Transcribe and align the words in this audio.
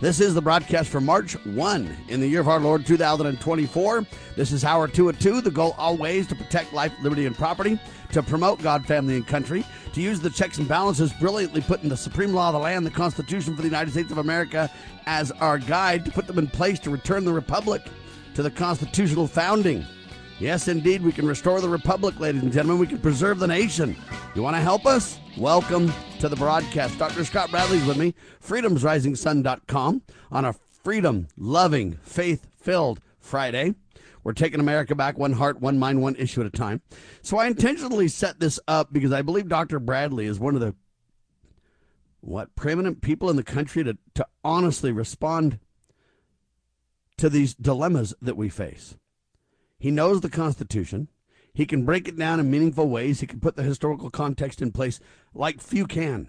This 0.00 0.20
is 0.20 0.34
the 0.34 0.42
broadcast 0.42 0.90
for 0.90 1.00
March 1.00 1.34
1 1.46 1.96
in 2.08 2.20
the 2.20 2.26
year 2.26 2.40
of 2.40 2.48
our 2.48 2.58
Lord 2.58 2.84
2024. 2.84 4.04
This 4.36 4.50
is 4.50 4.64
Hour 4.64 4.88
2 4.88 5.08
at 5.08 5.20
2. 5.20 5.40
The 5.40 5.52
goal 5.52 5.74
always 5.78 6.26
to 6.26 6.34
protect 6.34 6.72
life, 6.72 6.92
liberty, 7.00 7.26
and 7.26 7.36
property, 7.36 7.78
to 8.10 8.22
promote 8.22 8.60
God, 8.60 8.84
family, 8.84 9.14
and 9.14 9.26
country, 9.26 9.64
to 9.92 10.02
use 10.02 10.18
the 10.18 10.30
checks 10.30 10.58
and 10.58 10.66
balances 10.66 11.12
brilliantly 11.12 11.60
put 11.60 11.84
in 11.84 11.88
the 11.88 11.96
supreme 11.96 12.32
law 12.32 12.48
of 12.48 12.54
the 12.54 12.58
land, 12.58 12.84
the 12.84 12.90
Constitution 12.90 13.54
for 13.54 13.62
the 13.62 13.68
United 13.68 13.92
States 13.92 14.10
of 14.10 14.18
America, 14.18 14.68
as 15.06 15.30
our 15.32 15.58
guide, 15.58 16.04
to 16.04 16.10
put 16.10 16.26
them 16.26 16.38
in 16.38 16.48
place 16.48 16.80
to 16.80 16.90
return 16.90 17.24
the 17.24 17.32
Republic 17.32 17.82
to 18.34 18.42
the 18.42 18.50
constitutional 18.50 19.28
founding. 19.28 19.86
Yes, 20.40 20.66
indeed, 20.66 21.02
we 21.02 21.12
can 21.12 21.26
restore 21.26 21.60
the 21.60 21.68
Republic, 21.68 22.18
ladies 22.18 22.42
and 22.42 22.52
gentlemen. 22.52 22.80
We 22.80 22.88
can 22.88 22.98
preserve 22.98 23.38
the 23.38 23.46
nation. 23.46 23.94
You 24.34 24.42
want 24.42 24.56
to 24.56 24.60
help 24.60 24.84
us? 24.84 25.20
Welcome 25.38 25.92
to 26.18 26.28
the 26.28 26.34
broadcast. 26.34 26.98
Dr. 26.98 27.24
Scott 27.24 27.52
Bradley's 27.52 27.86
with 27.86 27.96
me, 27.96 28.14
freedomsrisingsun.com, 28.42 30.02
on 30.32 30.44
a 30.44 30.52
freedom 30.52 31.28
loving, 31.36 31.98
faith 32.02 32.48
filled 32.60 33.00
Friday. 33.20 33.74
We're 34.24 34.32
taking 34.32 34.58
America 34.58 34.96
back 34.96 35.18
one 35.18 35.34
heart, 35.34 35.60
one 35.60 35.78
mind, 35.78 36.02
one 36.02 36.16
issue 36.16 36.40
at 36.40 36.48
a 36.48 36.50
time. 36.50 36.82
So 37.22 37.36
I 37.36 37.46
intentionally 37.46 38.08
set 38.08 38.40
this 38.40 38.58
up 38.66 38.92
because 38.92 39.12
I 39.12 39.22
believe 39.22 39.48
Dr. 39.48 39.78
Bradley 39.78 40.26
is 40.26 40.40
one 40.40 40.56
of 40.56 40.60
the 40.60 40.74
what 42.20 42.56
preeminent 42.56 43.02
people 43.02 43.30
in 43.30 43.36
the 43.36 43.42
country 43.44 43.84
to, 43.84 43.98
to 44.14 44.26
honestly 44.42 44.90
respond 44.90 45.60
to 47.18 47.28
these 47.28 47.54
dilemmas 47.54 48.14
that 48.20 48.36
we 48.36 48.48
face. 48.48 48.96
He 49.84 49.90
knows 49.90 50.22
the 50.22 50.30
Constitution. 50.30 51.08
He 51.52 51.66
can 51.66 51.84
break 51.84 52.08
it 52.08 52.16
down 52.16 52.40
in 52.40 52.50
meaningful 52.50 52.88
ways. 52.88 53.20
He 53.20 53.26
can 53.26 53.38
put 53.38 53.54
the 53.54 53.62
historical 53.62 54.08
context 54.08 54.62
in 54.62 54.72
place 54.72 54.98
like 55.34 55.60
few 55.60 55.86
can. 55.86 56.28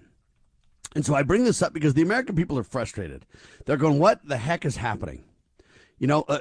And 0.93 1.05
so 1.05 1.15
I 1.15 1.23
bring 1.23 1.45
this 1.45 1.61
up 1.61 1.71
because 1.71 1.93
the 1.93 2.01
American 2.01 2.35
people 2.35 2.59
are 2.59 2.63
frustrated. 2.63 3.25
They're 3.65 3.77
going, 3.77 3.97
what 3.97 4.27
the 4.27 4.35
heck 4.35 4.65
is 4.65 4.75
happening? 4.75 5.23
You 5.97 6.07
know, 6.07 6.25
uh, 6.27 6.39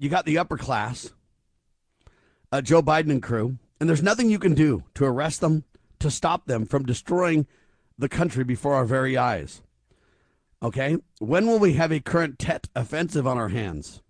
you 0.00 0.08
got 0.08 0.24
the 0.24 0.38
upper 0.38 0.56
class, 0.56 1.12
uh, 2.50 2.60
Joe 2.60 2.82
Biden 2.82 3.12
and 3.12 3.22
crew, 3.22 3.58
and 3.78 3.88
there's 3.88 4.02
nothing 4.02 4.28
you 4.28 4.40
can 4.40 4.54
do 4.54 4.82
to 4.94 5.04
arrest 5.04 5.40
them, 5.40 5.62
to 6.00 6.10
stop 6.10 6.46
them 6.46 6.66
from 6.66 6.84
destroying 6.84 7.46
the 7.96 8.08
country 8.08 8.42
before 8.42 8.74
our 8.74 8.84
very 8.84 9.16
eyes. 9.16 9.62
Okay? 10.60 10.96
When 11.20 11.46
will 11.46 11.60
we 11.60 11.74
have 11.74 11.92
a 11.92 12.00
current 12.00 12.40
Tet 12.40 12.66
offensive 12.74 13.28
on 13.28 13.38
our 13.38 13.50
hands? 13.50 14.02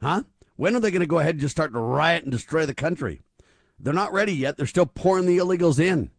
Huh? 0.00 0.22
When 0.60 0.76
are 0.76 0.80
they 0.80 0.90
going 0.90 1.00
to 1.00 1.06
go 1.06 1.20
ahead 1.20 1.36
and 1.36 1.40
just 1.40 1.56
start 1.56 1.72
to 1.72 1.78
riot 1.78 2.24
and 2.24 2.30
destroy 2.30 2.66
the 2.66 2.74
country? 2.74 3.22
They're 3.78 3.94
not 3.94 4.12
ready 4.12 4.34
yet. 4.34 4.58
They're 4.58 4.66
still 4.66 4.84
pouring 4.84 5.24
the 5.24 5.38
illegals 5.38 5.80
in. 5.80 6.10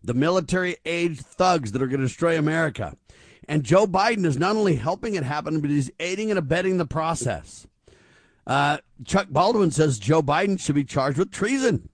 The 0.00 0.14
military 0.14 0.76
age 0.84 1.18
thugs 1.18 1.72
that 1.72 1.82
are 1.82 1.88
going 1.88 1.98
to 1.98 2.06
destroy 2.06 2.38
America. 2.38 2.96
And 3.48 3.64
Joe 3.64 3.88
Biden 3.88 4.24
is 4.26 4.38
not 4.38 4.54
only 4.54 4.76
helping 4.76 5.16
it 5.16 5.24
happen, 5.24 5.60
but 5.60 5.70
he's 5.70 5.90
aiding 5.98 6.30
and 6.30 6.38
abetting 6.38 6.78
the 6.78 6.86
process. 6.86 7.66
Uh, 8.46 8.78
Chuck 9.04 9.26
Baldwin 9.28 9.72
says 9.72 9.98
Joe 9.98 10.22
Biden 10.22 10.60
should 10.60 10.76
be 10.76 10.84
charged 10.84 11.18
with 11.18 11.32
treason 11.32 11.88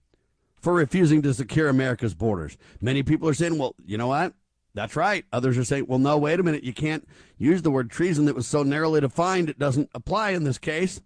for 0.61 0.75
refusing 0.75 1.23
to 1.23 1.33
secure 1.33 1.71
America's 1.71 2.13
borders. 2.13 2.59
Many 2.79 3.05
people 3.05 3.27
are 3.27 3.33
saying, 3.33 3.57
well, 3.57 3.75
you 3.87 3.97
know 3.97 4.09
what? 4.09 4.35
That's 4.75 4.97
right. 4.97 5.25
Others 5.33 5.57
are 5.57 5.65
saying, 5.65 5.87
well, 5.89 5.99
no, 5.99 6.19
wait 6.19 6.41
a 6.41 6.43
minute. 6.43 6.63
You 6.63 6.75
can't 6.75 7.09
use 7.39 7.63
the 7.63 7.71
word 7.71 7.91
treason 7.91 8.27
that 8.27 8.37
was 8.37 8.47
so 8.47 8.63
narrowly 8.63 9.01
defined. 9.01 9.49
It 9.49 9.59
doesn't 9.59 9.89
apply 9.95 10.33
in 10.33 10.45
this 10.45 10.59
case. 10.59 11.01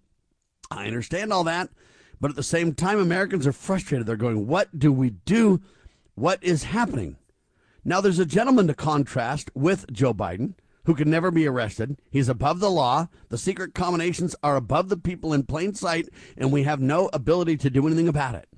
I 0.71 0.87
understand 0.87 1.33
all 1.33 1.45
that. 1.45 1.71
But 2.21 2.31
at 2.31 2.37
the 2.37 2.43
same 2.43 2.75
time, 2.75 2.99
Americans 2.99 3.47
are 3.47 3.53
frustrated. 3.53 4.07
They're 4.07 4.17
going, 4.17 4.47
what 4.47 4.79
do 4.79 4.93
we 4.93 5.11
do? 5.11 5.63
What 6.15 6.43
is 6.45 6.65
happening? 6.65 7.17
Now, 7.85 8.01
there's 8.01 8.19
a 8.19 8.27
gentleman 8.27 8.67
to 8.67 8.75
contrast 8.75 9.51
with 9.55 9.91
Joe 9.91 10.13
Biden 10.13 10.55
who 10.85 10.95
can 10.95 11.09
never 11.09 11.31
be 11.31 11.47
arrested. 11.47 11.99
He's 12.11 12.29
above 12.29 12.61
the 12.61 12.71
law. 12.71 13.09
The 13.31 13.39
secret 13.39 13.75
combinations 13.75 14.37
are 14.43 14.57
above 14.57 14.89
the 14.89 14.97
people 14.97 15.33
in 15.33 15.45
plain 15.45 15.75
sight, 15.75 16.09
and 16.37 16.53
we 16.53 16.65
have 16.65 16.81
no 16.81 17.09
ability 17.13 17.57
to 17.59 17.71
do 17.71 17.87
anything 17.87 18.09
about 18.09 18.35
it. 18.35 18.49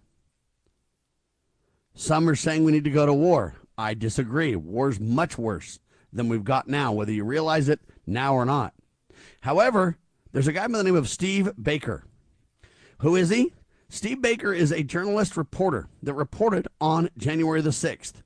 Some 1.94 2.28
are 2.28 2.34
saying 2.34 2.64
we 2.64 2.72
need 2.72 2.84
to 2.84 2.90
go 2.90 3.06
to 3.06 3.12
war. 3.12 3.56
I 3.76 3.94
disagree. 3.94 4.56
War's 4.56 4.98
much 4.98 5.38
worse 5.38 5.78
than 6.12 6.28
we've 6.28 6.44
got 6.44 6.68
now, 6.68 6.92
whether 6.92 7.12
you 7.12 7.24
realize 7.24 7.68
it 7.68 7.80
now 8.06 8.34
or 8.34 8.44
not. 8.44 8.74
However, 9.42 9.98
there's 10.32 10.48
a 10.48 10.52
guy 10.52 10.66
by 10.66 10.78
the 10.78 10.84
name 10.84 10.96
of 10.96 11.08
Steve 11.08 11.50
Baker. 11.62 12.04
Who 12.98 13.16
is 13.16 13.28
he? 13.28 13.52
Steve 13.88 14.22
Baker 14.22 14.54
is 14.54 14.72
a 14.72 14.82
journalist 14.82 15.36
reporter 15.36 15.88
that 16.02 16.14
reported 16.14 16.66
on 16.80 17.10
January 17.18 17.60
the 17.60 17.70
6th. 17.70 18.22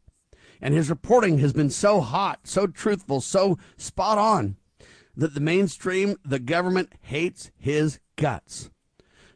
And 0.61 0.73
his 0.73 0.89
reporting 0.89 1.39
has 1.39 1.53
been 1.53 1.71
so 1.71 2.01
hot, 2.01 2.41
so 2.45 2.67
truthful, 2.67 3.21
so 3.21 3.59
spot 3.77 4.19
on 4.19 4.57
that 5.17 5.35
the 5.35 5.41
mainstream, 5.41 6.17
the 6.25 6.39
government 6.39 6.93
hates 7.01 7.51
his 7.59 7.99
guts. 8.15 8.71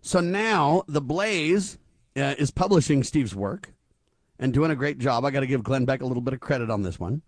So 0.00 0.20
now 0.20 0.84
the 0.86 1.00
Blaze 1.00 1.78
uh, 2.16 2.34
is 2.38 2.50
publishing 2.50 3.02
Steve's 3.02 3.34
work 3.34 3.74
and 4.38 4.54
doing 4.54 4.70
a 4.70 4.76
great 4.76 4.98
job. 4.98 5.24
I 5.24 5.30
got 5.30 5.40
to 5.40 5.46
give 5.46 5.64
Glenn 5.64 5.84
Beck 5.84 6.02
a 6.02 6.06
little 6.06 6.22
bit 6.22 6.34
of 6.34 6.40
credit 6.40 6.70
on 6.70 6.82
this 6.82 7.00
one. 7.00 7.22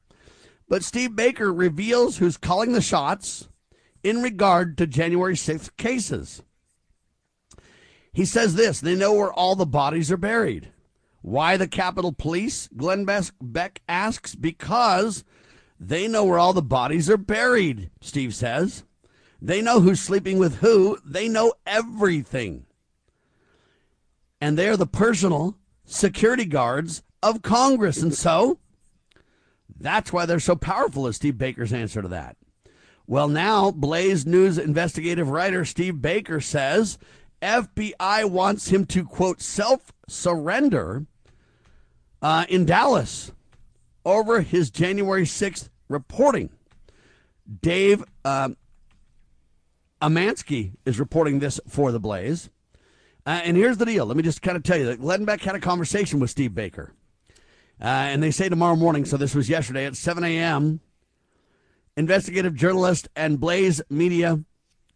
But 0.69 0.85
Steve 0.85 1.17
Baker 1.17 1.53
reveals 1.53 2.19
who's 2.19 2.37
calling 2.37 2.73
the 2.73 2.81
shots 2.81 3.49
in 4.03 4.23
regard 4.23 4.77
to 4.79 4.87
January 4.87 5.35
6th 5.35 5.77
cases. 5.77 6.43
He 8.13 8.25
says 8.25 8.55
this 8.55 8.81
they 8.81 8.95
know 8.95 9.15
where 9.15 9.33
all 9.33 9.57
the 9.57 9.67
bodies 9.67 10.13
are 10.13 10.17
buried. 10.17 10.71
Why 11.23 11.57
the 11.57 11.69
Capitol 11.69 12.13
Police? 12.13 12.69
Glenn 12.77 13.07
Beck 13.41 13.81
asks. 13.89 14.35
Because 14.35 15.25
they 15.79 16.09
know 16.09 16.25
where 16.25 16.39
all 16.39 16.53
the 16.53 16.63
bodies 16.63 17.09
are 17.09 17.17
buried, 17.17 17.91
Steve 18.01 18.35
says. 18.35 18.85
They 19.41 19.63
know 19.63 19.81
who's 19.81 20.01
sleeping 20.01 20.39
with 20.39 20.57
who. 20.57 20.99
They 21.05 21.29
know 21.29 21.55
everything. 21.67 22.67
And 24.41 24.59
they 24.59 24.69
are 24.69 24.77
the 24.77 24.87
personal 24.87 25.57
security 25.85 26.45
guards 26.45 27.03
of 27.23 27.43
Congress. 27.43 28.03
And 28.03 28.15
so 28.15 28.59
that's 29.79 30.13
why 30.13 30.27
they're 30.27 30.41
so 30.41 30.57
powerful, 30.57 31.07
is 31.07 31.17
Steve 31.17 31.39
Baker's 31.39 31.73
answer 31.73 32.03
to 32.03 32.09
that. 32.09 32.37
Well, 33.13 33.29
now 33.29 33.71
Blaze 33.71 34.25
News 34.25 34.57
investigative 34.57 35.29
writer 35.29 35.67
Steve 35.67 36.01
Baker 36.01 36.41
says 36.41 36.97
FBI 37.43 38.25
wants 38.25 38.69
him 38.69 38.87
to, 38.87 39.05
quote, 39.05 39.43
self 39.43 39.93
surrender 40.09 41.05
uh, 42.23 42.47
in 42.49 42.65
Dallas 42.65 43.31
over 44.07 44.41
his 44.41 44.71
January 44.71 45.25
6th 45.25 45.69
reporting. 45.91 46.49
Dave 47.61 48.03
uh, 48.25 48.49
Urbanski 50.01 50.73
is 50.87 50.99
reporting 50.99 51.41
this 51.41 51.61
for 51.69 51.93
the 51.93 52.01
Blaze. 52.01 52.49
Uh, 53.27 53.43
and 53.45 53.59
here's 53.59 53.77
the 53.77 53.85
deal. 53.85 54.07
Let 54.07 54.17
me 54.17 54.23
just 54.23 54.41
kind 54.41 54.57
of 54.57 54.63
tell 54.63 54.79
you 54.79 54.87
that 54.87 55.03
Glenn 55.03 55.27
Beck 55.27 55.43
had 55.43 55.55
a 55.55 55.61
conversation 55.61 56.19
with 56.19 56.31
Steve 56.31 56.55
Baker. 56.55 56.95
Uh, 57.79 57.89
and 57.89 58.23
they 58.23 58.31
say 58.31 58.49
tomorrow 58.49 58.75
morning, 58.75 59.05
so 59.05 59.19
this 59.19 59.35
was 59.35 59.51
yesterday 59.51 59.85
at 59.85 59.97
7 59.97 60.25
a.m. 60.25 60.81
Investigative 61.97 62.55
journalist 62.55 63.09
and 63.15 63.39
Blaze 63.39 63.83
Media 63.91 64.41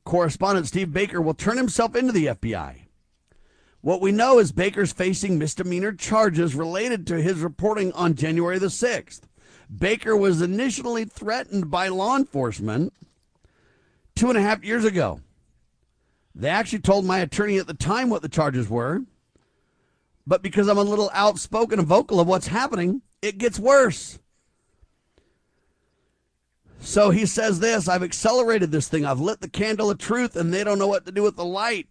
correspondent 0.04 0.66
Steve 0.66 0.92
Baker 0.92 1.20
will 1.20 1.34
turn 1.34 1.58
himself 1.58 1.94
into 1.94 2.12
the 2.12 2.26
FBI. 2.26 2.86
What 3.82 4.00
we 4.00 4.12
know 4.12 4.38
is 4.38 4.50
Baker's 4.50 4.92
facing 4.92 5.38
misdemeanor 5.38 5.92
charges 5.92 6.54
related 6.54 7.06
to 7.06 7.20
his 7.20 7.40
reporting 7.40 7.92
on 7.92 8.14
January 8.14 8.58
the 8.58 8.66
6th. 8.66 9.20
Baker 9.74 10.16
was 10.16 10.40
initially 10.40 11.04
threatened 11.04 11.70
by 11.70 11.88
law 11.88 12.16
enforcement 12.16 12.94
two 14.14 14.30
and 14.30 14.38
a 14.38 14.42
half 14.42 14.64
years 14.64 14.84
ago. 14.84 15.20
They 16.34 16.48
actually 16.48 16.78
told 16.80 17.04
my 17.04 17.18
attorney 17.18 17.58
at 17.58 17.66
the 17.66 17.74
time 17.74 18.08
what 18.08 18.22
the 18.22 18.28
charges 18.28 18.70
were. 18.70 19.02
But 20.26 20.42
because 20.42 20.66
I'm 20.68 20.78
a 20.78 20.82
little 20.82 21.10
outspoken 21.12 21.78
and 21.78 21.86
vocal 21.86 22.20
of 22.20 22.26
what's 22.26 22.48
happening, 22.48 23.02
it 23.20 23.38
gets 23.38 23.58
worse. 23.58 24.18
So 26.80 27.10
he 27.10 27.26
says 27.26 27.60
this 27.60 27.88
I've 27.88 28.02
accelerated 28.02 28.70
this 28.70 28.88
thing. 28.88 29.04
I've 29.04 29.20
lit 29.20 29.40
the 29.40 29.48
candle 29.48 29.90
of 29.90 29.98
truth, 29.98 30.36
and 30.36 30.52
they 30.52 30.64
don't 30.64 30.78
know 30.78 30.86
what 30.86 31.06
to 31.06 31.12
do 31.12 31.22
with 31.22 31.36
the 31.36 31.44
light. 31.44 31.88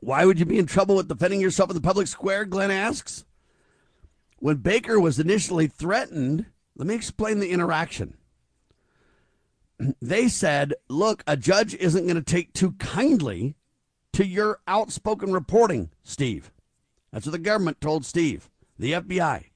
Why 0.00 0.24
would 0.24 0.38
you 0.38 0.44
be 0.44 0.58
in 0.58 0.66
trouble 0.66 0.96
with 0.96 1.08
defending 1.08 1.40
yourself 1.40 1.70
in 1.70 1.76
the 1.76 1.80
public 1.80 2.06
square? 2.06 2.44
Glenn 2.44 2.70
asks. 2.70 3.24
When 4.38 4.56
Baker 4.56 5.00
was 5.00 5.18
initially 5.18 5.66
threatened, 5.66 6.46
let 6.76 6.86
me 6.86 6.94
explain 6.94 7.40
the 7.40 7.50
interaction. 7.50 8.18
They 10.02 10.28
said, 10.28 10.74
look, 10.88 11.24
a 11.26 11.36
judge 11.36 11.74
isn't 11.74 12.04
going 12.04 12.16
to 12.16 12.22
take 12.22 12.52
too 12.52 12.72
kindly 12.72 13.56
to 14.12 14.26
your 14.26 14.60
outspoken 14.68 15.32
reporting, 15.32 15.90
Steve. 16.02 16.52
That's 17.12 17.26
what 17.26 17.32
the 17.32 17.38
government 17.38 17.80
told 17.80 18.04
Steve, 18.04 18.50
the 18.78 18.92
FBI. 18.92 19.46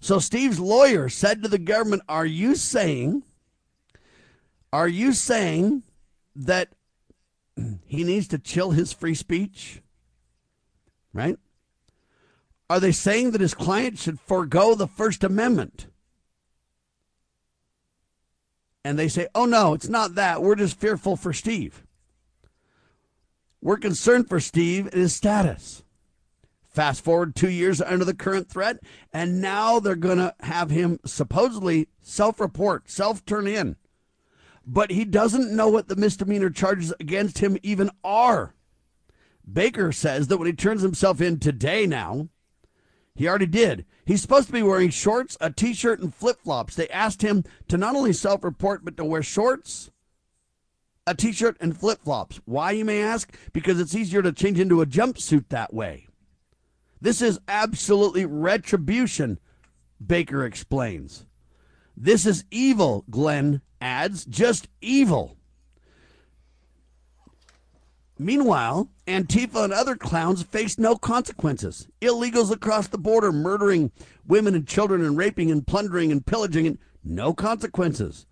So 0.00 0.18
Steve's 0.18 0.60
lawyer 0.60 1.08
said 1.08 1.42
to 1.42 1.48
the 1.48 1.58
government, 1.58 2.02
Are 2.08 2.26
you 2.26 2.54
saying, 2.54 3.22
are 4.74 4.88
you 4.88 5.12
saying 5.12 5.84
that 6.34 6.70
he 7.86 8.02
needs 8.02 8.26
to 8.26 8.40
chill 8.40 8.72
his 8.72 8.92
free 8.92 9.14
speech? 9.14 9.80
Right? 11.12 11.38
Are 12.68 12.80
they 12.80 12.90
saying 12.90 13.30
that 13.30 13.40
his 13.40 13.54
client 13.54 14.00
should 14.00 14.18
forego 14.18 14.74
the 14.74 14.88
First 14.88 15.22
Amendment? 15.22 15.86
And 18.84 18.98
they 18.98 19.06
say, 19.06 19.28
oh 19.32 19.44
no, 19.44 19.74
it's 19.74 19.88
not 19.88 20.16
that. 20.16 20.42
We're 20.42 20.56
just 20.56 20.76
fearful 20.76 21.14
for 21.14 21.32
Steve. 21.32 21.84
We're 23.62 23.76
concerned 23.76 24.28
for 24.28 24.40
Steve 24.40 24.86
and 24.86 25.02
his 25.02 25.14
status. 25.14 25.84
Fast 26.68 27.04
forward 27.04 27.36
two 27.36 27.48
years 27.48 27.80
under 27.80 28.04
the 28.04 28.12
current 28.12 28.50
threat, 28.50 28.80
and 29.12 29.40
now 29.40 29.78
they're 29.78 29.94
going 29.94 30.18
to 30.18 30.34
have 30.40 30.70
him 30.70 30.98
supposedly 31.04 31.86
self 32.02 32.40
report, 32.40 32.90
self 32.90 33.24
turn 33.24 33.46
in. 33.46 33.76
But 34.66 34.90
he 34.90 35.04
doesn't 35.04 35.54
know 35.54 35.68
what 35.68 35.88
the 35.88 35.96
misdemeanor 35.96 36.50
charges 36.50 36.92
against 36.98 37.38
him 37.38 37.58
even 37.62 37.90
are. 38.02 38.54
Baker 39.50 39.92
says 39.92 40.28
that 40.28 40.38
when 40.38 40.46
he 40.46 40.54
turns 40.54 40.82
himself 40.82 41.20
in 41.20 41.38
today 41.38 41.86
now, 41.86 42.28
he 43.14 43.28
already 43.28 43.46
did. 43.46 43.84
He's 44.06 44.22
supposed 44.22 44.48
to 44.48 44.52
be 44.52 44.62
wearing 44.62 44.90
shorts, 44.90 45.36
a 45.40 45.50
t 45.50 45.72
shirt, 45.72 46.00
and 46.00 46.14
flip 46.14 46.40
flops. 46.42 46.74
They 46.74 46.88
asked 46.88 47.22
him 47.22 47.44
to 47.68 47.76
not 47.76 47.94
only 47.94 48.12
self 48.12 48.42
report, 48.42 48.84
but 48.84 48.96
to 48.96 49.04
wear 49.04 49.22
shorts, 49.22 49.90
a 51.06 51.14
t 51.14 51.32
shirt, 51.32 51.56
and 51.60 51.78
flip 51.78 52.00
flops. 52.02 52.40
Why, 52.44 52.72
you 52.72 52.84
may 52.84 53.02
ask? 53.02 53.32
Because 53.52 53.78
it's 53.78 53.94
easier 53.94 54.22
to 54.22 54.32
change 54.32 54.58
into 54.58 54.80
a 54.80 54.86
jumpsuit 54.86 55.48
that 55.50 55.72
way. 55.72 56.08
This 57.00 57.20
is 57.22 57.38
absolutely 57.46 58.24
retribution, 58.24 59.38
Baker 60.04 60.44
explains. 60.44 61.26
This 61.96 62.26
is 62.26 62.44
evil, 62.50 63.04
Glenn 63.08 63.60
adds, 63.80 64.24
just 64.24 64.68
evil. 64.80 65.36
Meanwhile, 68.18 68.90
Antifa 69.06 69.64
and 69.64 69.72
other 69.72 69.96
clowns 69.96 70.42
face 70.42 70.78
no 70.78 70.96
consequences. 70.96 71.88
Illegals 72.00 72.52
across 72.52 72.86
the 72.88 72.98
border 72.98 73.32
murdering 73.32 73.90
women 74.26 74.54
and 74.54 74.66
children 74.66 75.04
and 75.04 75.16
raping 75.16 75.50
and 75.50 75.66
plundering 75.66 76.12
and 76.12 76.24
pillaging 76.24 76.66
and 76.66 76.78
no 77.02 77.34
consequences. 77.34 78.26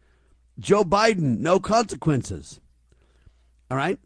Joe 0.58 0.84
Biden, 0.84 1.38
no 1.38 1.58
consequences. 1.58 2.60
All 3.70 3.76
right? 3.76 3.98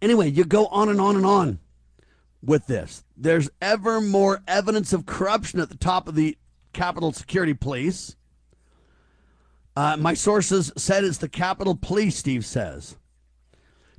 Anyway, 0.00 0.30
you 0.30 0.44
go 0.44 0.66
on 0.66 0.88
and 0.88 1.00
on 1.00 1.16
and 1.16 1.26
on 1.26 1.58
with 2.42 2.66
this. 2.66 3.04
There's 3.16 3.50
ever 3.60 4.00
more 4.00 4.42
evidence 4.48 4.92
of 4.92 5.04
corruption 5.04 5.60
at 5.60 5.68
the 5.68 5.76
top 5.76 6.08
of 6.08 6.14
the 6.14 6.38
Capitol 6.72 7.12
Security 7.12 7.54
Police. 7.54 8.16
Uh, 9.76 9.96
my 9.96 10.14
sources 10.14 10.72
said 10.76 11.04
it's 11.04 11.18
the 11.18 11.28
Capitol 11.28 11.76
Police, 11.76 12.16
Steve 12.16 12.44
says. 12.44 12.96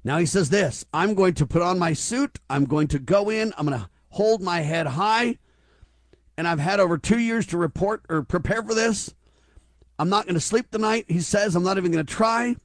Now 0.03 0.17
he 0.17 0.25
says 0.25 0.49
this 0.49 0.85
I'm 0.93 1.13
going 1.13 1.33
to 1.35 1.45
put 1.45 1.61
on 1.61 1.79
my 1.79 1.93
suit. 1.93 2.39
I'm 2.49 2.65
going 2.65 2.87
to 2.89 2.99
go 2.99 3.29
in. 3.29 3.53
I'm 3.57 3.65
going 3.65 3.79
to 3.79 3.89
hold 4.09 4.41
my 4.41 4.61
head 4.61 4.87
high. 4.87 5.37
And 6.37 6.47
I've 6.47 6.59
had 6.59 6.79
over 6.79 6.97
two 6.97 7.19
years 7.19 7.45
to 7.47 7.57
report 7.57 8.03
or 8.09 8.23
prepare 8.23 8.63
for 8.63 8.73
this. 8.73 9.13
I'm 9.99 10.09
not 10.09 10.25
going 10.25 10.35
to 10.35 10.41
sleep 10.41 10.71
tonight. 10.71 11.05
He 11.07 11.19
says 11.19 11.55
I'm 11.55 11.63
not 11.63 11.77
even 11.77 11.91
going 11.91 12.05
to 12.05 12.13
try. 12.13 12.55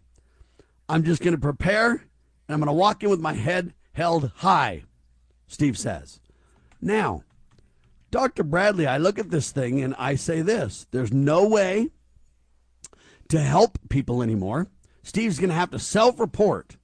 I'm 0.89 1.05
just 1.05 1.23
going 1.23 1.35
to 1.35 1.41
prepare 1.41 1.91
and 1.91 2.55
I'm 2.55 2.61
going 2.61 2.69
to 2.69 2.73
walk 2.73 3.03
in 3.03 3.11
with 3.11 3.21
my 3.21 3.35
head 3.35 3.75
held 3.93 4.31
high, 4.37 4.85
Steve 5.49 5.77
says. 5.77 6.21
Now, 6.81 7.25
Dr. 8.11 8.45
Bradley, 8.45 8.87
I 8.87 8.99
look 8.99 9.19
at 9.19 9.31
this 9.31 9.51
thing 9.51 9.83
and 9.83 9.95
I 9.99 10.15
say 10.15 10.43
this 10.43 10.87
there's 10.91 11.13
no 11.13 11.47
way 11.47 11.91
to 13.29 13.41
help 13.41 13.79
people 13.89 14.23
anymore. 14.23 14.69
Steve's 15.03 15.39
going 15.39 15.51
to 15.51 15.57
have 15.57 15.71
to 15.71 15.79
self 15.79 16.19
report 16.19 16.77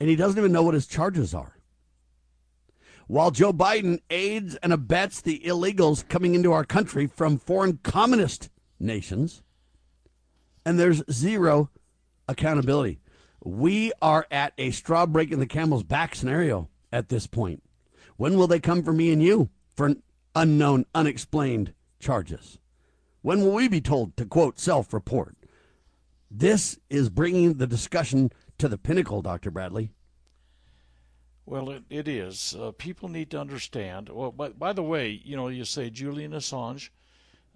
and 0.00 0.08
he 0.08 0.16
doesn't 0.16 0.38
even 0.38 0.52
know 0.52 0.62
what 0.62 0.74
his 0.74 0.86
charges 0.86 1.34
are. 1.34 1.56
While 3.06 3.30
Joe 3.30 3.52
Biden 3.52 4.00
aids 4.10 4.54
and 4.56 4.72
abets 4.72 5.20
the 5.20 5.40
illegals 5.44 6.06
coming 6.06 6.34
into 6.34 6.52
our 6.52 6.64
country 6.64 7.06
from 7.06 7.38
foreign 7.38 7.78
communist 7.78 8.50
nations, 8.78 9.42
and 10.64 10.78
there's 10.78 11.02
zero 11.10 11.70
accountability. 12.28 13.00
We 13.42 13.92
are 14.02 14.26
at 14.30 14.52
a 14.58 14.72
straw 14.72 15.06
breaking 15.06 15.38
the 15.38 15.46
camel's 15.46 15.84
back 15.84 16.14
scenario 16.14 16.68
at 16.92 17.08
this 17.08 17.26
point. 17.26 17.62
When 18.18 18.36
will 18.36 18.48
they 18.48 18.58
come 18.58 18.82
for 18.82 18.92
me 18.92 19.12
and 19.12 19.22
you 19.22 19.48
for 19.76 19.94
unknown, 20.34 20.86
unexplained 20.92 21.72
charges? 22.00 22.58
When 23.22 23.40
will 23.40 23.52
we 23.52 23.68
be 23.68 23.80
told 23.80 24.16
to 24.16 24.26
quote 24.26 24.58
self 24.58 24.92
report? 24.92 25.36
This 26.28 26.78
is 26.90 27.10
bringing 27.10 27.54
the 27.54 27.66
discussion 27.68 28.32
to 28.58 28.68
the 28.68 28.76
pinnacle, 28.76 29.22
Dr. 29.22 29.52
Bradley. 29.52 29.92
Well, 31.46 31.70
it, 31.70 31.84
it 31.88 32.08
is. 32.08 32.56
Uh, 32.60 32.72
people 32.72 33.08
need 33.08 33.30
to 33.30 33.40
understand. 33.40 34.08
Well, 34.08 34.32
by, 34.32 34.48
by 34.48 34.72
the 34.72 34.82
way, 34.82 35.22
you 35.24 35.36
know, 35.36 35.46
you 35.46 35.64
say 35.64 35.88
Julian 35.88 36.32
Assange. 36.32 36.90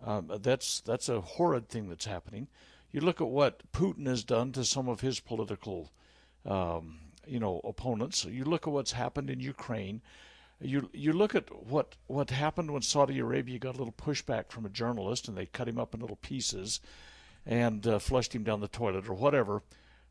Um, 0.05 0.31
that's 0.41 0.81
that's 0.81 1.08
a 1.08 1.20
horrid 1.20 1.69
thing 1.69 1.88
that's 1.88 2.06
happening. 2.06 2.47
You 2.93 3.00
look 3.00 3.20
at 3.20 3.26
what 3.26 3.62
Putin 3.73 4.06
has 4.06 4.23
done 4.23 4.53
to 4.53 4.65
some 4.65 4.88
of 4.88 5.00
his 5.00 5.19
political, 5.19 5.91
um, 6.47 7.00
you 7.26 7.41
know, 7.41 7.61
opponents. 7.65 8.25
You 8.25 8.44
look 8.44 8.69
at 8.69 8.73
what's 8.73 8.93
happened 8.93 9.29
in 9.29 9.41
Ukraine. 9.41 10.03
You 10.62 10.88
you 10.93 11.12
look 11.12 11.35
at 11.35 11.50
what 11.67 11.97
what 12.06 12.31
happened 12.31 12.70
when 12.70 12.82
Saudi 12.82 13.19
Arabia 13.19 13.59
got 13.59 13.75
a 13.75 13.79
little 13.79 13.93
pushback 13.93 14.50
from 14.50 14.64
a 14.64 14.70
journalist 14.70 15.26
and 15.26 15.37
they 15.37 15.47
cut 15.47 15.69
him 15.69 15.79
up 15.79 15.93
in 15.93 16.00
little 16.00 16.17
pieces, 16.17 16.81
and 17.44 17.87
uh, 17.87 17.99
flushed 17.99 18.35
him 18.35 18.44
down 18.44 18.61
the 18.61 18.69
toilet 18.69 19.09
or 19.09 19.14
whatever. 19.14 19.62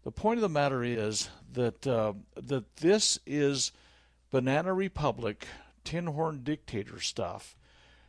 The 0.04 0.12
point 0.12 0.38
of 0.38 0.42
the 0.42 0.50
matter 0.50 0.84
is 0.84 1.30
that 1.54 1.88
uh, 1.88 2.14
that 2.36 2.78
this 2.78 3.20
is 3.26 3.72
banana 4.30 4.74
republic, 4.74 5.48
tin 5.84 6.08
horn 6.08 6.42
dictator 6.44 7.00
stuff, 7.00 7.56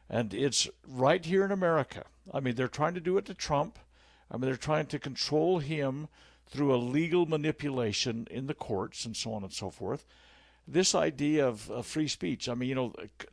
and 0.09 0.35
it's 0.35 0.69
right 0.87 1.25
here 1.25 1.45
in 1.45 1.53
America. 1.53 2.05
I 2.33 2.41
mean, 2.41 2.55
they're 2.55 2.69
trying 2.69 2.95
to 2.95 3.01
do 3.01 3.19
it 3.19 3.25
to 3.27 3.35
Trump. 3.35 3.79
I 4.31 4.37
mean, 4.37 4.47
they're 4.47 4.57
trying 4.57 4.87
to 4.87 4.99
control 4.99 5.59
him 5.59 6.09
through 6.47 6.75
a 6.75 6.77
legal 6.77 7.27
manipulation 7.27 8.27
in 8.31 8.47
the 8.47 8.55
courts 8.55 9.05
and 9.05 9.17
so 9.17 9.33
on 9.33 9.43
and 9.43 9.53
so 9.53 9.71
forth. 9.71 10.07
This 10.67 10.95
idea 10.95 11.47
of, 11.47 11.71
of 11.71 11.87
free 11.87 12.09
speech. 12.09 12.49
I 12.49 12.55
mean, 12.55 12.69
you 12.69 12.75
know, 12.75 12.93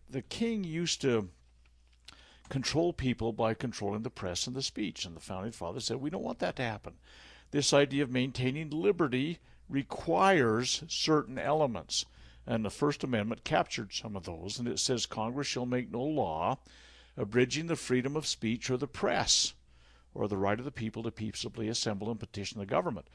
the 0.10 0.22
king 0.22 0.64
used 0.64 1.02
to 1.02 1.30
control 2.50 2.94
people 2.94 3.32
by 3.32 3.54
controlling 3.54 4.02
the 4.02 4.10
press 4.10 4.48
and 4.48 4.56
the 4.56 4.64
speech, 4.64 5.06
and 5.06 5.16
the 5.16 5.22
founding 5.22 5.52
fathers 5.52 5.86
said 5.86 5.98
we 5.98 6.10
don't 6.10 6.24
want 6.24 6.40
that 6.40 6.56
to 6.56 6.64
happen 6.64 6.96
this 7.52 7.74
idea 7.74 8.04
of 8.04 8.12
maintaining 8.12 8.70
liberty 8.70 9.40
requires 9.68 10.84
certain 10.88 11.38
elements. 11.38 12.06
And 12.46 12.66
the 12.66 12.70
First 12.70 13.04
Amendment 13.04 13.44
captured 13.44 13.94
some 13.94 14.16
of 14.16 14.26
those, 14.26 14.58
and 14.58 14.68
it 14.68 14.80
says 14.80 15.06
Congress 15.06 15.48
shall 15.48 15.66
make 15.66 15.92
no 15.92 16.02
law 16.02 16.60
abridging 17.18 17.68
the 17.68 17.76
freedom 17.76 18.16
of 18.16 18.26
speech 18.26 18.70
or 18.70 18.78
the 18.78 18.88
press, 18.88 19.54
or 20.14 20.28
the 20.28 20.38
right 20.38 20.58
of 20.58 20.66
the 20.66 20.72
people 20.72 21.04
to 21.04 21.12
peaceably 21.12 21.68
assemble 21.68 22.10
and 22.10 22.20
petition 22.20 22.60
the 22.60 22.66
government 22.66 23.08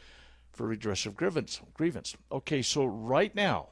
for 0.53 0.67
redress 0.67 1.07
of 1.07 1.17
grievance. 1.17 1.61
grievance. 1.73 2.17
Okay, 2.31 2.63
so 2.63 2.85
right 2.85 3.35
now, 3.35 3.69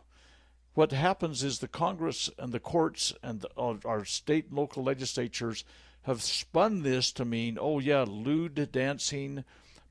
what 0.74 0.92
happens 0.92 1.42
is 1.42 1.58
the 1.58 1.68
Congress 1.68 2.30
and 2.38 2.52
the 2.52 2.60
courts 2.60 3.12
and 3.22 3.40
the, 3.40 3.50
uh, 3.58 3.76
our 3.84 4.04
state 4.04 4.46
and 4.48 4.56
local 4.56 4.82
legislatures 4.82 5.64
have 6.02 6.22
spun 6.22 6.82
this 6.82 7.12
to 7.12 7.24
mean, 7.24 7.58
oh 7.60 7.78
yeah, 7.78 8.04
lewd 8.08 8.70
dancing, 8.72 9.44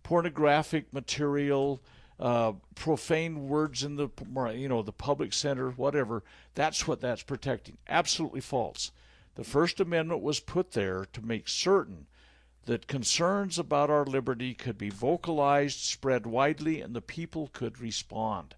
pornographic 0.03 0.91
material, 0.91 1.81
uh, 2.19 2.53
profane 2.75 3.47
words 3.47 3.83
in 3.83 3.95
the 3.95 4.09
you 4.55 4.67
know 4.67 4.81
the 4.81 4.91
public 4.91 5.33
center, 5.33 5.71
whatever. 5.71 6.23
That's 6.55 6.87
what 6.87 7.01
that's 7.01 7.23
protecting. 7.23 7.77
Absolutely 7.87 8.41
false. 8.41 8.91
The 9.35 9.43
First 9.43 9.79
Amendment 9.79 10.21
was 10.21 10.39
put 10.39 10.71
there 10.71 11.05
to 11.13 11.25
make 11.25 11.47
certain 11.47 12.07
that 12.65 12.87
concerns 12.87 13.57
about 13.57 13.89
our 13.89 14.05
liberty 14.05 14.53
could 14.53 14.77
be 14.77 14.89
vocalized, 14.89 15.79
spread 15.79 16.25
widely, 16.25 16.81
and 16.81 16.93
the 16.93 17.01
people 17.01 17.49
could 17.53 17.79
respond. 17.79 18.55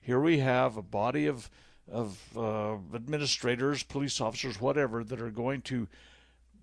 Here 0.00 0.20
we 0.20 0.38
have 0.38 0.76
a 0.76 0.82
body 0.82 1.26
of 1.26 1.50
of 1.90 2.18
uh, 2.36 2.74
administrators, 2.94 3.82
police 3.82 4.20
officers, 4.20 4.60
whatever, 4.60 5.04
that 5.04 5.20
are 5.20 5.30
going 5.30 5.62
to 5.62 5.86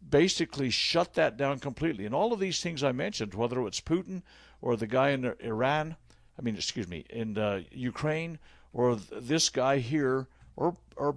basically 0.09 0.69
shut 0.69 1.13
that 1.13 1.37
down 1.37 1.59
completely. 1.59 2.05
And 2.05 2.13
all 2.13 2.33
of 2.33 2.39
these 2.39 2.61
things 2.61 2.83
I 2.83 2.91
mentioned, 2.91 3.33
whether 3.33 3.65
it's 3.65 3.81
Putin 3.81 4.21
or 4.61 4.75
the 4.75 4.87
guy 4.87 5.09
in 5.09 5.33
Iran, 5.39 5.95
I 6.37 6.41
mean, 6.41 6.55
excuse 6.55 6.87
me, 6.87 7.05
in 7.09 7.37
uh, 7.37 7.61
Ukraine, 7.71 8.39
or 8.73 8.95
this 8.95 9.49
guy 9.49 9.77
here, 9.77 10.27
or 10.55 10.75
or 10.95 11.15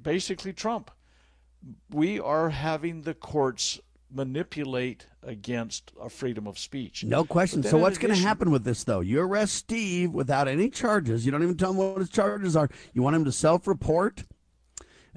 basically 0.00 0.52
Trump, 0.52 0.90
we 1.90 2.20
are 2.20 2.50
having 2.50 3.02
the 3.02 3.14
courts 3.14 3.80
manipulate 4.10 5.06
against 5.22 5.92
a 6.00 6.08
freedom 6.08 6.46
of 6.46 6.58
speech. 6.58 7.04
No 7.04 7.24
question. 7.24 7.62
So 7.62 7.78
what's 7.78 7.98
going 7.98 8.14
to 8.14 8.20
happen 8.20 8.50
with 8.50 8.64
this 8.64 8.84
though? 8.84 9.00
You 9.00 9.20
arrest 9.20 9.54
Steve 9.54 10.12
without 10.12 10.48
any 10.48 10.68
charges. 10.70 11.26
You 11.26 11.32
don't 11.32 11.42
even 11.42 11.56
tell 11.56 11.70
him 11.70 11.76
what 11.76 11.98
his 11.98 12.10
charges 12.10 12.54
are. 12.56 12.68
You 12.92 13.02
want 13.02 13.16
him 13.16 13.24
to 13.24 13.32
self-report 13.32 14.24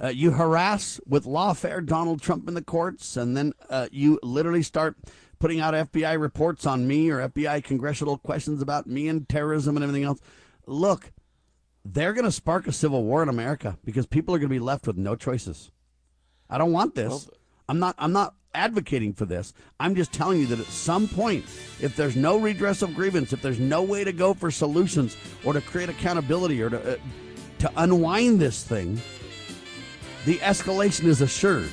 Uh, 0.01 0.07
you 0.07 0.31
harass 0.31 0.99
with 1.05 1.25
lawfare 1.25 1.85
Donald 1.85 2.21
Trump 2.21 2.47
in 2.47 2.53
the 2.53 2.61
courts, 2.61 3.17
and 3.17 3.35
then 3.35 3.51
uh, 3.69 3.87
you 3.91 4.17
literally 4.23 4.63
start 4.63 4.95
putting 5.39 5.59
out 5.59 5.73
FBI 5.73 6.17
reports 6.19 6.65
on 6.65 6.87
me 6.87 7.09
or 7.09 7.27
FBI 7.27 7.61
congressional 7.65 8.17
questions 8.17 8.61
about 8.61 8.87
me 8.87 9.09
and 9.09 9.27
terrorism 9.27 9.75
and 9.75 9.83
everything 9.83 10.05
else. 10.05 10.21
Look, 10.65 11.11
they're 11.83 12.13
going 12.13 12.23
to 12.23 12.31
spark 12.31 12.65
a 12.65 12.71
civil 12.71 13.03
war 13.03 13.21
in 13.23 13.27
America 13.27 13.77
because 13.83 14.05
people 14.05 14.33
are 14.33 14.37
going 14.39 14.47
to 14.49 14.55
be 14.55 14.59
left 14.59 14.87
with 14.87 14.95
no 14.97 15.17
choices. 15.17 15.69
I 16.49 16.57
don't 16.57 16.71
want 16.71 16.95
this. 16.95 17.09
Well, 17.09 17.33
I'm 17.69 17.77
not. 17.77 17.93
I'm 17.99 18.11
not 18.11 18.33
advocating 18.55 19.13
for 19.13 19.25
this. 19.25 19.53
I'm 19.79 19.93
just 19.93 20.11
telling 20.11 20.39
you 20.39 20.47
that 20.47 20.59
at 20.59 20.65
some 20.65 21.07
point, 21.07 21.45
if 21.79 21.95
there's 21.95 22.15
no 22.15 22.37
redress 22.37 22.81
of 22.81 22.95
grievance, 22.95 23.31
if 23.31 23.43
there's 23.43 23.59
no 23.59 23.83
way 23.83 24.03
to 24.03 24.11
go 24.11 24.33
for 24.33 24.49
solutions 24.49 25.15
or 25.45 25.53
to 25.53 25.61
create 25.61 25.87
accountability 25.87 26.61
or 26.63 26.71
to 26.71 26.93
uh, 26.93 26.97
to 27.59 27.71
unwind 27.77 28.39
this 28.39 28.63
thing, 28.63 28.99
the 30.25 30.37
escalation 30.39 31.05
is 31.05 31.21
assured. 31.21 31.69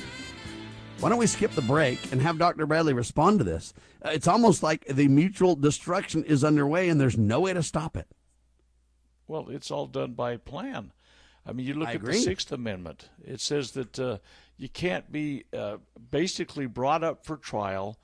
Why 0.99 1.09
don't 1.09 1.17
we 1.17 1.27
skip 1.27 1.51
the 1.51 1.61
break 1.63 2.11
and 2.11 2.21
have 2.21 2.37
Dr. 2.37 2.67
Bradley 2.67 2.93
respond 2.93 3.39
to 3.39 3.43
this? 3.43 3.73
Uh, 4.05 4.09
it's 4.09 4.27
almost 4.27 4.61
like 4.61 4.85
the 4.85 5.07
mutual 5.07 5.55
destruction 5.55 6.23
is 6.23 6.43
underway 6.43 6.89
and 6.89 7.01
there's 7.01 7.17
no 7.17 7.39
way 7.39 7.53
to 7.53 7.63
stop 7.63 7.95
it. 7.97 8.07
Well, 9.27 9.49
it's 9.49 9.69
all 9.71 9.87
done 9.87 10.13
by 10.13 10.37
plan. 10.37 10.91
I 11.45 11.53
mean, 11.53 11.65
you 11.65 11.75
look 11.75 11.87
I 11.87 11.91
at 11.91 11.97
agree. 11.97 12.13
the 12.13 12.19
Sixth 12.19 12.51
Amendment. 12.51 13.09
It 13.23 13.39
says 13.39 13.71
that 13.71 13.97
uh, 13.99 14.17
you 14.57 14.69
can't 14.69 15.11
be 15.11 15.45
uh, 15.55 15.77
basically 16.09 16.65
brought 16.65 17.03
up 17.03 17.25
for 17.25 17.37
trial 17.37 17.97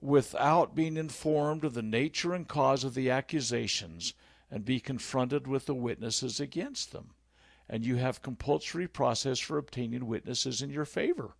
without 0.00 0.74
being 0.74 0.96
informed 0.96 1.64
of 1.64 1.74
the 1.74 1.82
nature 1.82 2.34
and 2.34 2.48
cause 2.48 2.82
of 2.82 2.94
the 2.94 3.08
accusations 3.08 4.14
and 4.50 4.64
be 4.64 4.80
confronted 4.80 5.46
with 5.46 5.66
the 5.66 5.74
witnesses 5.74 6.40
against 6.40 6.92
them. 6.92 7.10
And 7.68 7.86
you 7.86 7.96
have 7.96 8.20
compulsory 8.20 8.88
process 8.88 9.38
for 9.38 9.56
obtaining 9.56 10.06
witnesses 10.06 10.60
in 10.60 10.70
your 10.70 10.84
favor. 10.84 11.36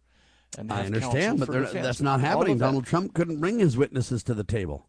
I 0.57 0.83
understand, 0.83 1.41
but 1.41 1.73
that's 1.73 2.01
not 2.01 2.21
happening. 2.21 2.59
Donald 2.59 2.87
Trump 2.87 3.15
couldn't 3.15 3.41
bring 3.41 3.59
his 3.59 3.77
witnesses 3.77 4.23
to 4.25 4.35
the 4.35 4.45
table. 4.45 4.87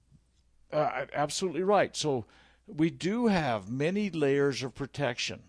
Uh, 0.71 1.05
absolutely 1.13 1.63
right. 1.63 1.95
So 1.95 2.25
we 2.67 2.89
do 2.89 3.27
have 3.27 3.69
many 3.69 4.09
layers 4.09 4.61
of 4.63 4.75
protection. 4.75 5.43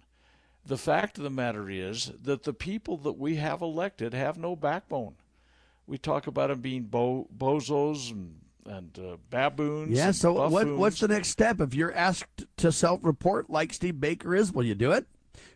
The 0.67 0.79
fact 0.79 1.19
of 1.19 1.25
the 1.25 1.31
matter 1.31 1.69
is 1.69 2.13
that 2.23 2.45
the 2.45 2.55
people 2.55 2.97
that 2.99 3.19
we 3.19 3.37
have 3.37 3.61
elected 3.61 4.15
have 4.15 4.39
no 4.39 4.57
backbone. 4.57 5.17
We 5.87 5.99
talk 5.99 6.27
about 6.27 6.49
them 6.49 6.61
being 6.61 6.85
bo- 6.85 7.29
bozos 7.37 8.11
and, 8.11 8.41
and 8.65 8.99
uh, 8.99 9.17
baboons. 9.29 9.91
Yeah. 9.91 10.13
So 10.13 10.49
what, 10.49 10.67
what's 10.67 11.01
the 11.01 11.09
next 11.09 11.29
step 11.29 11.61
if 11.61 11.75
you're 11.75 11.95
asked 11.95 12.47
to 12.57 12.73
self-report 12.73 13.51
like 13.51 13.75
Steve 13.75 14.01
Baker 14.01 14.35
is? 14.35 14.53
Will 14.53 14.65
you 14.65 14.75
do 14.75 14.93
it? 14.93 15.07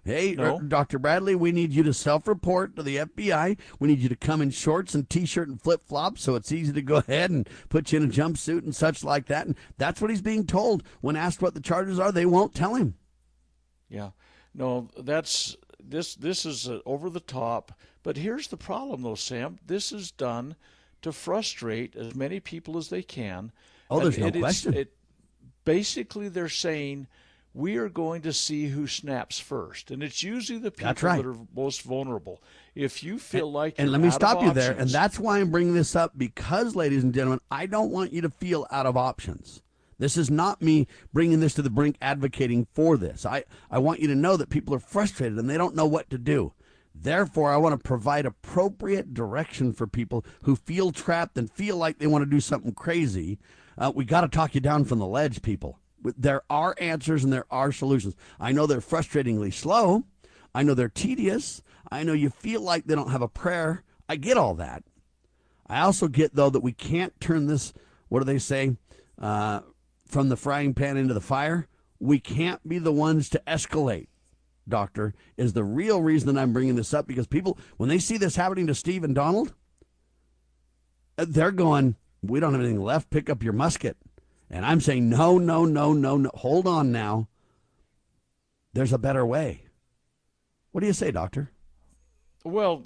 Hey, 0.04 0.34
no. 0.34 0.60
Dr. 0.60 0.98
Bradley, 0.98 1.34
we 1.34 1.52
need 1.52 1.72
you 1.72 1.82
to 1.82 1.92
self 1.92 2.26
report 2.26 2.76
to 2.76 2.82
the 2.82 2.96
FBI. 2.96 3.58
We 3.78 3.88
need 3.88 3.98
you 3.98 4.08
to 4.08 4.16
come 4.16 4.40
in 4.40 4.50
shorts 4.50 4.94
and 4.94 5.08
t 5.08 5.26
shirt 5.26 5.48
and 5.48 5.60
flip 5.60 5.86
flops 5.86 6.22
so 6.22 6.34
it's 6.34 6.52
easy 6.52 6.72
to 6.72 6.82
go 6.82 6.96
ahead 7.08 7.30
and 7.30 7.48
put 7.68 7.92
you 7.92 7.98
in 8.00 8.04
a 8.06 8.12
jumpsuit 8.12 8.62
and 8.62 8.74
such 8.74 9.04
like 9.04 9.26
that. 9.26 9.46
And 9.46 9.56
that's 9.76 10.00
what 10.00 10.10
he's 10.10 10.22
being 10.22 10.46
told. 10.46 10.82
When 11.00 11.16
asked 11.16 11.42
what 11.42 11.54
the 11.54 11.60
charges 11.60 11.98
are, 11.98 12.12
they 12.12 12.26
won't 12.26 12.54
tell 12.54 12.74
him. 12.74 12.94
Yeah. 13.88 14.10
No, 14.54 14.88
that's 14.98 15.56
this 15.82 16.14
this 16.14 16.44
is 16.44 16.68
uh, 16.68 16.80
over 16.86 17.10
the 17.10 17.20
top. 17.20 17.72
But 18.02 18.16
here's 18.16 18.48
the 18.48 18.56
problem 18.56 19.02
though, 19.02 19.14
Sam. 19.14 19.58
This 19.66 19.92
is 19.92 20.10
done 20.10 20.56
to 21.02 21.12
frustrate 21.12 21.94
as 21.96 22.14
many 22.14 22.40
people 22.40 22.76
as 22.76 22.88
they 22.88 23.02
can. 23.02 23.52
Oh, 23.90 24.00
there's 24.00 24.16
and 24.16 24.34
no 24.34 24.40
question. 24.40 24.74
It, 24.74 24.92
basically 25.64 26.28
they're 26.28 26.48
saying 26.48 27.06
we 27.54 27.76
are 27.76 27.88
going 27.88 28.22
to 28.22 28.32
see 28.32 28.68
who 28.68 28.86
snaps 28.86 29.38
first. 29.38 29.90
And 29.90 30.02
it's 30.02 30.22
usually 30.22 30.58
the 30.58 30.70
people 30.70 30.94
right. 31.02 31.16
that 31.16 31.26
are 31.26 31.36
most 31.54 31.82
vulnerable. 31.82 32.42
If 32.74 33.02
you 33.02 33.18
feel 33.18 33.46
and, 33.46 33.54
like 33.54 33.74
And 33.78 33.90
let 33.90 34.00
me 34.00 34.10
stop 34.10 34.40
you 34.40 34.48
options, 34.48 34.54
there. 34.54 34.76
And 34.78 34.90
that's 34.90 35.18
why 35.18 35.40
I'm 35.40 35.50
bringing 35.50 35.74
this 35.74 35.96
up 35.96 36.12
because, 36.16 36.76
ladies 36.76 37.02
and 37.02 37.12
gentlemen, 37.12 37.40
I 37.50 37.66
don't 37.66 37.90
want 37.90 38.12
you 38.12 38.20
to 38.22 38.30
feel 38.30 38.66
out 38.70 38.86
of 38.86 38.96
options. 38.96 39.62
This 39.98 40.16
is 40.16 40.30
not 40.30 40.62
me 40.62 40.86
bringing 41.12 41.40
this 41.40 41.54
to 41.54 41.62
the 41.62 41.70
brink 41.70 41.96
advocating 42.00 42.66
for 42.72 42.96
this. 42.96 43.26
I, 43.26 43.44
I 43.70 43.78
want 43.78 44.00
you 44.00 44.08
to 44.08 44.14
know 44.14 44.36
that 44.36 44.50
people 44.50 44.74
are 44.74 44.80
frustrated 44.80 45.38
and 45.38 45.50
they 45.50 45.58
don't 45.58 45.74
know 45.74 45.86
what 45.86 46.08
to 46.10 46.18
do. 46.18 46.52
Therefore, 46.94 47.52
I 47.52 47.56
want 47.56 47.74
to 47.74 47.88
provide 47.88 48.26
appropriate 48.26 49.14
direction 49.14 49.72
for 49.72 49.86
people 49.86 50.24
who 50.42 50.56
feel 50.56 50.90
trapped 50.90 51.38
and 51.38 51.50
feel 51.50 51.76
like 51.76 51.98
they 51.98 52.06
want 52.06 52.22
to 52.22 52.30
do 52.30 52.40
something 52.40 52.72
crazy. 52.72 53.38
Uh, 53.76 53.92
we 53.94 54.04
got 54.04 54.22
to 54.22 54.28
talk 54.28 54.54
you 54.54 54.60
down 54.60 54.84
from 54.84 54.98
the 54.98 55.06
ledge, 55.06 55.42
people 55.42 55.78
there 56.02 56.42
are 56.48 56.74
answers 56.80 57.24
and 57.24 57.32
there 57.32 57.46
are 57.50 57.72
solutions. 57.72 58.14
I 58.38 58.52
know 58.52 58.66
they're 58.66 58.80
frustratingly 58.80 59.52
slow. 59.52 60.04
I 60.54 60.62
know 60.62 60.74
they're 60.74 60.88
tedious. 60.88 61.62
I 61.90 62.02
know 62.02 62.12
you 62.12 62.30
feel 62.30 62.60
like 62.60 62.86
they 62.86 62.94
don't 62.94 63.10
have 63.10 63.22
a 63.22 63.28
prayer. 63.28 63.82
I 64.08 64.16
get 64.16 64.36
all 64.36 64.54
that. 64.54 64.84
I 65.66 65.80
also 65.80 66.08
get, 66.08 66.34
though, 66.34 66.50
that 66.50 66.60
we 66.60 66.72
can't 66.72 67.18
turn 67.20 67.46
this, 67.46 67.74
what 68.08 68.20
do 68.20 68.24
they 68.24 68.38
say, 68.38 68.76
uh, 69.20 69.60
from 70.08 70.28
the 70.28 70.36
frying 70.36 70.74
pan 70.74 70.96
into 70.96 71.14
the 71.14 71.20
fire. 71.20 71.68
We 72.00 72.18
can't 72.18 72.66
be 72.66 72.78
the 72.78 72.92
ones 72.92 73.28
to 73.30 73.42
escalate, 73.46 74.08
Doctor, 74.68 75.14
is 75.36 75.52
the 75.52 75.64
real 75.64 76.02
reason 76.02 76.34
that 76.34 76.40
I'm 76.40 76.52
bringing 76.52 76.76
this 76.76 76.94
up 76.94 77.06
because 77.06 77.26
people, 77.26 77.58
when 77.76 77.88
they 77.88 77.98
see 77.98 78.16
this 78.16 78.36
happening 78.36 78.66
to 78.68 78.74
Steve 78.74 79.04
and 79.04 79.14
Donald, 79.14 79.54
they're 81.16 81.50
going, 81.50 81.96
we 82.22 82.40
don't 82.40 82.52
have 82.52 82.62
anything 82.62 82.80
left. 82.80 83.10
Pick 83.10 83.28
up 83.28 83.42
your 83.42 83.52
musket. 83.52 83.96
And 84.50 84.64
I'm 84.64 84.80
saying, 84.80 85.08
no, 85.08 85.38
no, 85.38 85.64
no, 85.64 85.92
no, 85.92 86.16
no. 86.16 86.30
Hold 86.34 86.66
on 86.66 86.90
now. 86.90 87.28
There's 88.72 88.92
a 88.92 88.98
better 88.98 89.26
way. 89.26 89.64
What 90.72 90.80
do 90.80 90.86
you 90.86 90.92
say, 90.92 91.10
Doctor? 91.10 91.50
Well, 92.44 92.84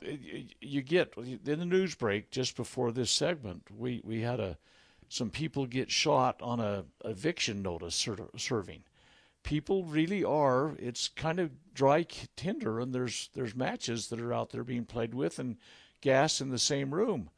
you 0.61 0.83
get 0.83 1.15
in 1.17 1.41
the 1.45 1.67
news 1.67 1.95
break 1.95 2.31
just 2.31 2.57
before 2.57 2.91
this 2.91 3.11
segment, 3.11 3.65
we, 3.77 4.01
we 4.03 4.23
had 4.23 4.41
a 4.41 4.57
some 5.13 5.29
people 5.29 5.67
get 5.67 5.91
shot 5.91 6.41
on 6.41 6.59
a 6.59 6.87
eviction 7.05 7.61
notice 7.61 8.09
serving. 8.39 8.83
People 9.43 9.85
really 9.85 10.25
are. 10.25 10.75
It's 10.79 11.09
kind 11.09 11.39
of 11.39 11.51
dry 11.75 12.07
tinder, 12.35 12.81
and 12.81 12.95
there's 12.95 13.29
there's 13.35 13.55
matches 13.55 14.09
that 14.09 14.23
are 14.23 14.33
out 14.33 14.51
there 14.51 14.65
being 14.65 14.87
played 14.87 15.13
with, 15.13 15.39
and 15.39 15.59
gas 16.01 16.41
in 16.41 16.49
the 16.49 16.59
same 16.59 16.95
room, 16.95 17.29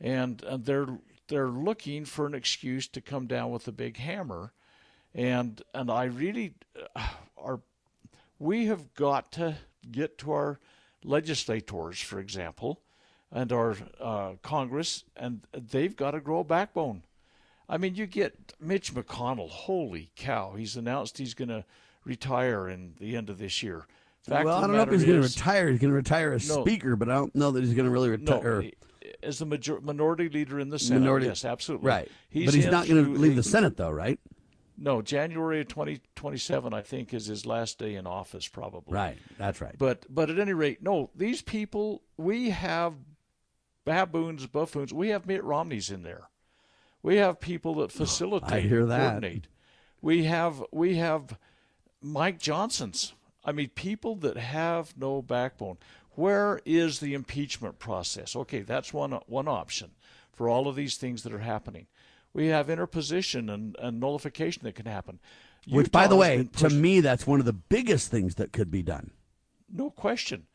and, 0.00 0.42
and 0.44 0.64
they're 0.64 0.98
they're 1.28 1.50
looking 1.50 2.06
for 2.06 2.24
an 2.24 2.34
excuse 2.34 2.88
to 2.88 3.02
come 3.02 3.26
down 3.26 3.50
with 3.50 3.68
a 3.68 3.72
big 3.72 3.98
hammer, 3.98 4.54
and 5.14 5.60
and 5.74 5.90
I 5.90 6.04
really 6.04 6.54
uh, 6.96 7.06
are. 7.36 7.60
We 8.38 8.64
have 8.64 8.94
got 8.94 9.30
to 9.32 9.58
get 9.92 10.16
to 10.18 10.32
our 10.32 10.58
legislators, 11.04 12.00
for 12.00 12.18
example, 12.18 12.80
and 13.30 13.52
our 13.52 13.76
uh, 14.00 14.32
Congress, 14.42 15.04
and 15.14 15.42
they've 15.52 15.94
got 15.94 16.12
to 16.12 16.20
grow 16.20 16.40
a 16.40 16.44
backbone. 16.44 17.02
I 17.70 17.78
mean, 17.78 17.94
you 17.94 18.06
get 18.06 18.54
Mitch 18.60 18.92
McConnell. 18.92 19.48
Holy 19.48 20.10
cow! 20.16 20.54
He's 20.56 20.76
announced 20.76 21.18
he's 21.18 21.34
going 21.34 21.48
to 21.48 21.64
retire 22.04 22.68
in 22.68 22.94
the 22.98 23.16
end 23.16 23.30
of 23.30 23.38
this 23.38 23.62
year. 23.62 23.86
Fact 24.22 24.44
well, 24.44 24.58
I 24.58 24.62
don't 24.62 24.72
know 24.72 24.82
if 24.82 24.90
he's 24.90 25.04
going 25.04 25.22
to 25.22 25.26
retire. 25.26 25.70
He's 25.70 25.78
going 25.78 25.92
to 25.92 25.96
retire 25.96 26.32
as 26.32 26.48
no, 26.48 26.62
speaker, 26.62 26.96
but 26.96 27.08
I 27.08 27.14
don't 27.14 27.34
know 27.34 27.52
that 27.52 27.64
he's 27.64 27.74
going 27.74 27.86
to 27.86 27.90
really 27.90 28.10
retire. 28.10 28.62
No, 28.62 28.70
as 29.22 29.38
the 29.38 29.46
major, 29.46 29.80
minority 29.80 30.28
leader 30.28 30.58
in 30.58 30.68
the 30.68 30.78
Senate. 30.78 31.00
Minority, 31.00 31.26
yes, 31.26 31.44
absolutely. 31.44 31.86
Right. 31.86 32.10
He's 32.28 32.46
but 32.46 32.54
he's 32.54 32.66
not 32.66 32.88
going 32.88 33.04
to 33.04 33.18
leave 33.18 33.36
the 33.36 33.42
Senate, 33.42 33.76
though, 33.76 33.90
right? 33.90 34.18
No, 34.76 35.00
January 35.00 35.60
of 35.60 35.68
2027, 35.68 36.74
I 36.74 36.82
think, 36.82 37.14
is 37.14 37.26
his 37.26 37.46
last 37.46 37.78
day 37.78 37.94
in 37.94 38.06
office, 38.06 38.48
probably. 38.48 38.94
Right. 38.94 39.18
That's 39.38 39.60
right. 39.60 39.76
But 39.78 40.06
but 40.08 40.28
at 40.28 40.38
any 40.38 40.54
rate, 40.54 40.82
no, 40.82 41.10
these 41.14 41.42
people, 41.42 42.02
we 42.16 42.50
have 42.50 42.94
baboons, 43.84 44.46
buffoons. 44.46 44.92
We 44.92 45.10
have 45.10 45.26
Mitt 45.26 45.44
Romneys 45.44 45.90
in 45.90 46.02
there. 46.02 46.29
We 47.02 47.16
have 47.16 47.40
people 47.40 47.74
that 47.76 47.84
oh, 47.84 47.88
facilitate, 47.88 48.52
I 48.52 48.60
hear 48.60 48.86
that. 48.86 49.10
coordinate. 49.10 49.48
We 50.02 50.24
have 50.24 50.62
we 50.72 50.96
have 50.96 51.38
Mike 52.02 52.38
Johnson's. 52.38 53.14
I 53.44 53.52
mean, 53.52 53.70
people 53.70 54.16
that 54.16 54.36
have 54.36 54.96
no 54.96 55.22
backbone. 55.22 55.78
Where 56.10 56.60
is 56.64 57.00
the 57.00 57.14
impeachment 57.14 57.78
process? 57.78 58.36
Okay, 58.36 58.60
that's 58.60 58.92
one 58.92 59.12
one 59.26 59.48
option 59.48 59.92
for 60.32 60.48
all 60.48 60.68
of 60.68 60.76
these 60.76 60.96
things 60.96 61.22
that 61.22 61.32
are 61.32 61.38
happening. 61.38 61.86
We 62.32 62.46
have 62.46 62.70
interposition 62.70 63.50
and, 63.50 63.76
and 63.78 63.98
nullification 63.98 64.62
that 64.64 64.74
can 64.74 64.86
happen. 64.86 65.18
Which, 65.68 65.90
by 65.90 66.06
the 66.06 66.16
way, 66.16 66.48
to 66.56 66.70
me, 66.70 67.00
that's 67.00 67.26
one 67.26 67.40
of 67.40 67.46
the 67.46 67.52
biggest 67.52 68.10
things 68.10 68.36
that 68.36 68.52
could 68.52 68.70
be 68.70 68.82
done. 68.82 69.10
No 69.70 69.90
question. 69.90 70.46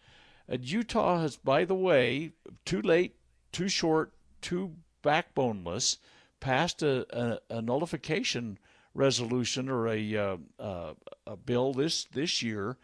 And 0.47 0.63
Utah 0.63 1.21
has, 1.21 1.37
by 1.37 1.65
the 1.65 1.75
way, 1.75 2.31
too 2.65 2.81
late, 2.81 3.15
too 3.51 3.67
short, 3.67 4.13
too 4.41 4.75
backboneless, 5.03 5.97
passed 6.45 6.83
a, 6.83 7.05
a, 7.17 7.57
a 7.57 7.61
nullification 7.61 8.57
resolution 8.93 9.69
or 9.69 9.87
a, 9.87 10.15
uh, 10.15 10.37
uh, 10.59 10.93
a 11.27 11.35
bill 11.35 11.73
this 11.73 12.05
this 12.05 12.41
year 12.41 12.77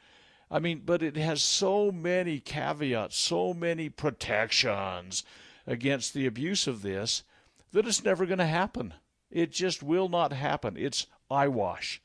I 0.51 0.59
mean, 0.59 0.81
but 0.85 1.01
it 1.01 1.15
has 1.15 1.41
so 1.41 1.91
many 1.93 2.39
caveats, 2.39 3.17
so 3.17 3.53
many 3.53 3.87
protections 3.87 5.23
against 5.65 6.13
the 6.13 6.27
abuse 6.27 6.67
of 6.67 6.81
this 6.81 7.23
that 7.71 7.87
it's 7.87 8.03
never 8.03 8.25
going 8.25 8.39
to 8.39 8.45
happen. 8.45 8.93
It 9.31 9.53
just 9.53 9.81
will 9.81 10.09
not 10.09 10.33
happen. 10.33 10.75
It's 10.77 11.07
eyewash. 11.31 12.01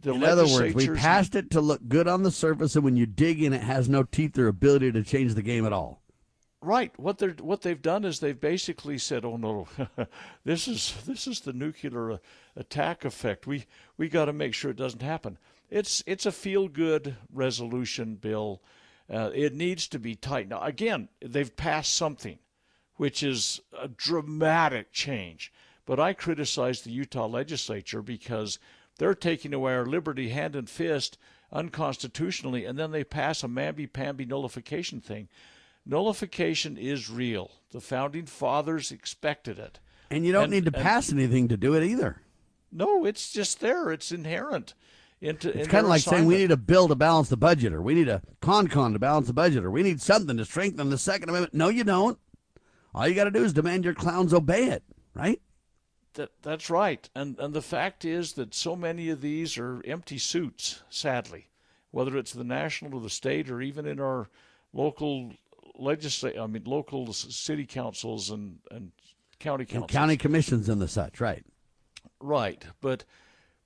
The 0.00 0.12
in 0.12 0.24
other 0.24 0.46
words, 0.46 0.74
we 0.74 0.88
passed 0.88 1.36
it 1.36 1.52
to 1.52 1.60
look 1.60 1.86
good 1.88 2.08
on 2.08 2.24
the 2.24 2.30
surface, 2.32 2.74
and 2.74 2.84
when 2.84 2.96
you 2.96 3.06
dig 3.06 3.42
in, 3.42 3.52
it 3.52 3.62
has 3.62 3.88
no 3.88 4.02
teeth 4.02 4.36
or 4.38 4.48
ability 4.48 4.92
to 4.92 5.04
change 5.04 5.34
the 5.34 5.42
game 5.42 5.64
at 5.64 5.72
all. 5.72 6.02
Right. 6.60 6.92
What 6.98 7.18
they're 7.18 7.36
what 7.40 7.62
they've 7.62 7.80
done 7.80 8.04
is 8.04 8.18
they've 8.18 8.38
basically 8.38 8.98
said, 8.98 9.24
"Oh 9.24 9.36
no, 9.36 9.68
this 10.44 10.66
is 10.66 10.94
this 11.06 11.28
is 11.28 11.40
the 11.40 11.52
nuclear 11.52 12.12
uh, 12.12 12.18
attack 12.56 13.04
effect. 13.04 13.46
We 13.46 13.66
we 13.96 14.08
got 14.08 14.24
to 14.24 14.32
make 14.32 14.54
sure 14.54 14.72
it 14.72 14.76
doesn't 14.76 15.02
happen." 15.02 15.38
It's 15.70 16.02
it's 16.04 16.26
a 16.26 16.32
feel 16.32 16.66
good 16.66 17.16
resolution 17.32 18.16
bill. 18.16 18.60
Uh, 19.08 19.30
it 19.34 19.54
needs 19.54 19.86
to 19.88 20.00
be 20.00 20.16
tight. 20.16 20.48
Now 20.48 20.60
again, 20.62 21.08
they've 21.20 21.54
passed 21.54 21.94
something, 21.94 22.40
which 22.96 23.22
is 23.22 23.60
a 23.80 23.86
dramatic 23.86 24.92
change. 24.92 25.52
But 25.86 26.00
I 26.00 26.12
criticize 26.12 26.82
the 26.82 26.90
Utah 26.90 27.26
legislature 27.26 28.02
because 28.02 28.58
they're 28.98 29.14
taking 29.14 29.54
away 29.54 29.74
our 29.74 29.86
liberty 29.86 30.30
hand 30.30 30.56
and 30.56 30.68
fist 30.68 31.18
unconstitutionally, 31.52 32.64
and 32.64 32.78
then 32.78 32.90
they 32.90 33.04
pass 33.04 33.42
a 33.42 33.48
mamby-pamby 33.48 34.26
nullification 34.26 35.00
thing. 35.00 35.28
Nullification 35.88 36.76
is 36.76 37.08
real. 37.08 37.50
The 37.72 37.80
founding 37.80 38.26
fathers 38.26 38.92
expected 38.92 39.58
it. 39.58 39.80
And 40.10 40.24
you 40.24 40.32
don't 40.32 40.44
And- 40.44 40.52
need 40.52 40.66
to 40.66 40.74
and- 40.74 40.82
pass 40.84 41.10
anything 41.10 41.48
to 41.48 41.56
do 41.56 41.74
it 41.74 41.82
either. 41.82 42.22
No, 42.70 43.06
it's 43.06 43.32
just 43.32 43.60
there. 43.60 43.90
It's 43.90 44.12
inherent. 44.12 44.74
Into 45.20 45.48
It's 45.48 45.66
kind 45.66 45.84
of 45.84 45.88
like 45.88 46.02
saying 46.02 46.26
we 46.26 46.36
need 46.36 46.52
a 46.52 46.56
bill 46.56 46.86
to 46.86 46.94
balance 46.94 47.28
the 47.28 47.36
budget, 47.36 47.72
or 47.72 47.82
we 47.82 47.94
need 47.94 48.08
a 48.08 48.22
con-con 48.40 48.92
to 48.92 49.00
balance 49.00 49.26
the 49.26 49.32
budget, 49.32 49.64
or 49.64 49.70
we 49.70 49.82
need 49.82 50.00
something 50.00 50.36
to 50.36 50.44
strengthen 50.44 50.90
the 50.90 50.98
Second 50.98 51.30
Amendment. 51.30 51.54
No, 51.54 51.68
you 51.70 51.82
don't. 51.82 52.20
All 52.94 53.08
you 53.08 53.16
got 53.16 53.24
to 53.24 53.32
do 53.32 53.42
is 53.42 53.52
demand 53.52 53.84
your 53.84 53.94
clowns 53.94 54.32
obey 54.32 54.68
it, 54.68 54.84
right? 55.14 55.40
That, 56.12 56.30
that's 56.42 56.70
right. 56.70 57.08
And 57.16 57.36
and 57.40 57.52
the 57.52 57.62
fact 57.62 58.04
is 58.04 58.34
that 58.34 58.54
so 58.54 58.76
many 58.76 59.08
of 59.08 59.20
these 59.20 59.58
are 59.58 59.82
empty 59.84 60.18
suits, 60.18 60.82
sadly. 60.88 61.48
Whether 61.90 62.16
it's 62.16 62.32
the 62.32 62.44
national 62.44 62.94
or 62.94 63.00
the 63.00 63.10
state 63.10 63.50
or 63.50 63.60
even 63.60 63.86
in 63.86 63.98
our 63.98 64.28
local 64.72 65.32
legislate 65.78 66.38
I 66.38 66.46
mean 66.46 66.64
local 66.64 67.12
city 67.12 67.66
councils 67.66 68.30
and, 68.30 68.58
and 68.70 68.92
county 69.38 69.64
And 69.70 69.88
county 69.88 70.16
commissions 70.16 70.68
and 70.68 70.80
the 70.80 70.88
such, 70.88 71.20
right? 71.20 71.44
Right, 72.20 72.64
but 72.80 73.04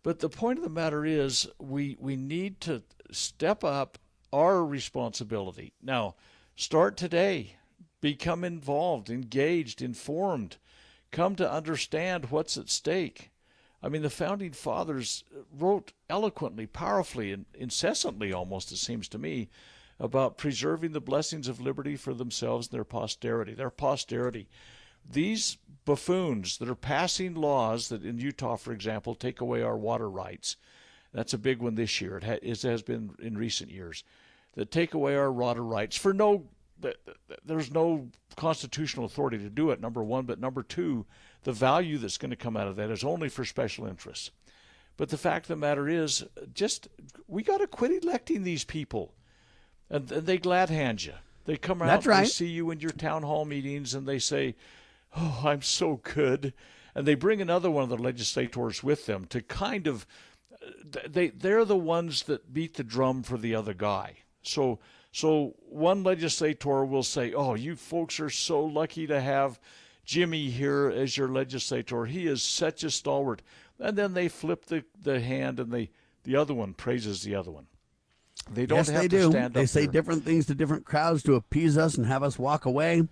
but 0.03 0.19
the 0.19 0.29
point 0.29 0.59
of 0.59 0.65
the 0.65 0.71
matter 0.71 1.05
is 1.05 1.49
we 1.59 1.97
we 1.99 2.17
need 2.17 2.61
to 2.63 2.83
step 3.11 3.65
up 3.65 3.99
our 4.33 4.65
responsibility. 4.65 5.73
Now, 5.83 6.15
start 6.57 6.97
today. 6.97 7.57
Become 8.01 8.43
involved, 8.43 9.11
engaged, 9.11 9.81
informed. 9.81 10.57
Come 11.13 11.37
to 11.37 11.51
understand 11.51 12.31
what's 12.31 12.57
at 12.57 12.69
stake. 12.69 13.31
I 13.83 13.89
mean, 13.89 14.03
the 14.03 14.11
founding 14.11 14.53
fathers 14.53 15.25
wrote 15.57 15.93
eloquently, 16.09 16.67
powerfully, 16.67 17.33
and 17.33 17.47
incessantly 17.55 18.33
almost, 18.33 18.73
it 18.73 18.79
seems 18.79 19.09
to 19.09 19.19
me, 19.19 19.49
about 20.03 20.37
preserving 20.37 20.91
the 20.93 21.01
blessings 21.01 21.47
of 21.47 21.61
liberty 21.61 21.95
for 21.95 22.13
themselves 22.13 22.67
and 22.67 22.77
their 22.77 22.85
posterity. 22.85 23.55
Their 23.55 23.71
posterity. 23.71 24.49
These 25.09 25.59
buffoons 25.85 26.59
that 26.59 26.69
are 26.69 26.75
passing 26.75 27.35
laws 27.35 27.89
that 27.89 28.05
in 28.05 28.19
Utah, 28.19 28.57
for 28.57 28.73
example, 28.73 29.15
take 29.15 29.41
away 29.41 29.63
our 29.63 29.77
water 29.77 30.11
rights. 30.11 30.57
That's 31.15 31.35
a 31.35 31.39
big 31.39 31.61
one 31.61 31.77
this 31.77 32.01
year. 32.01 32.17
It, 32.17 32.25
ha- 32.25 32.39
it 32.43 32.63
has 32.63 32.83
been 32.83 33.15
in 33.21 33.39
recent 33.39 33.71
years. 33.71 34.03
That 34.55 34.73
take 34.73 34.93
away 34.93 35.15
our 35.15 35.33
water 35.33 35.63
rights 35.63 35.97
for 35.97 36.13
no. 36.13 36.49
th- 36.83 36.99
th- 37.07 37.41
There's 37.45 37.73
no 37.73 38.09
constitutional 38.37 39.07
authority 39.07 39.39
to 39.39 39.49
do 39.51 39.71
it. 39.71 39.81
Number 39.81 40.03
one, 40.03 40.27
but 40.27 40.41
number 40.41 40.65
two, 40.65 41.07
the 41.45 41.53
value 41.53 41.97
that's 41.97 42.19
going 42.19 42.31
to 42.31 42.37
come 42.37 42.57
out 42.57 42.67
of 42.67 42.75
that 42.75 42.91
is 42.91 43.05
only 43.05 43.29
for 43.29 43.45
special 43.45 43.87
interests. 43.87 44.33
But 44.97 45.11
the 45.11 45.17
fact 45.17 45.45
of 45.45 45.49
the 45.49 45.57
matter 45.57 45.89
is, 45.89 46.25
just 46.53 46.89
we 47.29 47.45
got 47.45 47.59
to 47.59 47.67
quit 47.67 48.03
electing 48.03 48.43
these 48.43 48.65
people, 48.65 49.15
and, 49.93 50.09
they 50.09 50.39
glad 50.39 50.71
hand 50.71 51.05
you. 51.05 51.13
They 51.45 51.57
come 51.57 51.83
out, 51.83 51.87
That's 51.87 52.07
they 52.07 52.25
see 52.25 52.49
you 52.49 52.71
in 52.71 52.81
your 52.81 52.91
town 52.93 53.23
hall 53.23 53.45
meetings, 53.45 53.95
and 53.95 54.07
they 54.07 54.19
say, 54.19 54.55
"Oh, 55.17 55.43
I'm 55.45 55.63
so 55.63 56.01
good," 56.03 56.55
and 56.95 57.07
they 57.07 57.15
bring 57.15 57.41
another 57.41 57.71
one 57.71 57.85
of 57.85 57.91
the 57.91 57.99
legislators 57.99 58.83
with 58.83 59.07
them 59.07 59.27
to 59.27 59.43
kind 59.43 59.87
of 59.87 60.07
uh, 60.53 61.01
they 61.09 61.29
they're 61.29 61.65
the 61.65 61.77
ones 61.77 62.23
that 62.25 62.55
beat 62.55 62.75
the 62.75 62.85
drum 62.85 63.23
for 63.23 63.37
the 63.37 63.55
other 63.55 63.75
guy. 63.75 64.19
So 64.43 64.79
so 65.11 65.55
one 65.69 66.03
legislator 66.03 66.85
will 66.85 67.03
say, 67.03 67.33
"Oh, 67.33 67.55
you 67.55 67.77
folks 67.77 68.19
are 68.21 68.31
so 68.31 68.65
lucky 68.65 69.07
to 69.09 69.21
have 69.21 69.61
Jimmy 70.05 70.49
here 70.49 70.89
as 70.89 71.17
your 71.17 71.29
legislator. 71.29 72.07
He 72.07 72.27
is 72.27 72.43
such 72.43 72.85
a 72.85 72.91
stalwart." 72.91 73.43
And 73.79 73.99
then 73.99 74.15
they 74.15 74.29
flip 74.29 74.67
the 74.67 74.85
the 75.01 75.21
hand, 75.21 75.59
and 75.59 75.73
they 75.73 75.91
the 76.23 76.37
other 76.37 76.55
one 76.55 76.73
praises 76.73 77.23
the 77.23 77.35
other 77.35 77.51
one. 77.51 77.67
They 78.53 78.67
don't 78.67 78.79
yes, 78.79 78.89
have 78.91 79.03
they 79.03 79.09
to 79.09 79.31
do. 79.31 79.49
They 79.49 79.67
say 79.67 79.83
there. 79.83 79.93
different 79.93 80.25
things 80.25 80.47
to 80.47 80.55
different 80.55 80.85
crowds 80.85 81.23
to 81.25 81.35
appease 81.35 81.79
us 81.79 81.97
and 81.97 82.07
have 82.07 82.23
us 82.23 82.39
walk 82.39 82.65
away. 82.65 83.09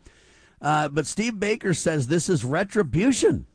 Uh, 0.61 0.88
but 0.88 1.06
Steve 1.06 1.40
Baker 1.40 1.72
says 1.72 2.06
this 2.06 2.28
is 2.28 2.44
retribution. 2.44 3.46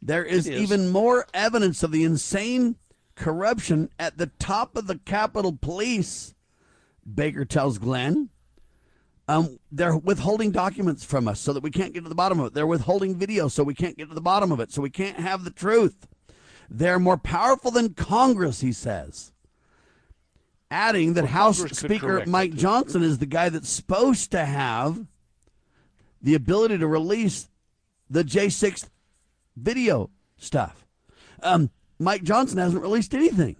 There 0.00 0.24
is, 0.24 0.46
is. 0.46 0.60
even 0.60 0.90
more 0.90 1.26
evidence 1.34 1.82
of 1.82 1.90
the 1.90 2.04
insane 2.04 2.76
corruption 3.14 3.88
at 3.98 4.18
the 4.18 4.30
top 4.38 4.76
of 4.76 4.86
the 4.86 4.98
Capitol 4.98 5.58
Police. 5.60 6.34
Baker 7.12 7.44
tells 7.44 7.78
Glenn. 7.78 8.30
Um, 9.28 9.58
they're 9.72 9.96
withholding 9.96 10.52
documents 10.52 11.04
from 11.04 11.26
us 11.26 11.40
so 11.40 11.52
that 11.52 11.62
we 11.62 11.70
can't 11.70 11.92
get 11.92 12.04
to 12.04 12.08
the 12.08 12.14
bottom 12.14 12.38
of 12.38 12.46
it. 12.46 12.54
They're 12.54 12.66
withholding 12.66 13.16
video 13.16 13.48
so 13.48 13.64
we 13.64 13.74
can't 13.74 13.96
get 13.96 14.08
to 14.08 14.14
the 14.14 14.20
bottom 14.20 14.52
of 14.52 14.60
it, 14.60 14.70
so 14.70 14.80
we 14.80 14.90
can't 14.90 15.18
have 15.18 15.42
the 15.42 15.50
truth. 15.50 16.06
They're 16.70 17.00
more 17.00 17.16
powerful 17.16 17.72
than 17.72 17.94
Congress, 17.94 18.60
he 18.60 18.72
says. 18.72 19.32
Adding 20.70 21.14
that 21.14 21.24
Well, 21.24 21.32
House 21.32 21.58
Speaker 21.78 22.24
Mike 22.26 22.52
it. 22.52 22.56
Johnson 22.56 23.02
is 23.02 23.18
the 23.18 23.26
guy 23.26 23.48
that's 23.48 23.68
supposed 23.68 24.32
to 24.32 24.44
have 24.44 25.06
the 26.20 26.34
ability 26.34 26.78
to 26.78 26.86
release 26.86 27.48
the 28.10 28.24
J6 28.24 28.88
video 29.56 30.10
stuff. 30.36 30.86
Um, 31.42 31.70
Mike 31.98 32.24
Johnson 32.24 32.58
hasn't 32.58 32.82
released 32.82 33.14
anything. 33.14 33.56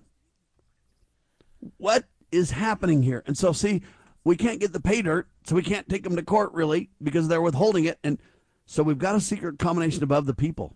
What 1.77 2.05
is 2.33 2.51
happening 2.51 3.03
here? 3.03 3.23
And 3.27 3.37
so, 3.37 3.53
see, 3.53 3.83
we 4.25 4.37
can't 4.37 4.61
get 4.61 4.73
the 4.73 4.81
pay 4.81 5.03
dirt, 5.03 5.29
so 5.45 5.55
we 5.55 5.63
can't 5.63 5.89
take 5.89 6.03
them 6.03 6.17
to 6.17 6.23
court 6.23 6.53
really 6.53 6.91
because 7.03 7.29
they're 7.29 7.41
withholding 7.41 7.85
it. 7.85 7.99
And 8.03 8.19
so 8.67 8.83
we've 8.83 8.99
got 8.99 9.15
a 9.15 9.21
secret 9.21 9.59
combination 9.59 10.03
above 10.03 10.27
the 10.27 10.35
people. 10.35 10.75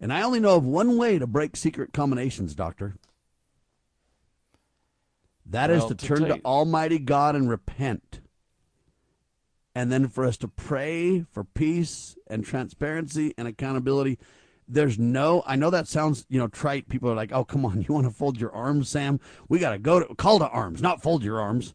And 0.00 0.12
I 0.12 0.22
only 0.22 0.40
know 0.40 0.56
of 0.56 0.64
one 0.64 0.96
way 0.96 1.18
to 1.18 1.26
break 1.28 1.56
secret 1.56 1.92
combinations, 1.92 2.54
Doctor. 2.56 2.96
That 5.52 5.70
is 5.70 5.80
Well, 5.80 5.88
to 5.88 5.94
to 5.94 6.06
turn 6.06 6.24
to 6.24 6.40
Almighty 6.44 6.98
God 6.98 7.36
and 7.36 7.48
repent. 7.48 8.20
And 9.74 9.92
then 9.92 10.08
for 10.08 10.24
us 10.24 10.36
to 10.38 10.48
pray 10.48 11.24
for 11.30 11.44
peace 11.44 12.16
and 12.26 12.44
transparency 12.44 13.34
and 13.38 13.46
accountability. 13.46 14.18
There's 14.66 14.98
no, 14.98 15.42
I 15.46 15.56
know 15.56 15.68
that 15.70 15.88
sounds, 15.88 16.24
you 16.30 16.38
know, 16.38 16.48
trite. 16.48 16.88
People 16.88 17.10
are 17.10 17.14
like, 17.14 17.32
oh, 17.32 17.44
come 17.44 17.66
on, 17.66 17.82
you 17.88 17.94
want 17.94 18.06
to 18.06 18.12
fold 18.12 18.40
your 18.40 18.52
arms, 18.52 18.88
Sam? 18.88 19.20
We 19.48 19.58
got 19.58 19.70
to 19.70 19.78
go 19.78 20.00
to 20.00 20.14
call 20.14 20.38
to 20.38 20.48
arms, 20.48 20.80
not 20.80 21.02
fold 21.02 21.22
your 21.22 21.40
arms. 21.40 21.74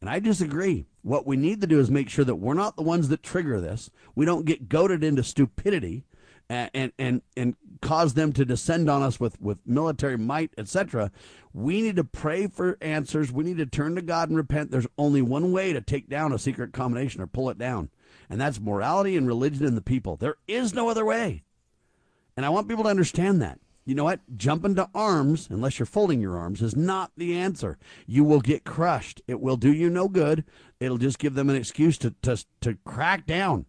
And 0.00 0.08
I 0.08 0.20
disagree. 0.20 0.86
What 1.02 1.26
we 1.26 1.36
need 1.36 1.60
to 1.62 1.66
do 1.66 1.80
is 1.80 1.90
make 1.90 2.08
sure 2.08 2.24
that 2.24 2.36
we're 2.36 2.54
not 2.54 2.76
the 2.76 2.82
ones 2.82 3.08
that 3.08 3.22
trigger 3.22 3.60
this. 3.60 3.90
We 4.14 4.24
don't 4.24 4.44
get 4.44 4.68
goaded 4.68 5.02
into 5.02 5.22
stupidity 5.22 6.04
and 6.48 6.70
and 6.74 6.92
and, 6.98 7.22
and 7.36 7.56
cause 7.80 8.14
them 8.14 8.32
to 8.32 8.44
descend 8.44 8.88
on 8.88 9.02
us 9.02 9.18
with, 9.20 9.40
with 9.40 9.58
military 9.66 10.16
might, 10.16 10.52
etc. 10.58 11.10
We 11.52 11.82
need 11.82 11.96
to 11.96 12.04
pray 12.04 12.46
for 12.46 12.76
answers. 12.80 13.32
We 13.32 13.44
need 13.44 13.58
to 13.58 13.66
turn 13.66 13.94
to 13.94 14.02
God 14.02 14.28
and 14.28 14.36
repent. 14.36 14.70
There's 14.70 14.86
only 14.98 15.22
one 15.22 15.52
way 15.52 15.72
to 15.72 15.80
take 15.80 16.08
down 16.08 16.32
a 16.32 16.38
secret 16.38 16.72
combination 16.72 17.20
or 17.20 17.26
pull 17.26 17.50
it 17.50 17.58
down, 17.58 17.90
and 18.28 18.40
that's 18.40 18.60
morality 18.60 19.16
and 19.16 19.26
religion 19.26 19.66
in 19.66 19.74
the 19.74 19.80
people. 19.80 20.16
There 20.16 20.36
is 20.46 20.74
no 20.74 20.88
other 20.88 21.04
way. 21.04 21.42
And 22.36 22.44
I 22.44 22.50
want 22.50 22.68
people 22.68 22.84
to 22.84 22.90
understand 22.90 23.40
that. 23.40 23.58
You 23.86 23.94
know 23.94 24.04
what? 24.04 24.20
Jumping 24.36 24.74
to 24.74 24.90
arms, 24.94 25.46
unless 25.48 25.78
you're 25.78 25.86
folding 25.86 26.20
your 26.20 26.36
arms, 26.36 26.60
is 26.60 26.74
not 26.74 27.12
the 27.16 27.36
answer. 27.38 27.78
You 28.04 28.24
will 28.24 28.40
get 28.40 28.64
crushed. 28.64 29.22
It 29.28 29.40
will 29.40 29.56
do 29.56 29.72
you 29.72 29.88
no 29.88 30.08
good. 30.08 30.44
It'll 30.80 30.98
just 30.98 31.20
give 31.20 31.34
them 31.34 31.48
an 31.48 31.56
excuse 31.56 31.96
to 31.98 32.14
to, 32.22 32.44
to 32.62 32.76
crack 32.84 33.26
down 33.26 33.66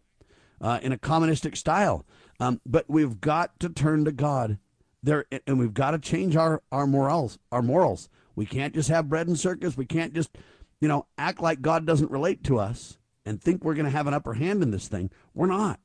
uh, 0.59 0.79
in 0.81 0.91
a 0.91 0.97
communistic 0.97 1.55
style. 1.55 2.03
Um, 2.39 2.61
but 2.65 2.85
we've 2.87 3.19
got 3.19 3.59
to 3.61 3.69
turn 3.69 4.05
to 4.05 4.11
God 4.11 4.59
there, 5.01 5.25
and 5.45 5.59
we've 5.59 5.73
got 5.73 5.91
to 5.91 5.99
change 5.99 6.35
our 6.35 6.61
our 6.71 6.87
morals. 6.87 7.39
Our 7.51 7.61
morals. 7.61 8.09
We 8.35 8.45
can't 8.45 8.75
just 8.75 8.89
have 8.89 9.09
bread 9.09 9.27
and 9.27 9.37
circus. 9.37 9.75
We 9.75 9.85
can't 9.85 10.13
just, 10.13 10.37
you 10.79 10.87
know, 10.87 11.07
act 11.17 11.41
like 11.41 11.61
God 11.61 11.87
doesn't 11.87 12.11
relate 12.11 12.43
to 12.45 12.59
us 12.59 12.99
and 13.25 13.41
think 13.41 13.63
we're 13.63 13.73
going 13.73 13.85
to 13.85 13.91
have 13.91 14.05
an 14.05 14.13
upper 14.13 14.35
hand 14.35 14.61
in 14.61 14.69
this 14.69 14.87
thing. 14.87 15.09
We're 15.33 15.47
not. 15.47 15.79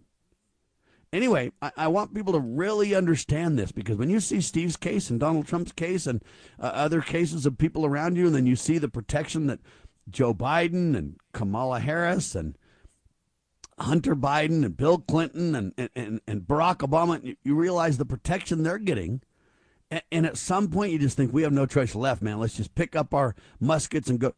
Anyway, 1.12 1.52
I, 1.60 1.72
I 1.76 1.88
want 1.88 2.14
people 2.14 2.32
to 2.34 2.40
really 2.40 2.94
understand 2.94 3.58
this 3.58 3.72
because 3.72 3.96
when 3.96 4.10
you 4.10 4.20
see 4.20 4.40
Steve's 4.40 4.76
case 4.76 5.10
and 5.10 5.20
Donald 5.20 5.46
Trump's 5.46 5.72
case 5.72 6.06
and 6.06 6.22
uh, 6.58 6.66
other 6.66 7.00
cases 7.00 7.46
of 7.46 7.58
people 7.58 7.84
around 7.84 8.16
you, 8.16 8.26
and 8.26 8.34
then 8.34 8.46
you 8.46 8.56
see 8.56 8.78
the 8.78 8.88
protection 8.88 9.46
that 9.46 9.60
Joe 10.08 10.34
Biden 10.34 10.96
and 10.96 11.16
Kamala 11.32 11.80
Harris 11.80 12.34
and 12.34 12.56
Hunter 13.82 14.16
Biden 14.16 14.64
and 14.64 14.76
Bill 14.76 14.98
Clinton 14.98 15.54
and, 15.54 15.90
and, 15.94 16.20
and, 16.26 16.42
Barack 16.42 16.78
Obama, 16.78 17.22
you, 17.22 17.36
you 17.42 17.54
realize 17.54 17.98
the 17.98 18.04
protection 18.04 18.62
they're 18.62 18.78
getting 18.78 19.22
And 20.10 20.24
at 20.26 20.36
some 20.36 20.68
point, 20.68 20.92
you 20.92 20.98
just 20.98 21.16
think 21.16 21.32
we 21.32 21.42
have 21.42 21.52
no 21.52 21.66
choice 21.66 21.94
left, 21.94 22.22
man. 22.22 22.38
Let's 22.38 22.56
just 22.56 22.74
pick 22.74 22.96
up 22.96 23.12
our 23.12 23.34
muskets 23.60 24.08
and 24.08 24.18
go. 24.18 24.34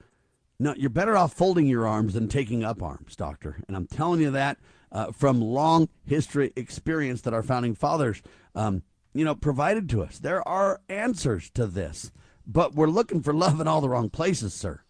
No, 0.59 0.75
you're 0.77 0.91
better 0.91 1.17
off 1.17 1.33
folding 1.33 1.67
your 1.67 1.87
arms 1.87 2.15
than 2.15 2.29
taking 2.29 2.65
up 2.65 2.83
arms, 2.83 3.17
doctor. 3.17 3.63
And 3.67 3.77
I'm 3.77 3.87
telling 3.87 4.21
you 4.21 4.31
that 4.31 4.59
uh, 4.91 5.13
from 5.13 5.41
long 5.41 5.89
history 6.07 6.53
experience 6.57 7.21
that 7.23 7.35
our 7.35 7.43
founding 7.43 7.75
fathers, 7.75 8.23
um, 8.55 8.83
you 9.13 9.25
know, 9.25 9.35
provided 9.35 9.89
to 9.91 10.03
us. 10.03 10.19
There 10.19 10.47
are 10.47 10.81
answers 10.89 11.51
to 11.51 11.67
this, 11.67 12.13
but 12.47 12.75
we're 12.75 12.87
looking 12.87 13.23
for 13.23 13.35
love 13.35 13.61
in 13.61 13.69
all 13.69 13.81
the 13.81 13.89
wrong 13.89 14.11
places, 14.11 14.55
sir. 14.55 14.83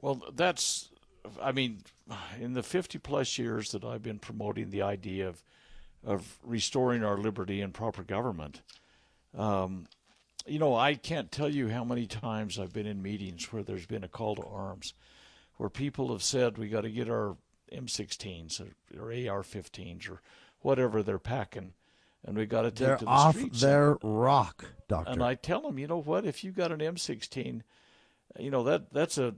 Well, 0.00 0.22
that's, 0.32 0.90
I 1.42 1.52
mean, 1.52 1.78
in 2.40 2.54
the 2.54 2.62
50 2.62 2.98
plus 2.98 3.38
years 3.38 3.72
that 3.72 3.84
I've 3.84 4.02
been 4.02 4.18
promoting 4.18 4.70
the 4.70 4.82
idea 4.82 5.28
of, 5.28 5.42
of 6.04 6.38
restoring 6.44 7.04
our 7.04 7.16
liberty 7.16 7.60
and 7.60 7.74
proper 7.74 8.02
government, 8.02 8.62
um, 9.36 9.86
you 10.46 10.58
know, 10.58 10.74
I 10.74 10.94
can't 10.94 11.30
tell 11.30 11.48
you 11.48 11.68
how 11.68 11.84
many 11.84 12.06
times 12.06 12.58
I've 12.58 12.72
been 12.72 12.86
in 12.86 13.02
meetings 13.02 13.52
where 13.52 13.62
there's 13.62 13.86
been 13.86 14.04
a 14.04 14.08
call 14.08 14.36
to 14.36 14.44
arms, 14.44 14.94
where 15.56 15.68
people 15.68 16.10
have 16.12 16.22
said 16.22 16.56
we 16.56 16.68
got 16.68 16.82
to 16.82 16.90
get 16.90 17.10
our 17.10 17.36
M16s 17.72 18.60
or, 18.60 19.00
or 19.00 19.10
AR-15s 19.10 20.10
or 20.10 20.22
whatever 20.60 21.02
they're 21.02 21.18
packing, 21.18 21.72
and 22.24 22.36
we 22.36 22.46
got 22.46 22.62
to 22.62 22.70
take 22.70 22.86
they're 22.86 22.96
to 22.96 23.04
the 23.04 23.10
off 23.10 23.36
streets. 23.36 23.60
their 23.60 23.98
rock, 24.02 24.64
doctor. 24.88 25.12
And 25.12 25.22
I 25.22 25.34
tell 25.34 25.60
them, 25.62 25.78
you 25.78 25.86
know 25.86 26.00
what? 26.00 26.24
If 26.24 26.42
you've 26.42 26.56
got 26.56 26.72
an 26.72 26.80
M16, 26.80 27.62
you 28.38 28.50
know 28.50 28.64
that 28.64 28.92
that's 28.92 29.18
a 29.18 29.34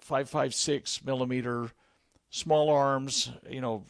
five 0.00 0.28
five 0.28 0.54
six 0.54 1.04
millimeter, 1.04 1.70
small 2.30 2.70
arms, 2.70 3.30
you 3.48 3.60
know, 3.60 3.84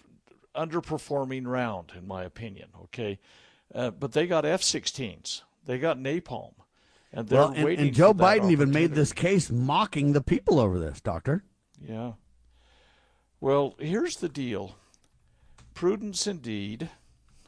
underperforming 0.54 1.46
round 1.46 1.92
in 1.96 2.06
my 2.06 2.24
opinion. 2.24 2.68
Okay, 2.84 3.18
uh, 3.74 3.90
but 3.90 4.12
they 4.12 4.26
got 4.26 4.44
F16s. 4.44 5.42
They 5.66 5.78
got 5.78 5.98
napalm, 5.98 6.54
and 7.12 7.28
they're 7.28 7.38
well, 7.38 7.52
and, 7.52 7.64
waiting. 7.64 7.86
and 7.86 7.94
Joe 7.94 8.14
Biden 8.14 8.50
even 8.50 8.70
made 8.70 8.94
this 8.94 9.12
case 9.12 9.50
mocking 9.50 10.12
the 10.12 10.22
people 10.22 10.58
over 10.58 10.78
this, 10.78 11.00
doctor. 11.00 11.44
Yeah. 11.80 12.12
Well, 13.40 13.74
here's 13.78 14.16
the 14.16 14.28
deal. 14.28 14.76
Prudence 15.74 16.26
indeed 16.26 16.90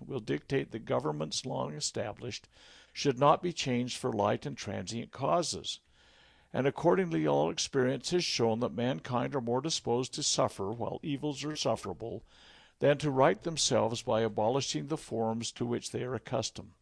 will 0.06 0.20
dictate 0.20 0.70
the 0.70 0.78
governments 0.78 1.44
long 1.44 1.74
established 1.74 2.48
should 2.92 3.18
not 3.18 3.42
be 3.42 3.52
changed 3.52 3.98
for 3.98 4.12
light 4.12 4.46
and 4.46 4.56
transient 4.56 5.10
causes. 5.10 5.80
And 6.52 6.66
accordingly, 6.66 7.26
all 7.26 7.50
experience 7.50 8.10
has 8.10 8.24
shown 8.24 8.60
that 8.60 8.74
mankind 8.74 9.34
are 9.34 9.40
more 9.40 9.62
disposed 9.62 10.12
to 10.14 10.22
suffer 10.22 10.70
while 10.70 11.00
evils 11.02 11.44
are 11.44 11.56
sufferable 11.56 12.22
than 12.78 12.98
to 12.98 13.10
right 13.10 13.42
themselves 13.42 14.02
by 14.02 14.20
abolishing 14.20 14.88
the 14.88 14.96
forms 14.96 15.50
to 15.52 15.64
which 15.64 15.92
they 15.92 16.02
are 16.02 16.14
accustomed. 16.14 16.72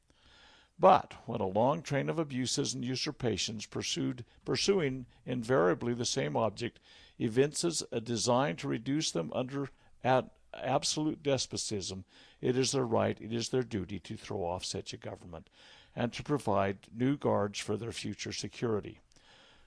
But 0.78 1.12
when 1.26 1.42
a 1.42 1.46
long 1.46 1.82
train 1.82 2.08
of 2.08 2.18
abuses 2.18 2.72
and 2.72 2.82
usurpations 2.82 3.66
pursued, 3.66 4.24
pursuing 4.46 5.04
invariably 5.26 5.92
the 5.92 6.06
same 6.06 6.36
object 6.36 6.80
evinces 7.18 7.82
a 7.92 8.00
design 8.00 8.56
to 8.56 8.68
reduce 8.68 9.10
them 9.10 9.30
under 9.34 9.68
at 10.02 10.30
absolute 10.54 11.22
despotism, 11.22 12.06
it 12.40 12.56
is 12.56 12.72
their 12.72 12.86
right, 12.86 13.20
it 13.20 13.32
is 13.32 13.50
their 13.50 13.62
duty 13.62 13.98
to 13.98 14.16
throw 14.16 14.42
off 14.42 14.64
such 14.64 14.94
a 14.94 14.96
government 14.96 15.50
and 15.94 16.12
to 16.14 16.22
provide 16.22 16.78
new 16.96 17.16
guards 17.16 17.58
for 17.58 17.76
their 17.76 17.92
future 17.92 18.32
security. 18.32 19.00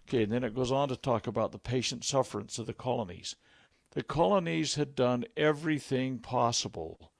Okay, 0.07 0.23
and 0.23 0.31
then 0.31 0.43
it 0.43 0.55
goes 0.55 0.71
on 0.71 0.89
to 0.89 0.95
talk 0.95 1.27
about 1.27 1.51
the 1.51 1.59
patient 1.59 2.03
sufferance 2.03 2.57
of 2.59 2.65
the 2.65 2.73
colonies. 2.73 3.35
The 3.91 4.03
colonies 4.03 4.75
had 4.75 4.95
done 4.95 5.25
everything 5.37 6.19
possible 6.19 7.11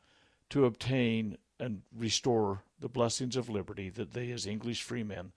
to 0.50 0.66
obtain 0.66 1.38
and 1.60 1.84
restore 1.96 2.64
the 2.80 2.90
blessings 2.90 3.36
of 3.36 3.50
liberty 3.50 3.90
that 3.90 4.12
they, 4.12 4.32
as 4.32 4.46
English 4.46 4.82
freemen, 4.82 5.32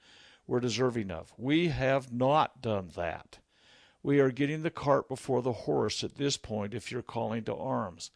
were 0.46 0.60
deserving 0.60 1.10
of. 1.10 1.32
We 1.36 1.68
have 1.68 2.12
not 2.12 2.62
done 2.62 2.90
that. 2.96 3.38
We 4.02 4.20
are 4.20 4.30
getting 4.30 4.62
the 4.62 4.70
cart 4.70 5.08
before 5.08 5.42
the 5.42 5.52
horse 5.52 6.04
at 6.04 6.16
this 6.16 6.36
point 6.36 6.74
if 6.74 6.90
you're 6.90 7.02
calling 7.02 7.44
to 7.44 7.54
arms. 7.54 8.10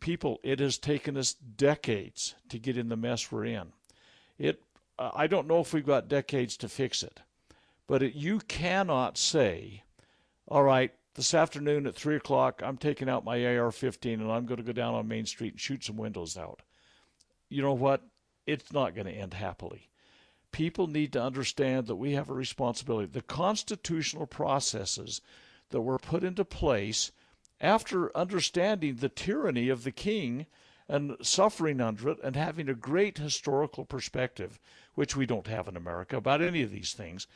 People, 0.00 0.40
it 0.42 0.60
has 0.60 0.78
taken 0.78 1.16
us 1.16 1.32
decades 1.32 2.34
to 2.48 2.58
get 2.58 2.76
in 2.76 2.88
the 2.88 2.96
mess 2.96 3.30
we're 3.30 3.44
in. 3.44 3.72
It, 4.38 4.62
I 4.98 5.26
don't 5.26 5.48
know 5.48 5.60
if 5.60 5.72
we've 5.72 5.84
got 5.84 6.08
decades 6.08 6.56
to 6.58 6.68
fix 6.68 7.02
it, 7.02 7.20
but 7.86 8.02
it, 8.02 8.14
you 8.14 8.40
cannot 8.40 9.16
say, 9.16 9.82
all 10.48 10.62
right, 10.62 10.92
this 11.14 11.34
afternoon 11.34 11.86
at 11.86 11.94
3 11.94 12.16
o'clock, 12.16 12.60
I'm 12.62 12.76
taking 12.76 13.08
out 13.08 13.24
my 13.24 13.44
AR 13.56 13.72
15 13.72 14.20
and 14.20 14.30
I'm 14.30 14.46
going 14.46 14.58
to 14.58 14.62
go 14.62 14.72
down 14.72 14.94
on 14.94 15.08
Main 15.08 15.26
Street 15.26 15.54
and 15.54 15.60
shoot 15.60 15.84
some 15.84 15.96
windows 15.96 16.36
out. 16.36 16.62
You 17.48 17.62
know 17.62 17.72
what? 17.72 18.02
It's 18.46 18.72
not 18.72 18.94
going 18.94 19.06
to 19.06 19.12
end 19.12 19.34
happily. 19.34 19.88
People 20.52 20.86
need 20.86 21.12
to 21.14 21.22
understand 21.22 21.86
that 21.86 21.96
we 21.96 22.12
have 22.12 22.28
a 22.28 22.34
responsibility. 22.34 23.06
The 23.06 23.22
constitutional 23.22 24.26
processes 24.26 25.20
that 25.70 25.80
were 25.80 25.98
put 25.98 26.22
into 26.22 26.44
place 26.44 27.12
after 27.60 28.16
understanding 28.16 28.96
the 28.96 29.08
tyranny 29.08 29.68
of 29.68 29.84
the 29.84 29.92
king 29.92 30.46
and 30.88 31.16
suffering 31.20 31.80
under 31.80 32.10
it 32.10 32.18
and 32.22 32.36
having 32.36 32.68
a 32.68 32.74
great 32.74 33.18
historical 33.18 33.84
perspective, 33.84 34.60
which 34.94 35.16
we 35.16 35.26
don't 35.26 35.48
have 35.48 35.66
in 35.66 35.76
America 35.76 36.16
about 36.16 36.42
any 36.42 36.62
of 36.62 36.70
these 36.70 36.92
things, 36.92 37.26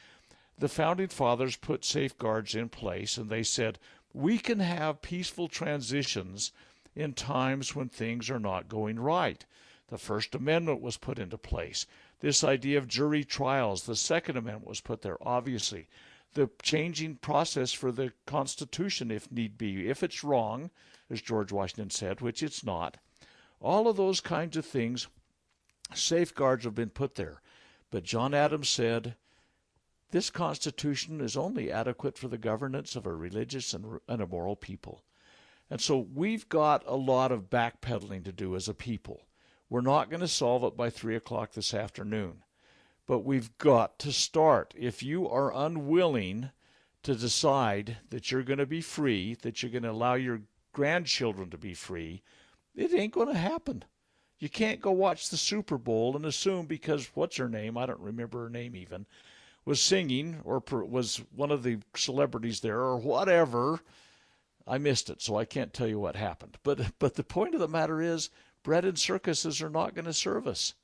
the 0.58 0.68
founding 0.68 1.08
fathers 1.08 1.56
put 1.56 1.84
safeguards 1.84 2.54
in 2.54 2.68
place 2.68 3.16
and 3.16 3.30
they 3.30 3.42
said, 3.42 3.78
we 4.12 4.38
can 4.38 4.58
have 4.58 5.02
peaceful 5.02 5.48
transitions 5.48 6.52
in 6.94 7.12
times 7.12 7.74
when 7.74 7.88
things 7.88 8.28
are 8.28 8.40
not 8.40 8.68
going 8.68 8.98
right. 8.98 9.46
The 9.88 9.98
First 9.98 10.34
Amendment 10.34 10.80
was 10.80 10.96
put 10.96 11.18
into 11.18 11.38
place. 11.38 11.86
This 12.20 12.44
idea 12.44 12.78
of 12.78 12.88
jury 12.88 13.24
trials, 13.24 13.84
the 13.84 13.96
Second 13.96 14.36
Amendment 14.36 14.68
was 14.68 14.80
put 14.80 15.02
there, 15.02 15.16
obviously. 15.26 15.88
The 16.34 16.50
changing 16.62 17.16
process 17.16 17.72
for 17.72 17.90
the 17.90 18.12
Constitution, 18.26 19.10
if 19.10 19.30
need 19.32 19.58
be, 19.58 19.88
if 19.88 20.02
it's 20.02 20.22
wrong, 20.22 20.70
as 21.08 21.22
George 21.22 21.50
Washington 21.50 21.90
said, 21.90 22.20
which 22.20 22.42
it's 22.42 22.62
not. 22.62 22.98
All 23.60 23.88
of 23.88 23.96
those 23.96 24.20
kinds 24.20 24.56
of 24.56 24.64
things, 24.64 25.08
safeguards 25.94 26.64
have 26.64 26.74
been 26.74 26.90
put 26.90 27.16
there. 27.16 27.40
But 27.90 28.04
John 28.04 28.32
Adams 28.32 28.68
said, 28.68 29.16
this 30.10 30.30
Constitution 30.30 31.20
is 31.20 31.36
only 31.36 31.70
adequate 31.70 32.18
for 32.18 32.28
the 32.28 32.38
governance 32.38 32.96
of 32.96 33.06
a 33.06 33.14
religious 33.14 33.72
and, 33.72 34.00
and 34.08 34.20
a 34.20 34.26
moral 34.26 34.56
people. 34.56 35.04
And 35.70 35.80
so 35.80 35.98
we've 35.98 36.48
got 36.48 36.82
a 36.86 36.96
lot 36.96 37.30
of 37.30 37.48
backpedaling 37.48 38.24
to 38.24 38.32
do 38.32 38.56
as 38.56 38.68
a 38.68 38.74
people. 38.74 39.22
We're 39.68 39.82
not 39.82 40.10
going 40.10 40.20
to 40.20 40.28
solve 40.28 40.64
it 40.64 40.76
by 40.76 40.90
3 40.90 41.14
o'clock 41.14 41.52
this 41.52 41.72
afternoon. 41.72 42.42
But 43.06 43.20
we've 43.20 43.56
got 43.58 43.98
to 44.00 44.12
start. 44.12 44.74
If 44.76 45.02
you 45.02 45.28
are 45.28 45.54
unwilling 45.54 46.50
to 47.04 47.14
decide 47.14 47.98
that 48.10 48.30
you're 48.30 48.42
going 48.42 48.58
to 48.58 48.66
be 48.66 48.80
free, 48.80 49.34
that 49.42 49.62
you're 49.62 49.70
going 49.70 49.84
to 49.84 49.90
allow 49.90 50.14
your 50.14 50.42
grandchildren 50.72 51.50
to 51.50 51.58
be 51.58 51.74
free, 51.74 52.22
it 52.74 52.92
ain't 52.92 53.14
going 53.14 53.28
to 53.28 53.38
happen. 53.38 53.84
You 54.40 54.48
can't 54.48 54.80
go 54.80 54.90
watch 54.90 55.28
the 55.28 55.36
Super 55.36 55.78
Bowl 55.78 56.16
and 56.16 56.24
assume 56.24 56.66
because 56.66 57.10
what's 57.14 57.36
her 57.36 57.48
name? 57.48 57.76
I 57.76 57.86
don't 57.86 58.00
remember 58.00 58.44
her 58.44 58.50
name 58.50 58.74
even 58.74 59.06
was 59.70 59.80
singing 59.80 60.40
or 60.42 60.61
was 60.68 61.22
one 61.33 61.52
of 61.52 61.62
the 61.62 61.78
celebrities 61.94 62.59
there 62.59 62.80
or 62.80 62.96
whatever. 62.96 63.78
I 64.66 64.78
missed 64.78 65.09
it, 65.09 65.22
so 65.22 65.37
I 65.37 65.44
can't 65.44 65.72
tell 65.72 65.87
you 65.87 66.00
what 66.00 66.16
happened. 66.16 66.59
But 66.64 66.98
but 66.98 67.14
the 67.14 67.22
point 67.22 67.54
of 67.54 67.61
the 67.61 67.68
matter 67.68 68.02
is, 68.02 68.30
bread 68.64 68.85
and 68.85 68.98
circuses 68.98 69.62
are 69.62 69.70
not 69.70 69.94
going 69.94 70.06
to 70.06 70.12
serve 70.12 70.48
us. 70.48 70.74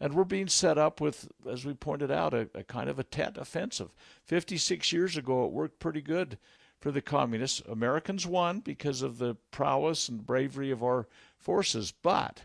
And 0.00 0.14
we're 0.14 0.24
being 0.24 0.48
set 0.48 0.78
up 0.78 0.98
with, 0.98 1.28
as 1.46 1.66
we 1.66 1.74
pointed 1.74 2.10
out, 2.10 2.32
a, 2.32 2.48
a 2.54 2.64
kind 2.64 2.88
of 2.88 2.98
a 2.98 3.04
Tet 3.04 3.36
offensive. 3.36 3.94
56 4.24 4.92
years 4.92 5.18
ago, 5.18 5.44
it 5.44 5.52
worked 5.52 5.78
pretty 5.78 6.00
good 6.00 6.38
for 6.80 6.90
the 6.90 7.02
communists. 7.02 7.60
Americans 7.68 8.26
won 8.26 8.60
because 8.60 9.02
of 9.02 9.18
the 9.18 9.36
prowess 9.50 10.08
and 10.08 10.26
bravery 10.26 10.70
of 10.70 10.82
our 10.82 11.06
forces, 11.38 11.92
but 12.02 12.44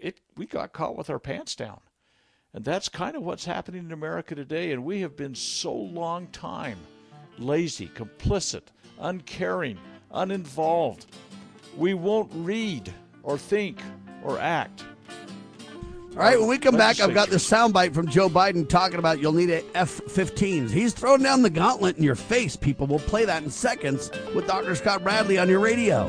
it 0.00 0.20
we 0.36 0.46
got 0.46 0.72
caught 0.72 0.96
with 0.96 1.10
our 1.10 1.20
pants 1.20 1.54
down. 1.54 1.80
And 2.52 2.64
that's 2.64 2.88
kind 2.88 3.16
of 3.16 3.22
what's 3.22 3.44
happening 3.44 3.84
in 3.84 3.92
America 3.92 4.34
today. 4.34 4.72
And 4.72 4.84
we 4.84 5.00
have 5.02 5.16
been 5.16 5.34
so 5.34 5.72
long 5.72 6.26
time 6.28 6.78
lazy, 7.38 7.88
complicit, 7.88 8.62
uncaring, 9.00 9.78
uninvolved. 10.12 11.06
We 11.76 11.94
won't 11.94 12.30
read 12.34 12.92
or 13.22 13.38
think 13.38 13.80
or 14.22 14.38
act. 14.38 14.84
All 16.12 16.16
right, 16.16 16.38
when 16.38 16.48
we 16.48 16.58
come 16.58 16.76
back, 16.76 16.98
I've 16.98 17.14
got 17.14 17.28
this 17.28 17.48
soundbite 17.48 17.94
from 17.94 18.08
Joe 18.08 18.28
Biden 18.28 18.68
talking 18.68 18.98
about 18.98 19.20
you'll 19.20 19.32
need 19.32 19.48
a 19.48 19.62
F-15s. 19.76 20.68
He's 20.70 20.92
throwing 20.92 21.22
down 21.22 21.42
the 21.42 21.50
gauntlet 21.50 21.98
in 21.98 22.02
your 22.02 22.16
face, 22.16 22.56
people. 22.56 22.88
We'll 22.88 22.98
play 22.98 23.24
that 23.24 23.44
in 23.44 23.50
seconds 23.50 24.10
with 24.34 24.48
Dr. 24.48 24.74
Scott 24.74 25.04
Bradley 25.04 25.38
on 25.38 25.48
your 25.48 25.60
radio. 25.60 26.08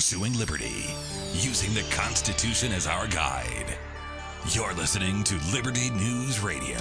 Pursuing 0.00 0.32
liberty, 0.38 0.86
using 1.34 1.74
the 1.74 1.82
Constitution 1.94 2.72
as 2.72 2.86
our 2.86 3.06
guide. 3.06 3.76
You're 4.48 4.72
listening 4.72 5.22
to 5.24 5.34
Liberty 5.52 5.90
News 5.90 6.40
Radio. 6.40 6.78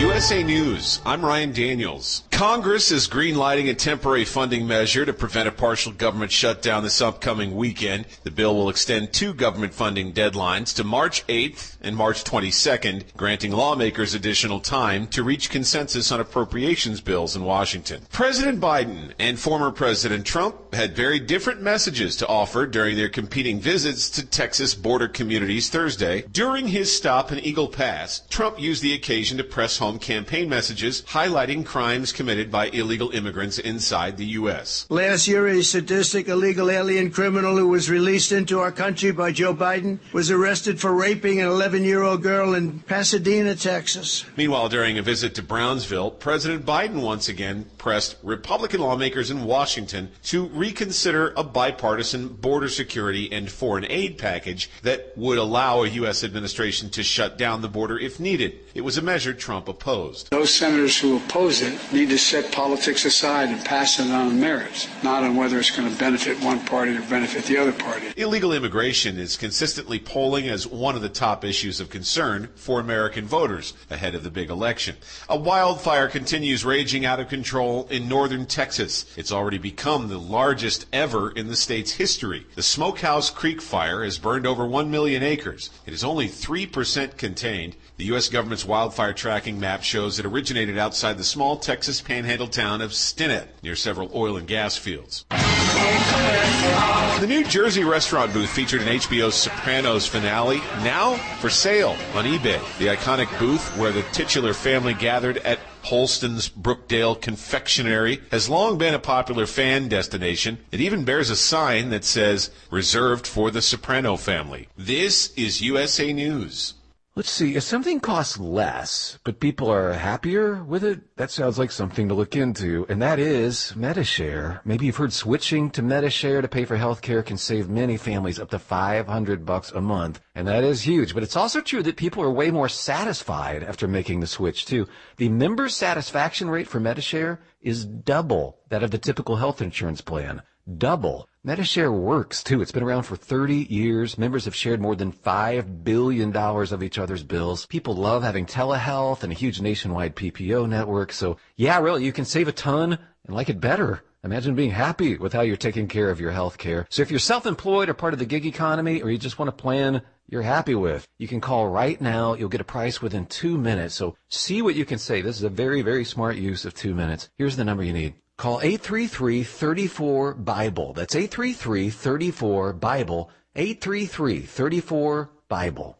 USA 0.00 0.42
News, 0.42 1.00
I'm 1.06 1.24
Ryan 1.24 1.52
Daniels. 1.52 2.24
Congress 2.40 2.90
is 2.90 3.06
greenlighting 3.06 3.68
a 3.68 3.74
temporary 3.74 4.24
funding 4.24 4.66
measure 4.66 5.04
to 5.04 5.12
prevent 5.12 5.46
a 5.46 5.52
partial 5.52 5.92
government 5.92 6.32
shutdown 6.32 6.82
this 6.82 7.02
upcoming 7.02 7.54
weekend. 7.54 8.06
The 8.22 8.30
bill 8.30 8.56
will 8.56 8.70
extend 8.70 9.12
two 9.12 9.34
government 9.34 9.74
funding 9.74 10.14
deadlines 10.14 10.74
to 10.76 10.82
March 10.82 11.26
8th 11.26 11.76
and 11.82 11.94
March 11.94 12.24
22nd, 12.24 13.14
granting 13.14 13.52
lawmakers 13.52 14.14
additional 14.14 14.58
time 14.58 15.06
to 15.08 15.22
reach 15.22 15.50
consensus 15.50 16.10
on 16.10 16.18
appropriations 16.18 17.02
bills 17.02 17.36
in 17.36 17.44
Washington. 17.44 18.06
President 18.10 18.58
Biden 18.58 19.12
and 19.18 19.38
former 19.38 19.70
President 19.70 20.24
Trump 20.24 20.72
had 20.72 20.96
very 20.96 21.18
different 21.20 21.60
messages 21.60 22.16
to 22.16 22.26
offer 22.26 22.66
during 22.66 22.96
their 22.96 23.10
competing 23.10 23.60
visits 23.60 24.08
to 24.08 24.24
Texas 24.24 24.74
border 24.74 25.08
communities 25.08 25.68
Thursday. 25.68 26.24
During 26.32 26.68
his 26.68 26.90
stop 26.90 27.32
in 27.32 27.38
Eagle 27.40 27.68
Pass, 27.68 28.22
Trump 28.30 28.58
used 28.58 28.82
the 28.82 28.94
occasion 28.94 29.36
to 29.36 29.44
press 29.44 29.76
home 29.76 29.98
campaign 29.98 30.48
messages 30.48 31.02
highlighting 31.02 31.66
crimes 31.66 32.14
committed 32.14 32.29
committed 32.30 32.48
by 32.48 32.68
illegal 32.68 33.10
immigrants 33.10 33.58
inside 33.58 34.16
the 34.16 34.38
U.S. 34.38 34.86
Last 34.88 35.26
year, 35.26 35.48
a 35.48 35.64
sadistic 35.64 36.28
illegal 36.28 36.70
alien 36.70 37.10
criminal 37.10 37.56
who 37.56 37.66
was 37.66 37.90
released 37.90 38.30
into 38.30 38.60
our 38.60 38.70
country 38.70 39.10
by 39.10 39.32
Joe 39.32 39.52
Biden 39.52 39.98
was 40.12 40.30
arrested 40.30 40.80
for 40.80 40.94
raping 40.94 41.40
an 41.40 41.48
11 41.48 41.82
year 41.82 42.04
old 42.04 42.22
girl 42.22 42.54
in 42.54 42.78
Pasadena, 42.82 43.56
Texas. 43.56 44.24
Meanwhile, 44.36 44.68
during 44.68 44.96
a 44.96 45.02
visit 45.02 45.34
to 45.34 45.42
Brownsville, 45.42 46.12
President 46.12 46.64
Biden 46.64 47.02
once 47.02 47.28
again 47.28 47.66
pressed 47.78 48.16
Republican 48.22 48.80
lawmakers 48.80 49.32
in 49.32 49.42
Washington 49.42 50.08
to 50.22 50.46
reconsider 50.50 51.32
a 51.36 51.42
bipartisan 51.42 52.28
border 52.28 52.68
security 52.68 53.32
and 53.32 53.50
foreign 53.50 53.86
aid 53.90 54.18
package 54.18 54.70
that 54.82 55.12
would 55.16 55.38
allow 55.38 55.82
a 55.82 55.88
U.S. 55.88 56.22
administration 56.22 56.90
to 56.90 57.02
shut 57.02 57.36
down 57.36 57.60
the 57.60 57.68
border 57.68 57.98
if 57.98 58.20
needed. 58.20 58.60
It 58.72 58.82
was 58.82 58.98
a 58.98 59.02
measure 59.02 59.34
Trump 59.34 59.66
opposed. 59.66 60.30
Those 60.30 60.54
senators 60.54 60.96
who 60.96 61.16
oppose 61.16 61.60
it 61.62 61.76
need 61.92 62.10
to 62.10 62.18
set 62.20 62.52
politics 62.52 63.04
aside 63.04 63.48
and 63.48 63.64
pass 63.64 63.98
it 63.98 64.10
on 64.10 64.38
merits, 64.38 64.88
not 65.02 65.24
on 65.24 65.36
whether 65.36 65.58
it's 65.58 65.70
going 65.70 65.90
to 65.90 65.98
benefit 65.98 66.42
one 66.42 66.60
party 66.66 66.96
or 66.96 67.02
benefit 67.02 67.44
the 67.44 67.56
other 67.56 67.72
party. 67.72 68.12
Illegal 68.16 68.52
immigration 68.52 69.18
is 69.18 69.36
consistently 69.36 69.98
polling 69.98 70.48
as 70.48 70.66
one 70.66 70.94
of 70.94 71.02
the 71.02 71.08
top 71.08 71.44
issues 71.44 71.80
of 71.80 71.90
concern 71.90 72.48
for 72.54 72.80
American 72.80 73.26
voters 73.26 73.74
ahead 73.90 74.14
of 74.14 74.22
the 74.22 74.30
big 74.30 74.50
election. 74.50 74.96
A 75.28 75.36
wildfire 75.36 76.08
continues 76.08 76.64
raging 76.64 77.04
out 77.04 77.20
of 77.20 77.28
control 77.28 77.88
in 77.90 78.08
northern 78.08 78.46
Texas. 78.46 79.06
It's 79.16 79.32
already 79.32 79.58
become 79.58 80.08
the 80.08 80.18
largest 80.18 80.86
ever 80.92 81.30
in 81.30 81.48
the 81.48 81.56
state's 81.56 81.92
history. 81.92 82.46
The 82.54 82.62
Smokehouse 82.62 83.30
Creek 83.30 83.60
fire 83.62 84.04
has 84.04 84.18
burned 84.18 84.46
over 84.46 84.66
1 84.66 84.90
million 84.90 85.22
acres. 85.22 85.70
It 85.86 85.94
is 85.94 86.04
only 86.04 86.28
3% 86.28 87.16
contained. 87.16 87.76
The 88.00 88.06
U.S. 88.06 88.30
government's 88.30 88.64
wildfire 88.64 89.12
tracking 89.12 89.60
map 89.60 89.82
shows 89.82 90.18
it 90.18 90.24
originated 90.24 90.78
outside 90.78 91.18
the 91.18 91.22
small 91.22 91.58
Texas 91.58 92.00
panhandle 92.00 92.46
town 92.46 92.80
of 92.80 92.92
Stinnett, 92.92 93.48
near 93.62 93.76
several 93.76 94.10
oil 94.14 94.38
and 94.38 94.48
gas 94.48 94.74
fields. 94.74 95.26
The 95.28 97.26
New 97.28 97.44
Jersey 97.44 97.84
restaurant 97.84 98.32
booth 98.32 98.48
featured 98.48 98.80
in 98.80 98.88
HBO's 98.88 99.34
Sopranos 99.34 100.06
finale, 100.06 100.62
now 100.82 101.16
for 101.40 101.50
sale 101.50 101.94
on 102.14 102.24
eBay. 102.24 102.58
The 102.78 102.86
iconic 102.86 103.38
booth 103.38 103.76
where 103.76 103.92
the 103.92 104.00
titular 104.12 104.54
family 104.54 104.94
gathered 104.94 105.36
at 105.36 105.58
Holsten's 105.82 106.48
Brookdale 106.48 107.20
Confectionery 107.20 108.22
has 108.30 108.48
long 108.48 108.78
been 108.78 108.94
a 108.94 108.98
popular 108.98 109.44
fan 109.44 109.88
destination. 109.88 110.56
It 110.72 110.80
even 110.80 111.04
bears 111.04 111.28
a 111.28 111.36
sign 111.36 111.90
that 111.90 112.04
says, 112.04 112.50
reserved 112.70 113.26
for 113.26 113.50
the 113.50 113.60
Soprano 113.60 114.16
family. 114.16 114.68
This 114.78 115.34
is 115.34 115.60
USA 115.60 116.14
News. 116.14 116.72
Let's 117.20 117.32
see, 117.32 117.54
if 117.54 117.64
something 117.64 118.00
costs 118.00 118.38
less, 118.38 119.18
but 119.24 119.40
people 119.40 119.70
are 119.70 119.92
happier 119.92 120.64
with 120.64 120.82
it, 120.82 121.18
that 121.18 121.30
sounds 121.30 121.58
like 121.58 121.70
something 121.70 122.08
to 122.08 122.14
look 122.14 122.34
into, 122.34 122.86
and 122.88 123.02
that 123.02 123.18
is 123.18 123.76
Medi-Share. 123.76 124.62
Maybe 124.64 124.86
you've 124.86 124.96
heard 124.96 125.12
switching 125.12 125.68
to 125.72 125.82
Medi-Share 125.82 126.40
to 126.40 126.48
pay 126.48 126.64
for 126.64 126.78
healthcare 126.78 127.22
can 127.22 127.36
save 127.36 127.68
many 127.68 127.98
families 127.98 128.40
up 128.40 128.48
to 128.52 128.58
500 128.58 129.44
bucks 129.44 129.70
a 129.70 129.82
month, 129.82 130.22
and 130.34 130.48
that 130.48 130.64
is 130.64 130.80
huge. 130.80 131.12
But 131.12 131.22
it's 131.22 131.36
also 131.36 131.60
true 131.60 131.82
that 131.82 131.96
people 131.96 132.22
are 132.22 132.30
way 132.30 132.50
more 132.50 132.70
satisfied 132.70 133.64
after 133.64 133.86
making 133.86 134.20
the 134.20 134.26
switch 134.26 134.64
too. 134.64 134.88
The 135.18 135.28
member 135.28 135.68
satisfaction 135.68 136.48
rate 136.48 136.68
for 136.68 136.80
Medi-Share 136.80 137.38
is 137.60 137.84
double 137.84 138.60
that 138.70 138.82
of 138.82 138.92
the 138.92 138.96
typical 138.96 139.36
health 139.36 139.60
insurance 139.60 140.00
plan. 140.00 140.40
Double. 140.76 141.28
Medi-Share 141.42 141.90
works 141.90 142.44
too. 142.44 142.60
It's 142.60 142.70
been 142.70 142.82
around 142.82 143.04
for 143.04 143.16
30 143.16 143.66
years. 143.70 144.18
Members 144.18 144.44
have 144.44 144.54
shared 144.54 144.80
more 144.80 144.94
than 144.94 145.10
$5 145.10 145.84
billion 145.84 146.36
of 146.36 146.82
each 146.82 146.98
other's 146.98 147.22
bills. 147.22 147.64
People 147.66 147.94
love 147.94 148.22
having 148.22 148.44
telehealth 148.44 149.22
and 149.22 149.32
a 149.32 149.36
huge 149.36 149.60
nationwide 149.60 150.14
PPO 150.14 150.68
network. 150.68 151.12
So 151.12 151.38
yeah, 151.56 151.80
really, 151.80 152.04
you 152.04 152.12
can 152.12 152.26
save 152.26 152.46
a 152.46 152.52
ton 152.52 152.98
and 153.24 153.34
like 153.34 153.48
it 153.48 153.58
better. 153.58 154.02
Imagine 154.22 154.54
being 154.54 154.70
happy 154.70 155.16
with 155.16 155.32
how 155.32 155.40
you're 155.40 155.56
taking 155.56 155.88
care 155.88 156.10
of 156.10 156.20
your 156.20 156.30
health 156.30 156.58
care. 156.58 156.86
So 156.90 157.00
if 157.00 157.10
you're 157.10 157.18
self-employed 157.18 157.88
or 157.88 157.94
part 157.94 158.12
of 158.12 158.18
the 158.18 158.26
gig 158.26 158.44
economy 158.44 159.00
or 159.00 159.10
you 159.10 159.16
just 159.16 159.38
want 159.38 159.48
a 159.48 159.52
plan 159.52 160.02
you're 160.28 160.42
happy 160.42 160.74
with, 160.74 161.08
you 161.16 161.26
can 161.26 161.40
call 161.40 161.68
right 161.68 161.98
now. 162.00 162.34
You'll 162.34 162.50
get 162.50 162.60
a 162.60 162.64
price 162.64 163.00
within 163.00 163.24
two 163.24 163.56
minutes. 163.56 163.94
So 163.94 164.16
see 164.28 164.60
what 164.60 164.74
you 164.74 164.84
can 164.84 164.98
save. 164.98 165.24
This 165.24 165.36
is 165.36 165.42
a 165.42 165.48
very, 165.48 165.80
very 165.80 166.04
smart 166.04 166.36
use 166.36 166.66
of 166.66 166.74
two 166.74 166.94
minutes. 166.94 167.30
Here's 167.38 167.56
the 167.56 167.64
number 167.64 167.82
you 167.82 167.94
need. 167.94 168.14
Call 168.40 168.60
833-34-BIBLE. 168.60 170.92
That's 170.94 171.14
833-34-BIBLE. 171.14 173.30
833-34-BIBLE. 173.54 175.99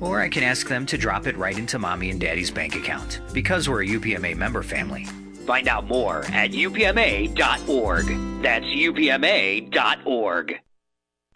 Or 0.00 0.20
I 0.20 0.28
can 0.28 0.42
ask 0.42 0.68
them 0.68 0.86
to 0.86 0.98
drop 0.98 1.26
it 1.26 1.36
right 1.36 1.58
into 1.58 1.78
mommy 1.78 2.10
and 2.10 2.20
daddy's 2.20 2.50
bank 2.50 2.76
account, 2.76 3.20
because 3.32 3.68
we're 3.68 3.82
a 3.82 3.86
UPMA 3.86 4.36
member 4.36 4.62
family. 4.62 5.04
Find 5.46 5.68
out 5.68 5.86
more 5.86 6.18
at 6.32 6.52
upma.org. 6.52 8.06
That's 8.42 8.64
upma.org. 8.66 10.60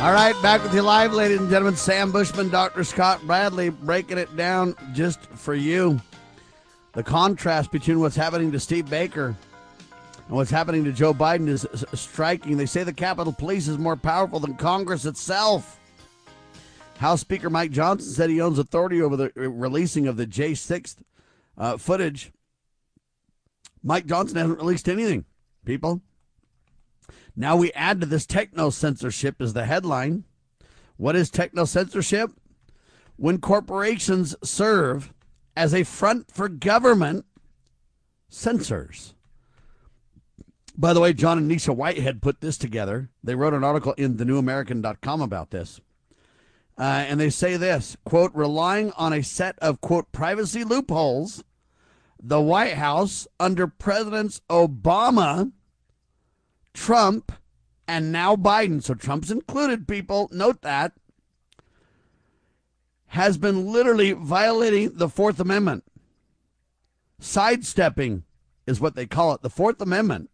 All 0.00 0.12
right, 0.12 0.34
back 0.42 0.62
with 0.62 0.72
you 0.74 0.80
live, 0.80 1.12
ladies 1.12 1.40
and 1.40 1.50
gentlemen. 1.50 1.76
Sam 1.76 2.10
Bushman, 2.10 2.48
Dr. 2.48 2.84
Scott 2.84 3.20
Bradley, 3.26 3.68
breaking 3.68 4.16
it 4.16 4.34
down 4.34 4.74
just 4.94 5.20
for 5.26 5.54
you. 5.54 6.00
The 6.94 7.02
contrast 7.02 7.70
between 7.70 8.00
what's 8.00 8.16
happening 8.16 8.50
to 8.52 8.60
Steve 8.60 8.88
Baker 8.88 9.36
and 10.26 10.36
what's 10.36 10.50
happening 10.50 10.84
to 10.84 10.92
Joe 10.92 11.12
Biden 11.12 11.48
is 11.48 11.66
striking. 11.92 12.56
They 12.56 12.64
say 12.64 12.82
the 12.82 12.94
Capitol 12.94 13.34
Police 13.34 13.68
is 13.68 13.76
more 13.76 13.94
powerful 13.94 14.40
than 14.40 14.54
Congress 14.54 15.04
itself. 15.04 15.78
House 17.00 17.22
Speaker 17.22 17.48
Mike 17.48 17.70
Johnson 17.70 18.12
said 18.12 18.28
he 18.28 18.42
owns 18.42 18.58
authority 18.58 19.00
over 19.00 19.16
the 19.16 19.32
releasing 19.34 20.06
of 20.06 20.18
the 20.18 20.26
J6 20.26 20.96
uh, 21.56 21.78
footage. 21.78 22.30
Mike 23.82 24.04
Johnson 24.04 24.36
hasn't 24.36 24.58
released 24.58 24.86
anything, 24.86 25.24
people. 25.64 26.02
Now 27.34 27.56
we 27.56 27.72
add 27.72 28.02
to 28.02 28.06
this 28.06 28.26
techno 28.26 28.68
censorship 28.68 29.40
is 29.40 29.54
the 29.54 29.64
headline. 29.64 30.24
What 30.98 31.16
is 31.16 31.30
techno 31.30 31.64
censorship? 31.64 32.32
When 33.16 33.40
corporations 33.40 34.36
serve 34.44 35.14
as 35.56 35.72
a 35.72 35.84
front 35.84 36.30
for 36.30 36.50
government 36.50 37.24
censors. 38.28 39.14
By 40.76 40.92
the 40.92 41.00
way, 41.00 41.14
John 41.14 41.38
and 41.38 41.50
Nisha 41.50 41.74
Whitehead 41.74 42.20
put 42.20 42.42
this 42.42 42.58
together. 42.58 43.08
They 43.24 43.34
wrote 43.34 43.54
an 43.54 43.64
article 43.64 43.94
in 43.94 44.18
thenewamerican.com 44.18 45.22
about 45.22 45.50
this. 45.50 45.80
Uh, 46.80 47.04
and 47.08 47.20
they 47.20 47.28
say 47.28 47.58
this 47.58 47.94
quote, 48.06 48.34
relying 48.34 48.90
on 48.92 49.12
a 49.12 49.22
set 49.22 49.58
of, 49.58 49.82
quote, 49.82 50.10
privacy 50.12 50.64
loopholes, 50.64 51.44
the 52.18 52.40
White 52.40 52.72
House 52.72 53.28
under 53.38 53.66
Presidents 53.66 54.40
Obama 54.48 55.52
Trump, 56.72 57.32
and 57.86 58.10
now 58.10 58.34
Biden, 58.34 58.82
so 58.82 58.94
Trump's 58.94 59.30
included, 59.30 59.86
people, 59.86 60.30
note 60.32 60.62
that, 60.62 60.92
has 63.08 63.36
been 63.36 63.70
literally 63.70 64.12
violating 64.12 64.92
the 64.94 65.10
Fourth 65.10 65.38
Amendment. 65.38 65.84
Sidestepping 67.18 68.22
is 68.66 68.80
what 68.80 68.94
they 68.94 69.04
call 69.04 69.34
it, 69.34 69.42
the 69.42 69.50
Fourth 69.50 69.82
Amendment. 69.82 70.30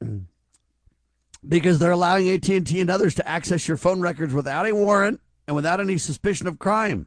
because 1.48 1.78
they're 1.78 1.90
allowing 1.90 2.28
AT&T 2.28 2.80
and 2.80 2.90
others 2.90 3.14
to 3.14 3.28
access 3.28 3.66
your 3.66 3.76
phone 3.76 4.00
records 4.00 4.34
without 4.34 4.68
a 4.68 4.74
warrant 4.74 5.20
and 5.46 5.56
without 5.56 5.80
any 5.80 5.96
suspicion 5.96 6.46
of 6.46 6.58
crime. 6.58 7.06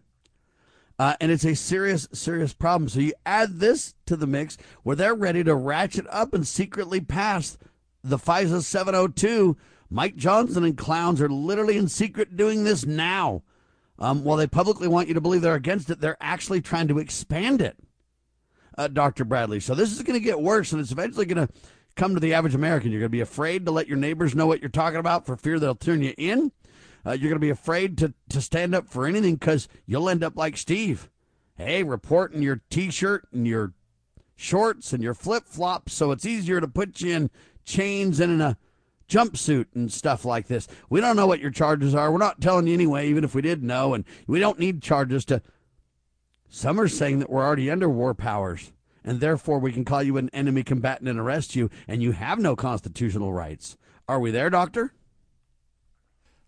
Uh, 0.97 1.15
and 1.19 1.31
it's 1.31 1.45
a 1.45 1.55
serious, 1.55 2.07
serious 2.11 2.53
problem. 2.53 2.89
So 2.89 2.99
you 2.99 3.13
add 3.25 3.59
this 3.59 3.95
to 4.05 4.15
the 4.15 4.27
mix 4.27 4.57
where 4.83 4.95
they're 4.95 5.15
ready 5.15 5.43
to 5.43 5.55
ratchet 5.55 6.05
up 6.09 6.33
and 6.33 6.47
secretly 6.47 7.01
pass 7.01 7.57
the 8.03 8.17
FISA 8.17 8.63
702. 8.63 9.57
Mike 9.89 10.15
Johnson 10.15 10.63
and 10.63 10.77
clowns 10.77 11.21
are 11.21 11.29
literally 11.29 11.77
in 11.77 11.87
secret 11.87 12.37
doing 12.37 12.63
this 12.63 12.85
now. 12.85 13.43
Um, 13.99 14.23
while 14.23 14.37
they 14.37 14.47
publicly 14.47 14.87
want 14.87 15.07
you 15.07 15.13
to 15.13 15.21
believe 15.21 15.41
they're 15.41 15.53
against 15.53 15.89
it, 15.91 16.01
they're 16.01 16.17
actually 16.19 16.61
trying 16.61 16.87
to 16.87 16.97
expand 16.97 17.61
it, 17.61 17.77
uh, 18.75 18.87
Dr. 18.87 19.25
Bradley. 19.25 19.59
So 19.59 19.75
this 19.75 19.91
is 19.91 20.01
going 20.01 20.19
to 20.19 20.25
get 20.25 20.41
worse, 20.41 20.71
and 20.71 20.81
it's 20.81 20.91
eventually 20.91 21.27
going 21.27 21.47
to 21.47 21.53
come 21.95 22.13
to 22.13 22.19
the 22.19 22.33
average 22.33 22.55
American. 22.55 22.91
You're 22.91 23.01
going 23.01 23.09
to 23.09 23.17
be 23.17 23.21
afraid 23.21 23.65
to 23.65 23.71
let 23.71 23.87
your 23.87 23.97
neighbors 23.97 24.35
know 24.35 24.47
what 24.47 24.61
you're 24.61 24.69
talking 24.69 24.99
about 24.99 25.25
for 25.25 25.35
fear 25.35 25.59
they'll 25.59 25.75
turn 25.75 26.01
you 26.01 26.13
in. 26.17 26.51
Uh, 27.05 27.11
you're 27.11 27.29
going 27.29 27.33
to 27.33 27.39
be 27.39 27.49
afraid 27.49 27.97
to, 27.97 28.13
to 28.29 28.41
stand 28.41 28.75
up 28.75 28.87
for 28.87 29.07
anything 29.07 29.35
because 29.35 29.67
you'll 29.85 30.09
end 30.09 30.23
up 30.23 30.35
like 30.35 30.57
Steve. 30.57 31.09
Hey, 31.55 31.83
reporting 31.83 32.41
your 32.41 32.61
t 32.69 32.91
shirt 32.91 33.27
and 33.31 33.47
your 33.47 33.73
shorts 34.35 34.93
and 34.93 35.03
your 35.03 35.13
flip 35.13 35.43
flops 35.45 35.93
so 35.93 36.11
it's 36.11 36.25
easier 36.25 36.59
to 36.59 36.67
put 36.67 37.01
you 37.01 37.13
in 37.13 37.29
chains 37.63 38.19
and 38.19 38.31
in 38.31 38.41
a 38.41 38.57
jumpsuit 39.07 39.67
and 39.75 39.91
stuff 39.91 40.25
like 40.25 40.47
this. 40.47 40.67
We 40.89 41.01
don't 41.01 41.15
know 41.15 41.27
what 41.27 41.39
your 41.39 41.51
charges 41.51 41.93
are. 41.93 42.11
We're 42.11 42.17
not 42.17 42.41
telling 42.41 42.67
you 42.67 42.73
anyway, 42.73 43.09
even 43.09 43.23
if 43.23 43.35
we 43.35 43.41
did 43.41 43.61
know, 43.61 43.93
and 43.93 44.05
we 44.25 44.39
don't 44.39 44.59
need 44.59 44.81
charges 44.81 45.25
to. 45.25 45.41
Some 46.49 46.79
are 46.79 46.87
saying 46.87 47.19
that 47.19 47.29
we're 47.29 47.45
already 47.45 47.69
under 47.69 47.89
war 47.89 48.13
powers, 48.13 48.71
and 49.03 49.19
therefore 49.19 49.59
we 49.59 49.71
can 49.71 49.85
call 49.85 50.03
you 50.03 50.17
an 50.17 50.29
enemy 50.33 50.63
combatant 50.63 51.09
and 51.09 51.19
arrest 51.19 51.55
you, 51.55 51.69
and 51.87 52.01
you 52.01 52.11
have 52.11 52.39
no 52.39 52.55
constitutional 52.55 53.33
rights. 53.33 53.77
Are 54.07 54.19
we 54.19 54.31
there, 54.31 54.49
Doctor? 54.49 54.93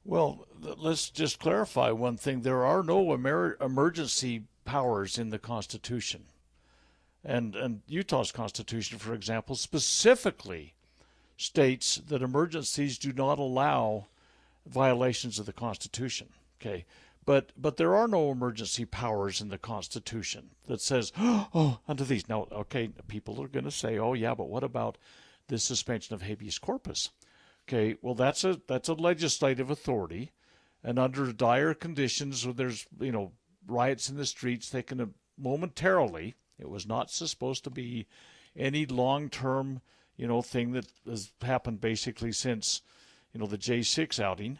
Well, 0.06 0.48
let's 0.60 1.10
just 1.10 1.39
clarify 1.39 1.92
one 1.92 2.18
thing. 2.18 2.42
There 2.42 2.66
are 2.66 2.84
no 2.84 3.13
emer- 3.13 3.58
emergency 3.62 4.44
powers 4.66 5.18
in 5.18 5.30
the 5.30 5.39
Constitution. 5.39 6.26
And, 7.24 7.56
and 7.56 7.82
Utah's 7.88 8.34
Constitution, 8.34 9.00
for 9.00 9.13
example, 9.13 9.56
specifically 9.56 10.74
states 11.38 11.96
that 12.08 12.22
emergencies 12.22 12.98
do 12.98 13.13
not 13.13 13.39
allow 13.39 14.08
violations 14.66 15.39
of 15.39 15.46
the 15.46 15.54
Constitution. 15.54 16.28
Okay. 16.60 16.86
But 17.26 17.52
but 17.56 17.78
there 17.78 17.96
are 17.96 18.08
no 18.08 18.32
emergency 18.32 18.86
powers 18.86 19.40
in 19.40 19.50
the 19.50 19.58
Constitution 19.58 20.52
that 20.68 20.82
says, 20.82 21.12
oh, 21.18 21.80
under 21.88 22.04
these. 22.04 22.28
Now, 22.28 22.48
okay, 22.52 22.90
people 23.08 23.42
are 23.42 23.48
going 23.48 23.66
to 23.66 23.72
say, 23.72 23.98
oh 23.98 24.14
yeah, 24.14 24.34
but 24.34 24.50
what 24.50 24.64
about 24.64 24.98
this 25.48 25.64
suspension 25.64 26.14
of 26.14 26.22
habeas 26.22 26.60
corpus? 26.60 27.12
Okay, 27.68 27.96
well 28.02 28.16
that's 28.16 28.44
a 28.44 28.60
that's 28.68 28.90
a 28.90 28.94
legislative 28.94 29.70
authority, 29.70 30.32
and 30.84 31.00
under 31.00 31.32
dire 31.32 31.74
conditions 31.74 32.46
where 32.46 32.54
there's 32.54 32.88
you 33.00 33.12
know 33.12 33.32
riots 33.68 34.10
in 34.10 34.18
the 34.18 34.26
streets, 34.26 34.70
they 34.70 34.84
can 34.84 35.00
uh, 35.00 35.06
momentarily. 35.38 36.36
It 36.60 36.70
was 36.70 36.86
not 36.86 37.10
supposed 37.10 37.64
to 37.64 37.70
be 37.70 38.08
any 38.56 38.86
long-term 38.86 39.82
you 40.18 40.28
know 40.28 40.42
thing 40.42 40.74
that 40.74 40.88
has 41.08 41.32
happened 41.42 41.80
basically 41.80 42.34
since 42.34 42.82
you 43.34 43.40
know 43.40 43.48
the 43.48 43.58
J6 43.58 44.20
outing. 44.20 44.60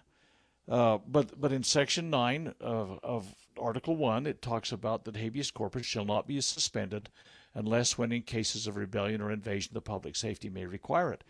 Uh, 0.67 0.97
but 1.08 1.39
but 1.39 1.52
in 1.52 1.63
section 1.63 2.10
nine 2.10 2.54
of, 2.62 2.99
of 3.04 3.36
Article 3.60 3.95
one, 3.95 4.26
it 4.26 4.41
talks 4.41 4.71
about 4.71 5.04
that 5.04 5.17
habeas 5.17 5.52
corpus 5.52 5.86
shall 5.86 6.06
not 6.06 6.28
be 6.28 6.39
suspended 6.41 7.10
unless 7.54 7.97
when 7.97 8.12
in 8.12 8.21
cases 8.21 8.65
of 8.65 8.78
rebellion 8.78 9.21
or 9.21 9.32
invasion 9.32 9.71
the 9.73 9.82
public 9.82 10.15
safety 10.15 10.49
may 10.49 10.65
require 10.65 11.12
it. 11.12 11.23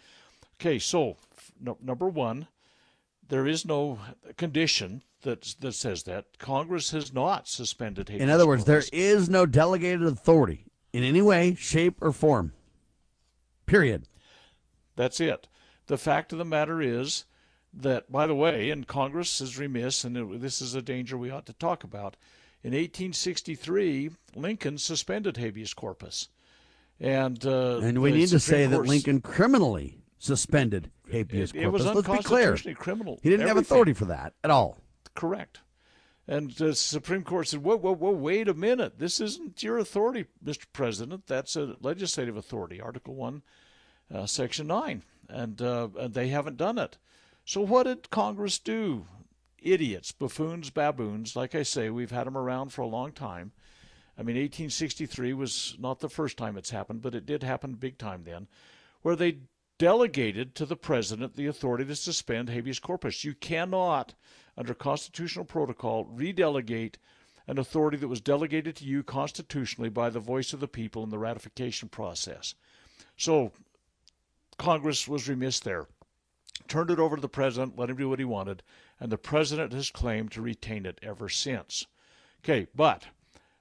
Okay, 0.59 0.79
so 0.79 1.17
no, 1.59 1.77
number 1.81 2.07
one, 2.07 2.47
there 3.27 3.47
is 3.47 3.65
no 3.65 3.99
condition 4.37 5.01
that 5.23 5.55
that 5.59 5.73
says 5.73 6.03
that 6.03 6.37
Congress 6.37 6.91
has 6.91 7.11
not 7.11 7.47
suspended 7.47 8.09
habeas. 8.09 8.21
In 8.23 8.29
other 8.29 8.47
words, 8.47 8.63
corpus. 8.63 8.89
there 8.91 8.99
is 8.99 9.29
no 9.29 9.45
delegated 9.45 10.03
authority 10.03 10.65
in 10.93 11.03
any 11.03 11.21
way, 11.21 11.55
shape, 11.55 11.95
or 12.01 12.11
form. 12.11 12.53
Period. 13.65 14.03
That's 14.95 15.19
it. 15.19 15.47
The 15.87 15.97
fact 15.97 16.31
of 16.31 16.37
the 16.37 16.45
matter 16.45 16.81
is 16.81 17.25
that, 17.73 18.11
by 18.11 18.27
the 18.27 18.35
way, 18.35 18.69
and 18.69 18.87
Congress 18.87 19.41
is 19.41 19.57
remiss, 19.57 20.03
and 20.03 20.17
it, 20.17 20.41
this 20.41 20.61
is 20.61 20.75
a 20.75 20.81
danger 20.81 21.17
we 21.17 21.31
ought 21.31 21.45
to 21.47 21.53
talk 21.53 21.83
about. 21.83 22.15
In 22.63 22.71
1863, 22.71 24.11
Lincoln 24.35 24.77
suspended 24.77 25.37
habeas 25.37 25.73
corpus, 25.73 26.29
and 26.99 27.45
uh, 27.45 27.79
and 27.79 28.01
we 28.01 28.11
need 28.11 28.29
to 28.29 28.39
say 28.39 28.65
that 28.65 28.85
Lincoln 28.85 29.19
criminally 29.19 29.97
suspended 30.17 30.91
habeas 31.11 31.51
it, 31.51 31.63
corpus. 31.63 31.63
it 31.63 31.67
was 31.67 31.85
Let's 31.85 31.95
be 31.95 32.03
clear. 32.03 32.17
unconstitutionally 32.17 32.75
criminal. 32.75 33.19
He 33.21 33.29
didn't 33.29 33.47
have 33.47 33.57
authority 33.57 33.93
for 33.93 34.05
that 34.05 34.33
at 34.43 34.51
all. 34.51 34.77
Correct. 35.13 35.59
And 36.27 36.51
the 36.51 36.73
Supreme 36.73 37.23
Court 37.23 37.49
said, 37.49 37.63
whoa, 37.63 37.75
whoa, 37.75 37.93
whoa, 37.93 38.11
wait 38.11 38.47
a 38.47 38.53
minute. 38.53 38.97
This 38.97 39.19
isn't 39.19 39.61
your 39.61 39.77
authority, 39.77 40.25
Mr. 40.43 40.65
President. 40.71 41.27
That's 41.27 41.55
a 41.57 41.75
legislative 41.81 42.37
authority, 42.37 42.79
Article 42.79 43.15
1, 43.15 43.41
uh, 44.13 44.25
Section 44.25 44.67
9. 44.67 45.03
And, 45.27 45.61
uh, 45.61 45.89
and 45.99 46.13
they 46.13 46.29
haven't 46.29 46.57
done 46.57 46.77
it. 46.77 46.97
So 47.45 47.61
what 47.61 47.83
did 47.83 48.09
Congress 48.09 48.59
do? 48.59 49.05
Idiots, 49.61 50.11
buffoons, 50.11 50.69
baboons. 50.69 51.35
Like 51.35 51.55
I 51.55 51.63
say, 51.63 51.89
we've 51.89 52.11
had 52.11 52.27
them 52.27 52.37
around 52.37 52.69
for 52.71 52.81
a 52.81 52.87
long 52.87 53.11
time. 53.11 53.51
I 54.17 54.21
mean, 54.21 54.35
1863 54.35 55.33
was 55.33 55.75
not 55.79 55.99
the 55.99 56.09
first 56.09 56.37
time 56.37 56.57
it's 56.57 56.69
happened, 56.69 57.01
but 57.01 57.15
it 57.15 57.25
did 57.25 57.43
happen 57.43 57.73
big 57.73 57.97
time 57.97 58.23
then, 58.25 58.47
where 59.01 59.15
they 59.15 59.39
delegated 59.79 60.53
to 60.55 60.65
the 60.65 60.75
president 60.75 61.35
the 61.35 61.47
authority 61.47 61.83
to 61.85 61.95
suspend 61.95 62.49
habeas 62.49 62.79
corpus. 62.79 63.23
You 63.23 63.33
cannot, 63.33 64.13
under 64.55 64.73
constitutional 64.73 65.45
protocol, 65.45 66.05
redelegate 66.05 66.95
an 67.47 67.57
authority 67.57 67.97
that 67.97 68.07
was 68.07 68.21
delegated 68.21 68.75
to 68.77 68.85
you 68.85 69.03
constitutionally 69.03 69.89
by 69.89 70.09
the 70.09 70.19
voice 70.19 70.53
of 70.53 70.59
the 70.59 70.67
people 70.67 71.03
in 71.03 71.09
the 71.09 71.17
ratification 71.17 71.89
process. 71.89 72.55
So 73.17 73.51
Congress 74.57 75.07
was 75.07 75.27
remiss 75.27 75.59
there. 75.59 75.87
Turned 76.67 76.91
it 76.91 76.99
over 76.99 77.15
to 77.15 77.21
the 77.21 77.29
president, 77.29 77.77
let 77.77 77.89
him 77.89 77.97
do 77.97 78.09
what 78.09 78.19
he 78.19 78.25
wanted, 78.25 78.63
and 78.99 79.11
the 79.11 79.17
president 79.17 79.73
has 79.73 79.89
claimed 79.89 80.31
to 80.31 80.41
retain 80.41 80.85
it 80.85 80.99
ever 81.01 81.29
since. 81.29 81.87
Okay, 82.43 82.67
but 82.75 83.05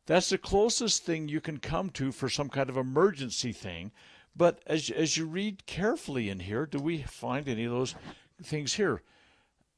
that's 0.07 0.30
the 0.30 0.38
closest 0.38 1.05
thing 1.05 1.28
you 1.28 1.40
can 1.40 1.59
come 1.59 1.90
to 1.90 2.12
for 2.12 2.28
some 2.28 2.49
kind 2.49 2.68
of 2.68 2.76
emergency 2.76 3.53
thing. 3.53 3.93
But 4.34 4.62
as 4.66 4.90
as 4.90 5.16
you 5.16 5.26
read 5.26 5.66
carefully 5.66 6.28
in 6.28 6.40
here, 6.40 6.66
do 6.66 6.78
we 6.78 7.03
find 7.03 7.49
any 7.49 7.64
of 7.64 7.72
those 7.72 7.95
things 8.43 8.74
here? 8.74 9.03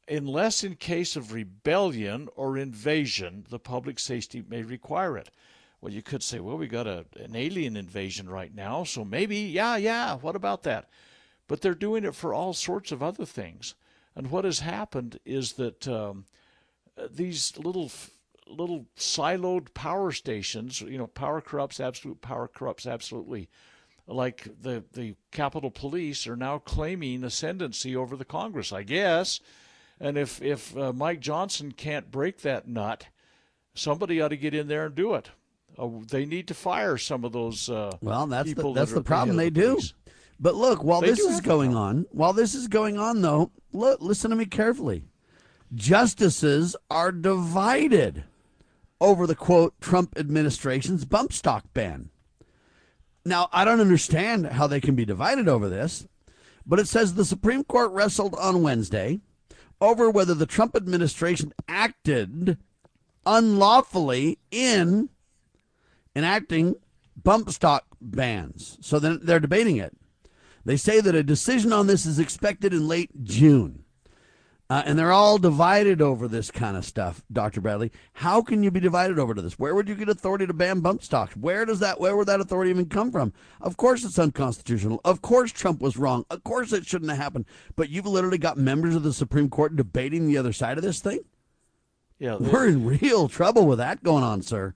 Unless 0.09 0.65
in 0.65 0.77
case 0.77 1.17
of 1.17 1.33
rebellion 1.33 2.29
or 2.37 2.59
invasion, 2.59 3.47
the 3.49 3.59
public 3.59 3.99
safety 3.99 4.45
may 4.47 4.63
require 4.63 5.17
it. 5.17 5.31
Well, 5.81 5.93
you 5.93 6.03
could 6.03 6.23
say, 6.23 6.41
well, 6.41 6.57
we 6.57 6.67
got 6.67 6.87
a, 6.87 7.05
an 7.17 7.35
alien 7.37 7.77
invasion 7.77 8.29
right 8.29 8.55
now, 8.55 8.85
so 8.85 9.05
maybe, 9.05 9.39
yeah, 9.39 9.77
yeah, 9.77 10.17
what 10.17 10.37
about 10.37 10.63
that? 10.63 10.89
But 11.47 11.61
they're 11.61 11.75
doing 11.75 12.05
it 12.05 12.15
for 12.15 12.33
all 12.33 12.55
sorts 12.55 12.91
of 12.93 13.03
other 13.03 13.27
things. 13.27 13.75
And 14.17 14.31
what 14.31 14.45
has 14.45 14.61
happened 14.61 15.19
is 15.25 15.55
that 15.55 15.87
um, 15.89 16.25
these 17.11 17.57
little 17.59 17.91
little 18.47 18.87
siloed 18.97 19.73
power 19.75 20.13
stations, 20.13 20.81
you 20.81 20.99
know, 20.99 21.07
power 21.07 21.41
corrupts, 21.41 21.81
absolute 21.81 22.21
power 22.21 22.47
corrupts 22.49 22.87
absolutely. 22.87 23.49
Like 24.07 24.49
the 24.61 24.85
the 24.93 25.17
Capitol 25.33 25.71
Police 25.71 26.27
are 26.27 26.37
now 26.37 26.59
claiming 26.59 27.25
ascendancy 27.25 27.97
over 27.97 28.17
the 28.17 28.25
Congress, 28.25 28.73
I 28.73 28.83
guess. 28.83 29.41
And 29.99 30.19
if 30.19 30.43
if 30.43 30.77
uh, 30.77 30.93
Mike 30.93 31.21
Johnson 31.21 31.73
can't 31.73 32.11
break 32.11 32.43
that 32.43 32.69
nut, 32.69 33.07
somebody 33.75 34.21
ought 34.21 34.29
to 34.29 34.37
get 34.37 34.55
in 34.55 34.69
there 34.69 34.87
and 34.87 34.95
do 34.95 35.15
it. 35.15 35.31
Uh, 35.79 35.89
they 36.09 36.25
need 36.25 36.49
to 36.49 36.55
fire 36.55 36.99
some 36.99 37.25
of 37.25 37.33
those. 37.33 37.69
Uh, 37.71 37.97
well, 38.01 38.27
that's 38.27 38.53
the, 38.53 38.73
that's 38.73 38.91
that 38.91 38.97
the 38.97 39.03
problem. 39.03 39.37
They 39.37 39.51
the 39.51 39.61
do. 39.61 39.81
But 40.39 40.55
look, 40.55 40.83
while 40.83 41.01
They 41.01 41.11
this 41.11 41.21
is 41.21 41.41
going 41.41 41.77
on, 41.77 42.07
while 42.11 42.33
this 42.33 42.55
is 42.55 42.69
going 42.69 42.99
on, 42.99 43.23
though, 43.23 43.51
look, 43.73 44.01
listen 44.01 44.31
to 44.31 44.37
me 44.37 44.47
carefully. 44.47 45.05
Justices 45.75 46.77
are 46.91 47.13
divided 47.13 48.25
over 49.01 49.27
the 49.27 49.35
quote 49.35 49.81
Trump 49.81 50.19
administration's 50.19 51.05
bump 51.05 51.33
stock 51.33 51.65
ban. 51.75 52.11
Now, 53.25 53.49
I 53.53 53.65
don't 53.65 53.81
understand 53.81 54.47
how 54.47 54.67
they 54.67 54.81
can 54.81 54.95
be 54.95 55.05
divided 55.05 55.49
over 55.49 55.69
this, 55.69 56.07
but 56.67 56.79
it 56.79 56.89
says 56.89 57.15
the 57.15 57.25
Supreme 57.25 57.65
Court 57.65 57.91
wrestled 57.91 58.35
on 58.35 58.63
Wednesday 58.63 59.21
over 59.81 60.11
whether 60.11 60.35
the 60.35 60.47
Trump 60.47 60.77
administration 60.77 61.53
acted 61.69 62.59
unlawfully 63.27 64.39
in 64.51 65.09
enacting 66.15 66.77
bump 67.23 67.51
stock 67.51 67.87
bans. 68.01 68.79
So 68.81 68.99
then 68.99 69.21
they're 69.23 69.41
debating 69.41 69.77
it. 69.77 69.97
They 70.65 70.77
say 70.77 71.01
that 71.01 71.15
a 71.15 71.23
decision 71.23 71.73
on 71.73 71.87
this 71.87 72.07
is 72.07 72.19
expected 72.19 72.73
in 72.73 72.89
late 72.89 73.11
June. 73.25 73.81
Uh, 74.71 74.83
and 74.87 74.99
they're 74.99 75.13
all 75.13 75.37
divided 75.37 76.01
over 76.01 76.27
this 76.27 76.51
kind 76.51 76.75
of 76.75 76.87
stuff, 76.87 77.23
Dr. 77.31 77.61
Bradley. 77.61 77.93
How 78.15 78.41
can 78.41 78.63
you 78.63 78.71
be 78.71 78.81
divided 78.81 79.19
over 79.19 79.35
to 79.35 79.43
this? 79.43 79.59
Where 79.59 79.75
would 79.75 79.89
you 79.91 79.95
get 79.95 80.09
authority 80.09 80.47
to 80.47 80.55
ban 80.55 80.81
bump 80.81 81.03
stocks? 81.03 81.37
Where 81.37 81.67
does 81.67 81.81
that 81.81 82.01
where 82.01 82.17
would 82.17 82.29
that 82.29 82.41
authority 82.41 82.71
even 82.71 82.87
come 82.87 83.13
from? 83.13 83.35
Of 83.61 83.77
course 83.77 84.05
it's 84.05 84.19
unconstitutional. 84.19 85.03
Of 85.05 85.21
course 85.21 85.53
Trump 85.53 85.83
was 85.83 85.99
wrong. 85.99 86.25
Of 86.31 86.45
course 86.45 86.73
it 86.73 86.87
shouldn't 86.87 87.11
have 87.11 87.21
happened. 87.21 87.45
But 87.77 87.91
you've 87.91 88.07
literally 88.07 88.39
got 88.39 88.57
members 88.57 88.95
of 88.97 89.03
the 89.03 89.13
Supreme 89.13 89.51
Court 89.51 89.77
debating 89.77 90.27
the 90.27 90.39
other 90.39 90.55
side 90.55 90.79
of 90.79 90.83
this 90.83 91.01
thing? 91.01 91.21
Yeah, 92.19 92.37
We're 92.37 92.69
in 92.69 92.87
real 92.87 93.29
trouble 93.29 93.67
with 93.67 93.79
that 93.79 94.03
going 94.03 94.25
on, 94.25 94.41
sir. 94.41 94.75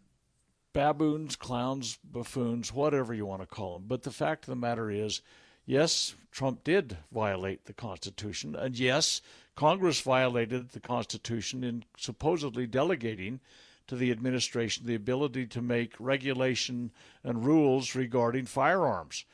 baboons, 0.74 1.34
clowns, 1.34 1.98
buffoons, 2.04 2.74
whatever 2.74 3.14
you 3.14 3.24
want 3.24 3.40
to 3.40 3.46
call 3.46 3.78
them. 3.78 3.84
But 3.88 4.02
the 4.02 4.10
fact 4.10 4.44
of 4.44 4.50
the 4.50 4.56
matter 4.56 4.90
is, 4.90 5.22
yes, 5.68 6.14
Trump 6.32 6.64
did 6.64 6.96
violate 7.12 7.66
the 7.66 7.72
Constitution, 7.72 8.56
and 8.56 8.78
yes, 8.78 9.20
Congress 9.54 10.00
violated 10.00 10.70
the 10.70 10.80
Constitution 10.80 11.62
in 11.62 11.84
supposedly 11.96 12.66
delegating 12.66 13.40
to 13.86 13.96
the 13.96 14.10
administration 14.10 14.86
the 14.86 14.94
ability 14.94 15.46
to 15.46 15.60
make 15.60 15.94
regulation 15.98 16.90
and 17.22 17.44
rules 17.44 17.94
regarding 17.94 18.46
firearms. 18.46 19.24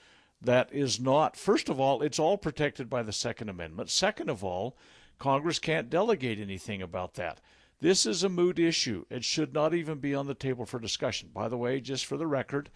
That 0.40 0.72
is 0.72 1.00
not, 1.00 1.36
first 1.36 1.68
of 1.68 1.78
all, 1.80 2.02
it's 2.02 2.18
all 2.18 2.36
protected 2.36 2.90
by 2.90 3.02
the 3.02 3.12
Second 3.12 3.48
Amendment. 3.48 3.90
Second 3.90 4.28
of 4.28 4.42
all, 4.42 4.76
Congress 5.18 5.58
can't 5.58 5.88
delegate 5.88 6.38
anything 6.38 6.82
about 6.82 7.14
that. 7.14 7.40
This 7.80 8.06
is 8.06 8.22
a 8.22 8.28
moot 8.28 8.58
issue. 8.58 9.04
It 9.10 9.24
should 9.24 9.52
not 9.52 9.74
even 9.74 9.98
be 9.98 10.14
on 10.14 10.26
the 10.26 10.34
table 10.34 10.66
for 10.66 10.78
discussion. 10.78 11.30
By 11.32 11.48
the 11.48 11.58
way, 11.58 11.80
just 11.80 12.06
for 12.06 12.16
the 12.16 12.26
record, 12.26 12.70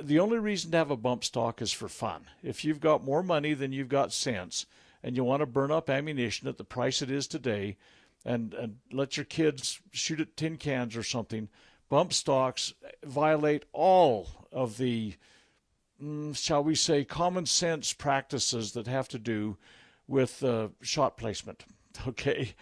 the 0.00 0.18
only 0.18 0.38
reason 0.38 0.70
to 0.70 0.76
have 0.76 0.90
a 0.90 0.96
bump 0.96 1.24
stock 1.24 1.60
is 1.60 1.72
for 1.72 1.88
fun. 1.88 2.26
If 2.42 2.64
you've 2.64 2.80
got 2.80 3.04
more 3.04 3.22
money 3.22 3.54
than 3.54 3.72
you've 3.72 3.88
got 3.88 4.12
sense 4.12 4.66
and 5.02 5.16
you 5.16 5.24
want 5.24 5.40
to 5.40 5.46
burn 5.46 5.70
up 5.70 5.90
ammunition 5.90 6.48
at 6.48 6.58
the 6.58 6.64
price 6.64 7.02
it 7.02 7.10
is 7.10 7.26
today 7.26 7.76
and, 8.24 8.54
and 8.54 8.76
let 8.92 9.16
your 9.16 9.24
kids 9.24 9.80
shoot 9.90 10.20
at 10.20 10.36
tin 10.36 10.56
cans 10.56 10.96
or 10.96 11.02
something, 11.02 11.48
bump 11.88 12.12
stocks 12.12 12.72
violate 13.04 13.64
all 13.72 14.28
of 14.52 14.78
the, 14.78 15.14
mm, 16.02 16.36
shall 16.36 16.62
we 16.62 16.74
say, 16.74 17.04
common 17.04 17.46
sense 17.46 17.92
practices 17.92 18.72
that 18.72 18.86
have 18.86 19.08
to 19.08 19.18
do 19.18 19.56
with 20.06 20.42
uh, 20.42 20.68
shot 20.82 21.16
placement. 21.16 21.64
Okay 22.08 22.54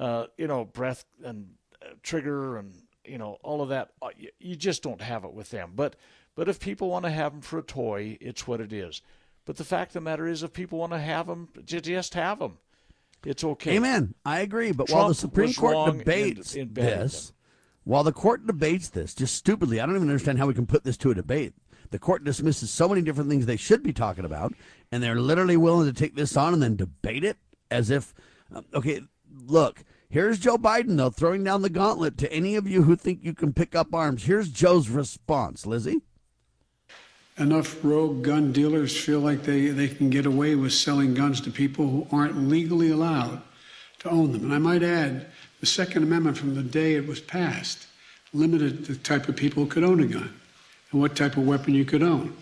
uh, 0.00 0.26
you 0.36 0.46
know, 0.46 0.64
breath 0.64 1.04
and 1.22 1.50
uh, 1.82 1.90
trigger 2.02 2.56
and 2.56 2.74
you 3.04 3.18
know 3.18 3.38
all 3.42 3.62
of 3.62 3.68
that. 3.68 3.90
Uh, 4.00 4.08
you, 4.16 4.30
you 4.38 4.56
just 4.56 4.82
don't 4.82 5.00
have 5.00 5.24
it 5.24 5.32
with 5.32 5.50
them. 5.50 5.72
But 5.74 5.96
but 6.34 6.48
if 6.48 6.60
people 6.60 6.88
want 6.90 7.04
to 7.04 7.10
have 7.10 7.32
them 7.32 7.40
for 7.40 7.58
a 7.58 7.62
toy, 7.62 8.16
it's 8.20 8.46
what 8.46 8.60
it 8.60 8.72
is. 8.72 9.02
But 9.44 9.56
the 9.56 9.64
fact 9.64 9.90
of 9.90 9.94
the 9.94 10.00
matter 10.02 10.26
is, 10.26 10.42
if 10.42 10.52
people 10.52 10.78
want 10.78 10.92
to 10.92 10.98
have 10.98 11.26
them, 11.26 11.48
just 11.64 12.14
have 12.14 12.38
them. 12.38 12.58
It's 13.24 13.44
okay. 13.44 13.76
Amen. 13.76 14.14
I 14.24 14.40
agree. 14.40 14.72
But 14.72 14.90
while 14.90 15.08
the 15.08 15.14
Supreme 15.14 15.52
Court 15.52 15.88
in- 15.88 15.98
debates 15.98 16.54
in 16.54 16.68
banning 16.68 17.00
this, 17.00 17.32
while 17.84 18.04
the 18.04 18.12
court 18.12 18.46
debates 18.46 18.88
this, 18.88 19.14
just 19.14 19.34
stupidly, 19.34 19.80
I 19.80 19.86
don't 19.86 19.96
even 19.96 20.08
understand 20.08 20.38
how 20.38 20.46
we 20.46 20.54
can 20.54 20.66
put 20.66 20.84
this 20.84 20.96
to 20.98 21.10
a 21.10 21.14
debate. 21.14 21.54
The 21.90 21.98
court 21.98 22.24
dismisses 22.24 22.70
so 22.70 22.88
many 22.88 23.02
different 23.02 23.28
things 23.28 23.46
they 23.46 23.56
should 23.56 23.82
be 23.82 23.92
talking 23.92 24.24
about, 24.24 24.54
and 24.92 25.02
they're 25.02 25.20
literally 25.20 25.56
willing 25.56 25.92
to 25.92 25.98
take 25.98 26.14
this 26.14 26.36
on 26.36 26.54
and 26.54 26.62
then 26.62 26.76
debate 26.76 27.24
it 27.24 27.36
as 27.70 27.90
if, 27.90 28.14
uh, 28.54 28.62
okay, 28.74 29.00
look, 29.44 29.82
here's 30.08 30.38
Joe 30.38 30.56
Biden, 30.56 30.96
though, 30.96 31.10
throwing 31.10 31.42
down 31.42 31.62
the 31.62 31.70
gauntlet 31.70 32.16
to 32.18 32.32
any 32.32 32.54
of 32.54 32.68
you 32.68 32.84
who 32.84 32.94
think 32.94 33.24
you 33.24 33.34
can 33.34 33.52
pick 33.52 33.74
up 33.74 33.92
arms. 33.92 34.24
Here's 34.24 34.50
Joe's 34.50 34.88
response, 34.88 35.66
Lizzie. 35.66 36.02
Enough 37.40 37.82
rogue 37.82 38.22
gun 38.22 38.52
dealers 38.52 38.96
feel 38.96 39.20
like 39.20 39.42
they, 39.42 39.68
they 39.68 39.88
can 39.88 40.10
get 40.10 40.26
away 40.26 40.54
with 40.54 40.72
selling 40.72 41.14
guns 41.14 41.40
to 41.40 41.50
people 41.50 41.88
who 41.88 42.06
aren't 42.12 42.36
legally 42.36 42.90
allowed 42.90 43.40
to 44.00 44.10
own 44.10 44.32
them. 44.32 44.44
And 44.44 44.54
I 44.54 44.58
might 44.58 44.82
add, 44.82 45.26
the 45.60 45.66
Second 45.66 46.02
Amendment 46.02 46.36
from 46.36 46.54
the 46.54 46.62
day 46.62 46.94
it 46.94 47.06
was 47.06 47.20
passed 47.20 47.86
limited 48.32 48.84
the 48.84 48.94
type 48.96 49.28
of 49.28 49.36
people 49.36 49.64
who 49.64 49.70
could 49.70 49.84
own 49.84 50.00
a 50.00 50.06
gun 50.06 50.32
and 50.92 51.00
what 51.00 51.16
type 51.16 51.36
of 51.36 51.46
weapon 51.46 51.74
you 51.74 51.84
could 51.84 52.02
own. 52.02 52.36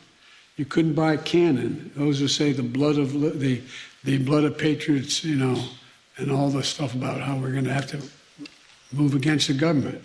You 0.57 0.65
couldn't 0.65 0.95
buy 0.95 1.15
a 1.15 1.19
cannon. 1.19 1.93
Those 1.95 2.19
who 2.19 2.29
say 2.29 2.53
the 2.53 2.63
blood 2.63 2.99
of 2.99 3.13
the 3.13 3.63
the 4.05 4.19
blood 4.19 4.45
of 4.45 4.57
patriots, 4.57 5.25
you 5.25 5.35
know, 5.35 5.63
and 6.17 6.31
all 6.31 6.51
the 6.51 6.63
stuff 6.63 6.95
about 6.95 7.21
how 7.21 7.37
we're 7.37 7.53
going 7.53 7.65
to 7.65 7.73
have 7.73 7.87
to 7.89 8.03
move 8.93 9.15
against 9.15 9.49
the 9.49 9.55
government. 9.55 10.05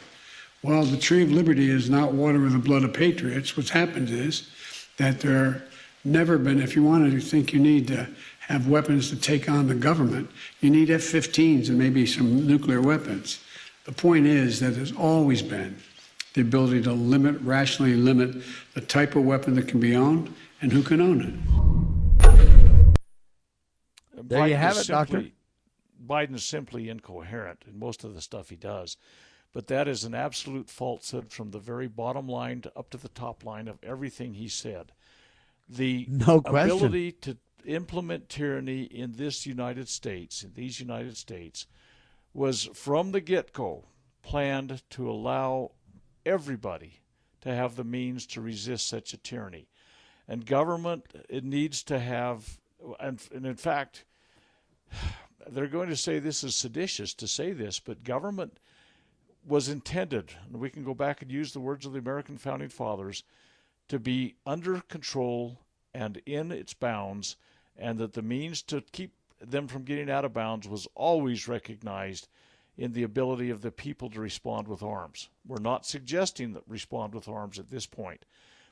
Well, 0.61 0.83
the 0.83 0.97
tree 0.97 1.23
of 1.23 1.31
liberty 1.31 1.69
is 1.69 1.89
not 1.89 2.13
water 2.13 2.39
with 2.39 2.53
the 2.53 2.59
blood 2.59 2.83
of 2.83 2.93
patriots. 2.93 3.55
What's 3.55 3.69
happened 3.69 4.09
is 4.09 4.49
that 4.97 5.21
there 5.21 5.63
never 6.03 6.37
been, 6.37 6.61
if 6.61 6.75
you 6.75 6.83
want 6.83 7.09
to 7.09 7.19
think 7.19 7.53
you 7.53 7.59
need 7.59 7.87
to 7.87 8.07
have 8.47 8.67
weapons 8.67 9.09
to 9.09 9.15
take 9.15 9.49
on 9.49 9.67
the 9.67 9.75
government, 9.75 10.29
you 10.61 10.69
need 10.69 10.89
F 10.89 11.01
15s 11.01 11.69
and 11.69 11.77
maybe 11.77 12.05
some 12.05 12.45
nuclear 12.45 12.81
weapons. 12.81 13.39
The 13.85 13.91
point 13.91 14.27
is 14.27 14.59
that 14.59 14.71
there's 14.71 14.91
always 14.93 15.41
been 15.41 15.77
the 16.33 16.41
ability 16.41 16.81
to 16.83 16.93
limit, 16.93 17.39
rationally 17.41 17.95
limit 17.95 18.43
the 18.73 18.81
type 18.81 19.15
of 19.15 19.23
weapon 19.23 19.55
that 19.55 19.67
can 19.67 19.79
be 19.79 19.95
owned 19.95 20.33
and 20.61 20.71
who 20.71 20.83
can 20.83 21.01
own 21.01 21.21
it. 21.21 21.35
There 24.15 24.47
you 24.47 24.55
have 24.55 24.77
is 24.77 24.89
it, 24.89 24.91
Doctor. 24.91 25.25
Biden's 26.05 26.43
simply 26.43 26.89
incoherent 26.89 27.63
in 27.67 27.79
most 27.79 28.03
of 28.03 28.13
the 28.13 28.21
stuff 28.21 28.49
he 28.49 28.55
does. 28.55 28.97
But 29.53 29.67
that 29.67 29.87
is 29.87 30.03
an 30.03 30.15
absolute 30.15 30.69
falsehood 30.69 31.31
from 31.31 31.51
the 31.51 31.59
very 31.59 31.87
bottom 31.87 32.27
line 32.27 32.61
to 32.61 32.71
up 32.75 32.89
to 32.89 32.97
the 32.97 33.09
top 33.09 33.45
line 33.45 33.67
of 33.67 33.77
everything 33.83 34.33
he 34.33 34.47
said. 34.47 34.91
The 35.69 36.07
No 36.09 36.41
question. 36.41 36.71
ability 36.77 37.11
to 37.13 37.37
implement 37.65 38.29
tyranny 38.29 38.83
in 38.83 39.13
this 39.13 39.45
United 39.45 39.87
States, 39.87 40.43
in 40.43 40.53
these 40.55 40.79
United 40.79 41.17
States, 41.17 41.67
was 42.33 42.69
from 42.73 43.11
the 43.11 43.21
get 43.21 43.53
go 43.53 43.85
planned 44.23 44.81
to 44.89 45.09
allow 45.09 45.71
everybody 46.25 47.01
to 47.41 47.53
have 47.53 47.75
the 47.75 47.83
means 47.83 48.25
to 48.25 48.41
resist 48.41 48.87
such 48.87 49.13
a 49.13 49.17
tyranny. 49.17 49.67
And 50.27 50.45
government, 50.45 51.05
it 51.29 51.43
needs 51.43 51.83
to 51.83 51.99
have, 51.99 52.59
and, 52.99 53.21
and 53.33 53.45
in 53.45 53.55
fact, 53.55 54.05
they're 55.47 55.67
going 55.67 55.89
to 55.89 55.97
say 55.97 56.19
this 56.19 56.43
is 56.43 56.55
seditious 56.55 57.13
to 57.15 57.27
say 57.27 57.51
this, 57.51 57.79
but 57.79 58.03
government 58.03 58.59
was 59.45 59.69
intended, 59.69 60.33
and 60.45 60.59
we 60.59 60.69
can 60.69 60.83
go 60.83 60.93
back 60.93 61.21
and 61.21 61.31
use 61.31 61.53
the 61.53 61.59
words 61.59 61.85
of 61.85 61.93
the 61.93 61.99
American 61.99 62.37
founding 62.37 62.69
fathers, 62.69 63.23
to 63.89 63.99
be 63.99 64.35
under 64.45 64.81
control 64.81 65.59
and 65.93 66.21
in 66.25 66.51
its 66.51 66.73
bounds, 66.73 67.35
and 67.77 67.99
that 67.99 68.13
the 68.13 68.21
means 68.21 68.61
to 68.63 68.81
keep 68.91 69.13
them 69.39 69.67
from 69.67 69.83
getting 69.83 70.09
out 70.09 70.25
of 70.25 70.33
bounds 70.33 70.67
was 70.67 70.87
always 70.95 71.47
recognized 71.47 72.27
in 72.77 72.93
the 72.93 73.03
ability 73.03 73.49
of 73.49 73.61
the 73.61 73.71
people 73.71 74.09
to 74.09 74.19
respond 74.19 74.67
with 74.67 74.81
arms. 74.81 75.29
We're 75.45 75.59
not 75.59 75.85
suggesting 75.85 76.53
that 76.53 76.63
respond 76.67 77.13
with 77.13 77.27
arms 77.27 77.59
at 77.59 77.69
this 77.69 77.85
point. 77.85 78.25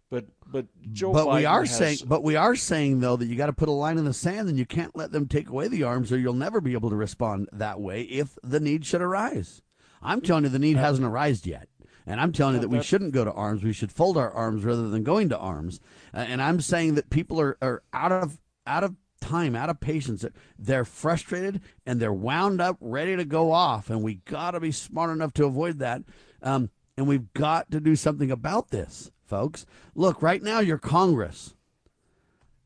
But 0.10 0.26
but 0.46 0.66
Joe 0.92 1.14
but 1.14 1.32
we 1.32 1.46
are 1.46 1.62
has- 1.62 1.78
saying, 1.78 1.98
but 2.06 2.24
we 2.24 2.36
are 2.36 2.56
saying 2.56 3.00
though 3.00 3.16
that 3.16 3.28
you 3.28 3.36
got 3.36 3.46
to 3.46 3.54
put 3.54 3.70
a 3.70 3.74
line 3.74 3.98
in 3.98 4.04
the 4.04 4.14
sand, 4.14 4.50
and 4.50 4.58
you 4.58 4.66
can't 4.66 4.96
let 4.96 5.12
them 5.12 5.28
take 5.28 5.50
away 5.50 5.68
the 5.70 5.84
arms, 5.84 6.12
or 6.12 6.18
you'll 6.18 6.34
never 6.34 6.60
be 6.60 6.74
able 6.74 6.90
to 6.90 6.96
respond 6.96 7.48
that 7.54 7.80
way 7.80 8.02
if 8.02 8.38
the 8.44 8.60
need 8.60 8.86
should 8.86 9.02
arise. 9.02 9.62
I'm 10.02 10.22
telling 10.22 10.44
you, 10.44 10.50
the 10.50 10.60
need 10.60 10.78
hasn't 10.78 11.08
arisen 11.08 11.52
yet, 11.52 11.68
and 12.06 12.20
I'm 12.20 12.32
telling 12.32 12.56
you 12.56 12.62
that 12.62 12.70
we 12.70 12.82
shouldn't 12.82 13.14
go 13.14 13.24
to 13.24 13.32
arms. 13.32 13.64
We 13.64 13.74
should 13.74 13.92
fold 13.92 14.18
our 14.18 14.32
arms 14.32 14.64
rather 14.64 14.90
than 14.90 15.04
going 15.04 15.30
to 15.30 15.38
arms. 15.38 15.80
Uh, 16.14 16.26
and 16.28 16.42
I'm 16.42 16.62
saying 16.62 16.96
that 16.96 17.10
people 17.10 17.40
are, 17.40 17.58
are 17.62 17.84
out 17.94 18.12
of 18.12 18.40
out 18.66 18.84
of 18.84 18.96
time, 19.22 19.56
out 19.56 19.70
of 19.70 19.80
patience. 19.80 20.26
They're 20.58 20.86
frustrated 20.86 21.62
and 21.86 22.00
they're 22.00 22.12
wound 22.12 22.60
up, 22.60 22.78
ready 22.82 23.16
to 23.16 23.24
go 23.24 23.52
off. 23.52 23.90
And 23.90 24.04
we 24.04 24.16
got 24.16 24.52
to 24.52 24.60
be 24.60 24.72
smart 24.72 25.12
enough 25.12 25.34
to 25.34 25.46
avoid 25.46 25.80
that. 25.80 26.02
Um, 26.42 26.70
and 26.98 27.08
we've 27.08 27.32
got 27.34 27.72
to 27.72 27.80
do 27.80 27.96
something 27.96 28.32
about 28.32 28.70
this, 28.70 29.12
folks. 29.26 29.66
Look, 29.96 30.22
right 30.22 30.44
now, 30.44 30.60
your 30.60 30.78
Congress 30.78 31.56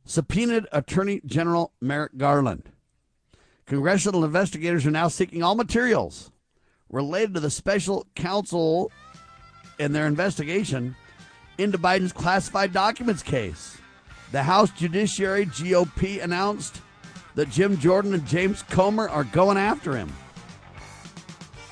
subpoenaed 0.06 0.68
Attorney 0.72 1.22
General 1.26 1.74
Merrick 1.82 2.18
Garland. 2.18 2.72
Congressional 3.66 4.24
investigators 4.24 4.86
are 4.86 4.92
now 4.92 5.08
seeking 5.08 5.44
all 5.44 5.56
materials 5.56 6.32
related 6.90 7.34
to 7.36 7.40
the 7.40 7.50
special 7.50 8.06
counsel 8.16 8.92
and 9.80 9.94
their 9.94 10.08
investigation 10.08 10.96
into 11.58 11.78
Biden's 11.78 12.14
classified 12.14 12.74
documents 12.74 13.24
case. 13.24 13.78
The 14.32 14.44
House 14.44 14.72
Judiciary 14.72 15.46
GOP 15.46 16.22
announced 16.24 16.82
that 17.36 17.50
Jim 17.50 17.78
Jordan 17.78 18.14
and 18.14 18.26
James 18.26 18.64
Comer 18.64 19.10
are 19.10 19.24
going 19.26 19.58
after 19.58 19.96
him, 19.96 20.12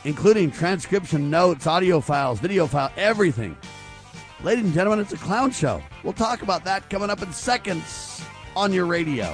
including 0.04 0.52
transcription 0.52 1.30
notes, 1.30 1.68
audio 1.68 2.00
files, 2.00 2.40
video 2.40 2.68
file, 2.68 2.92
everything. 2.98 3.58
Ladies 4.44 4.66
and 4.66 4.74
gentlemen, 4.74 5.00
it's 5.00 5.14
a 5.14 5.18
clown 5.18 5.52
show. 5.52 5.82
We'll 6.04 6.14
talk 6.14 6.42
about 6.42 6.66
that 6.66 6.90
coming 6.90 7.10
up 7.10 7.22
in 7.22 7.32
seconds 7.32 8.22
on 8.56 8.74
your 8.74 8.86
radio. 8.86 9.34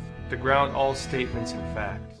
to 0.31 0.37
ground 0.37 0.73
all 0.73 0.95
statements 0.95 1.51
in 1.51 1.59
fact. 1.75 2.20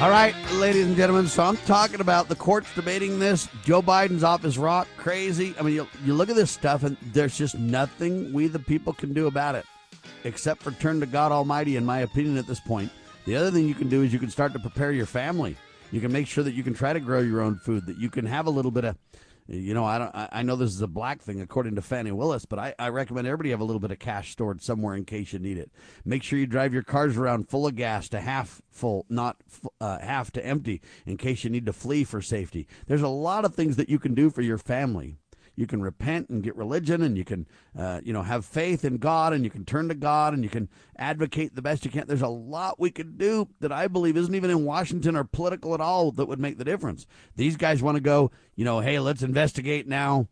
All 0.00 0.10
right, 0.10 0.34
ladies 0.54 0.86
and 0.86 0.96
gentlemen. 0.96 1.28
So 1.28 1.44
I'm 1.44 1.56
talking 1.58 2.00
about 2.00 2.28
the 2.28 2.34
courts 2.34 2.68
debating 2.74 3.18
this. 3.18 3.48
Joe 3.64 3.80
Biden's 3.80 4.22
off 4.22 4.42
his 4.42 4.58
rock, 4.58 4.86
crazy. 4.98 5.54
I 5.58 5.62
mean, 5.62 5.74
you, 5.74 5.88
you 6.04 6.12
look 6.12 6.28
at 6.28 6.36
this 6.36 6.50
stuff, 6.50 6.82
and 6.82 6.98
there's 7.12 7.38
just 7.38 7.56
nothing 7.58 8.30
we 8.30 8.48
the 8.48 8.58
people 8.58 8.92
can 8.92 9.14
do 9.14 9.28
about 9.28 9.54
it, 9.54 9.64
except 10.24 10.62
for 10.62 10.72
turn 10.72 11.00
to 11.00 11.06
God 11.06 11.32
Almighty. 11.32 11.76
In 11.76 11.86
my 11.86 12.00
opinion, 12.00 12.36
at 12.36 12.46
this 12.46 12.60
point, 12.60 12.90
the 13.24 13.34
other 13.34 13.50
thing 13.50 13.66
you 13.66 13.74
can 13.74 13.88
do 13.88 14.02
is 14.02 14.12
you 14.12 14.18
can 14.18 14.28
start 14.28 14.52
to 14.52 14.58
prepare 14.58 14.92
your 14.92 15.06
family. 15.06 15.56
You 15.90 16.00
can 16.00 16.12
make 16.12 16.26
sure 16.26 16.44
that 16.44 16.54
you 16.54 16.62
can 16.62 16.74
try 16.74 16.92
to 16.92 17.00
grow 17.00 17.20
your 17.20 17.40
own 17.40 17.56
food. 17.56 17.86
That 17.86 17.98
you 17.98 18.10
can 18.10 18.26
have 18.26 18.46
a 18.46 18.50
little 18.50 18.70
bit 18.70 18.84
of 18.84 18.96
you 19.46 19.74
know, 19.74 19.84
I 19.84 19.98
don't. 19.98 20.10
I 20.14 20.42
know 20.42 20.56
this 20.56 20.70
is 20.70 20.80
a 20.80 20.86
black 20.86 21.20
thing 21.20 21.42
according 21.42 21.74
to 21.74 21.82
Fani 21.82 22.12
Willis, 22.12 22.46
but 22.46 22.58
I, 22.58 22.74
I 22.78 22.88
recommend 22.88 23.26
everybody 23.26 23.50
have 23.50 23.60
a 23.60 23.64
little 23.64 23.80
bit 23.80 23.90
of 23.90 23.98
cash 23.98 24.32
stored 24.32 24.62
somewhere 24.62 24.94
in 24.94 25.04
case 25.04 25.34
you 25.34 25.38
need 25.38 25.58
it. 25.58 25.70
Make 26.02 26.22
sure 26.22 26.38
you 26.38 26.46
drive 26.46 26.72
your 26.72 26.82
cars 26.82 27.18
around 27.18 27.50
full 27.50 27.66
of 27.66 27.76
gas 27.76 28.08
to 28.10 28.22
half 28.22 28.62
full, 28.70 29.04
not 29.10 29.36
uh, 29.82 29.98
half 29.98 30.30
to 30.32 30.44
empty, 30.44 30.80
in 31.04 31.18
case 31.18 31.44
you 31.44 31.50
need 31.50 31.66
to 31.66 31.74
flee 31.74 32.04
for 32.04 32.22
safety. 32.22 32.66
There's 32.86 33.02
a 33.02 33.08
lot 33.08 33.44
of 33.44 33.54
things 33.54 33.76
that 33.76 33.90
you 33.90 33.98
can 33.98 34.14
do 34.14 34.30
for 34.30 34.40
your 34.40 34.56
family 34.56 35.18
you 35.56 35.66
can 35.66 35.82
repent 35.82 36.28
and 36.28 36.42
get 36.42 36.56
religion 36.56 37.02
and 37.02 37.16
you 37.16 37.24
can 37.24 37.46
uh, 37.78 38.00
you 38.04 38.12
know 38.12 38.22
have 38.22 38.44
faith 38.44 38.84
in 38.84 38.98
god 38.98 39.32
and 39.32 39.44
you 39.44 39.50
can 39.50 39.64
turn 39.64 39.88
to 39.88 39.94
god 39.94 40.34
and 40.34 40.42
you 40.42 40.50
can 40.50 40.68
advocate 40.96 41.54
the 41.54 41.62
best 41.62 41.84
you 41.84 41.90
can. 41.90 42.06
There's 42.06 42.22
a 42.22 42.28
lot 42.28 42.80
we 42.80 42.90
could 42.90 43.18
do 43.18 43.48
that 43.60 43.72
i 43.72 43.88
believe 43.88 44.16
isn't 44.16 44.34
even 44.34 44.50
in 44.50 44.64
washington 44.64 45.16
or 45.16 45.24
political 45.24 45.74
at 45.74 45.80
all 45.80 46.12
that 46.12 46.26
would 46.26 46.40
make 46.40 46.58
the 46.58 46.64
difference. 46.64 47.06
These 47.36 47.56
guys 47.56 47.82
want 47.82 47.96
to 47.96 48.00
go 48.00 48.30
you 48.54 48.64
know 48.64 48.80
hey 48.80 48.98
let's 48.98 49.22
investigate 49.22 49.86
now 49.86 50.28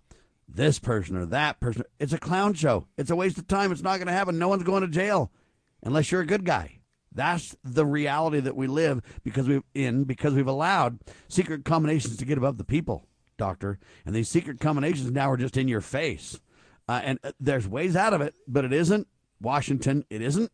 this 0.49 0.79
person 0.79 1.17
or 1.17 1.27
that 1.27 1.61
person. 1.61 1.85
It's 1.99 2.13
a 2.13 2.19
clown 2.19 2.55
show. 2.55 2.87
It's 2.97 3.11
a 3.11 3.17
waste 3.17 3.39
of 3.39 3.47
time. 3.47 3.73
It's 3.73 3.83
not 3.83 3.97
going 3.97 4.07
to 4.07 4.13
happen. 4.13 4.39
No 4.39 4.49
one's 4.49 4.65
going 4.65 4.83
to 4.83 4.89
jail 4.89 5.31
unless 5.83 6.11
you're 6.11 6.21
a 6.21 6.27
good 6.27 6.45
guy. 6.45 6.79
That's 7.15 7.55
the 7.63 7.85
reality 7.85 8.41
that 8.41 8.57
we 8.57 8.67
live 8.67 9.03
because 9.23 9.47
we've 9.47 9.63
in 9.75 10.05
because 10.05 10.35
we've 10.35 10.47
allowed 10.47 11.01
secret 11.29 11.65
combinations 11.65 12.17
to 12.17 12.25
get 12.25 12.39
above 12.39 12.57
the 12.57 12.65
people 12.65 13.07
doctor. 13.43 13.81
And 14.07 14.15
these 14.15 14.29
secret 14.29 14.61
combinations 14.61 15.11
now 15.11 15.29
are 15.29 15.37
just 15.37 15.57
in 15.57 15.67
your 15.67 15.81
face. 15.81 16.39
Uh, 16.89 17.01
and 17.03 17.19
uh, 17.25 17.33
there's 17.41 17.67
ways 17.67 17.97
out 17.97 18.15
of 18.15 18.21
it, 18.21 18.37
but 18.47 18.65
it 18.65 18.73
isn't 18.73 19.09
Washington. 19.41 20.05
It 20.11 20.23
isn't 20.23 20.53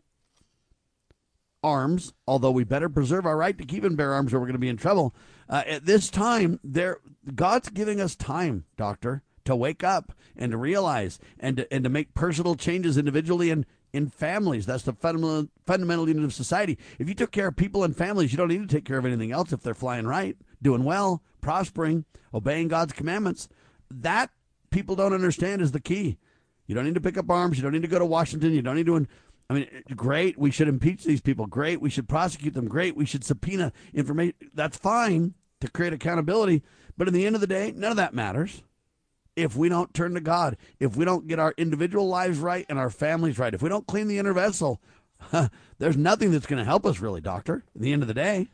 arms, 1.63 2.15
although 2.27 2.51
we 2.51 2.65
better 2.65 2.89
preserve 2.89 3.27
our 3.27 3.37
right 3.37 3.59
to 3.59 3.67
keep 3.67 3.85
and 3.85 3.95
bear 3.95 4.15
arms 4.15 4.33
or 4.33 4.39
we're 4.39 4.47
going 4.47 4.55
to 4.55 4.59
be 4.59 4.71
in 4.71 4.79
trouble. 4.79 5.15
Uh, 5.51 5.65
at 5.67 5.85
this 5.85 6.09
time, 6.09 6.61
there, 6.65 6.97
God's 7.35 7.69
giving 7.69 8.01
us 8.01 8.17
time, 8.17 8.65
doctor, 8.79 9.23
to 9.45 9.55
wake 9.55 9.85
up 9.85 10.15
and 10.35 10.53
to 10.53 10.57
realize 10.57 11.19
and 11.39 11.59
to, 11.59 11.71
and 11.71 11.85
to 11.85 11.91
make 11.91 12.15
personal 12.15 12.55
changes 12.55 12.97
individually 12.97 13.51
and 13.51 13.67
in 13.93 14.09
families. 14.09 14.65
That's 14.65 14.85
the 14.85 14.95
fundamental, 14.95 15.51
fundamental 15.67 16.09
unit 16.09 16.25
of 16.25 16.33
society. 16.33 16.79
If 16.99 17.07
you 17.07 17.15
took 17.15 17.33
care 17.33 17.49
of 17.49 17.57
people 17.57 17.85
and 17.85 17.95
families, 17.95 18.33
you 18.33 18.39
don't 18.39 18.49
need 18.49 18.67
to 18.67 18.75
take 18.75 18.87
care 18.87 18.99
of 18.99 19.05
anything 19.05 19.33
else 19.33 19.53
if 19.53 19.61
they're 19.61 19.75
flying 19.75 20.07
right, 20.07 20.39
doing 20.63 20.85
well, 20.85 21.23
prospering, 21.41 22.05
obeying 22.33 22.69
God's 22.69 22.93
commandments. 22.93 23.49
That 23.91 24.31
people 24.71 24.97
don't 24.97 25.13
understand 25.13 25.63
is 25.63 25.73
the 25.73 25.81
key. 25.81 26.19
You 26.67 26.75
don't 26.75 26.85
need 26.85 26.95
to 26.95 27.01
pick 27.01 27.17
up 27.17 27.31
arms. 27.31 27.57
You 27.57 27.63
don't 27.63 27.73
need 27.73 27.83
to 27.83 27.89
go 27.89 27.99
to 27.99 28.05
Washington. 28.05 28.53
You 28.53 28.63
don't 28.63 28.77
need 28.77 28.87
to. 28.87 29.07
I 29.51 29.55
mean, 29.55 29.67
great. 29.97 30.39
We 30.39 30.51
should 30.51 30.69
impeach 30.69 31.05
these 31.05 31.23
people. 31.23 31.47
Great. 31.47 31.81
We 31.81 31.89
should 31.89 32.09
prosecute 32.09 32.53
them. 32.53 32.69
Great. 32.69 32.95
We 32.95 33.07
should 33.07 33.25
subpoena 33.25 33.73
information. 33.95 34.35
That's 34.53 34.77
fine 34.77 35.35
to 35.61 35.71
create 35.71 35.95
accountability. 35.95 36.63
But 36.99 37.09
in 37.09 37.15
the 37.15 37.25
end 37.25 37.35
of 37.35 37.41
the 37.41 37.47
day, 37.47 37.73
none 37.75 37.91
of 37.91 37.97
that 37.97 38.13
matters 38.13 38.63
if 39.39 39.57
we 39.57 39.69
don't 39.69 39.95
turn 39.95 40.15
to 40.15 40.21
God, 40.21 40.57
if 40.81 40.97
we 40.97 41.05
don't 41.05 41.29
get 41.29 41.39
our 41.39 41.55
individual 41.57 42.09
lives 42.09 42.39
right 42.39 42.67
and 42.69 42.79
our 42.79 42.91
families 42.91 43.39
right, 43.39 43.55
if 43.55 43.63
we 43.63 43.69
don't 43.69 43.87
clean 43.87 44.09
the 44.09 44.19
inner 44.19 44.33
vessel, 44.33 44.81
there's 45.79 45.97
nothing 45.97 46.33
that's 46.33 46.47
going 46.47 46.59
to 46.59 46.65
help 46.65 46.85
us 46.85 46.99
really, 46.99 47.21
doctor. 47.21 47.65
At 47.75 47.81
the 47.81 47.93
end 47.93 48.03
of 48.03 48.09
the 48.09 48.15
day. 48.15 48.49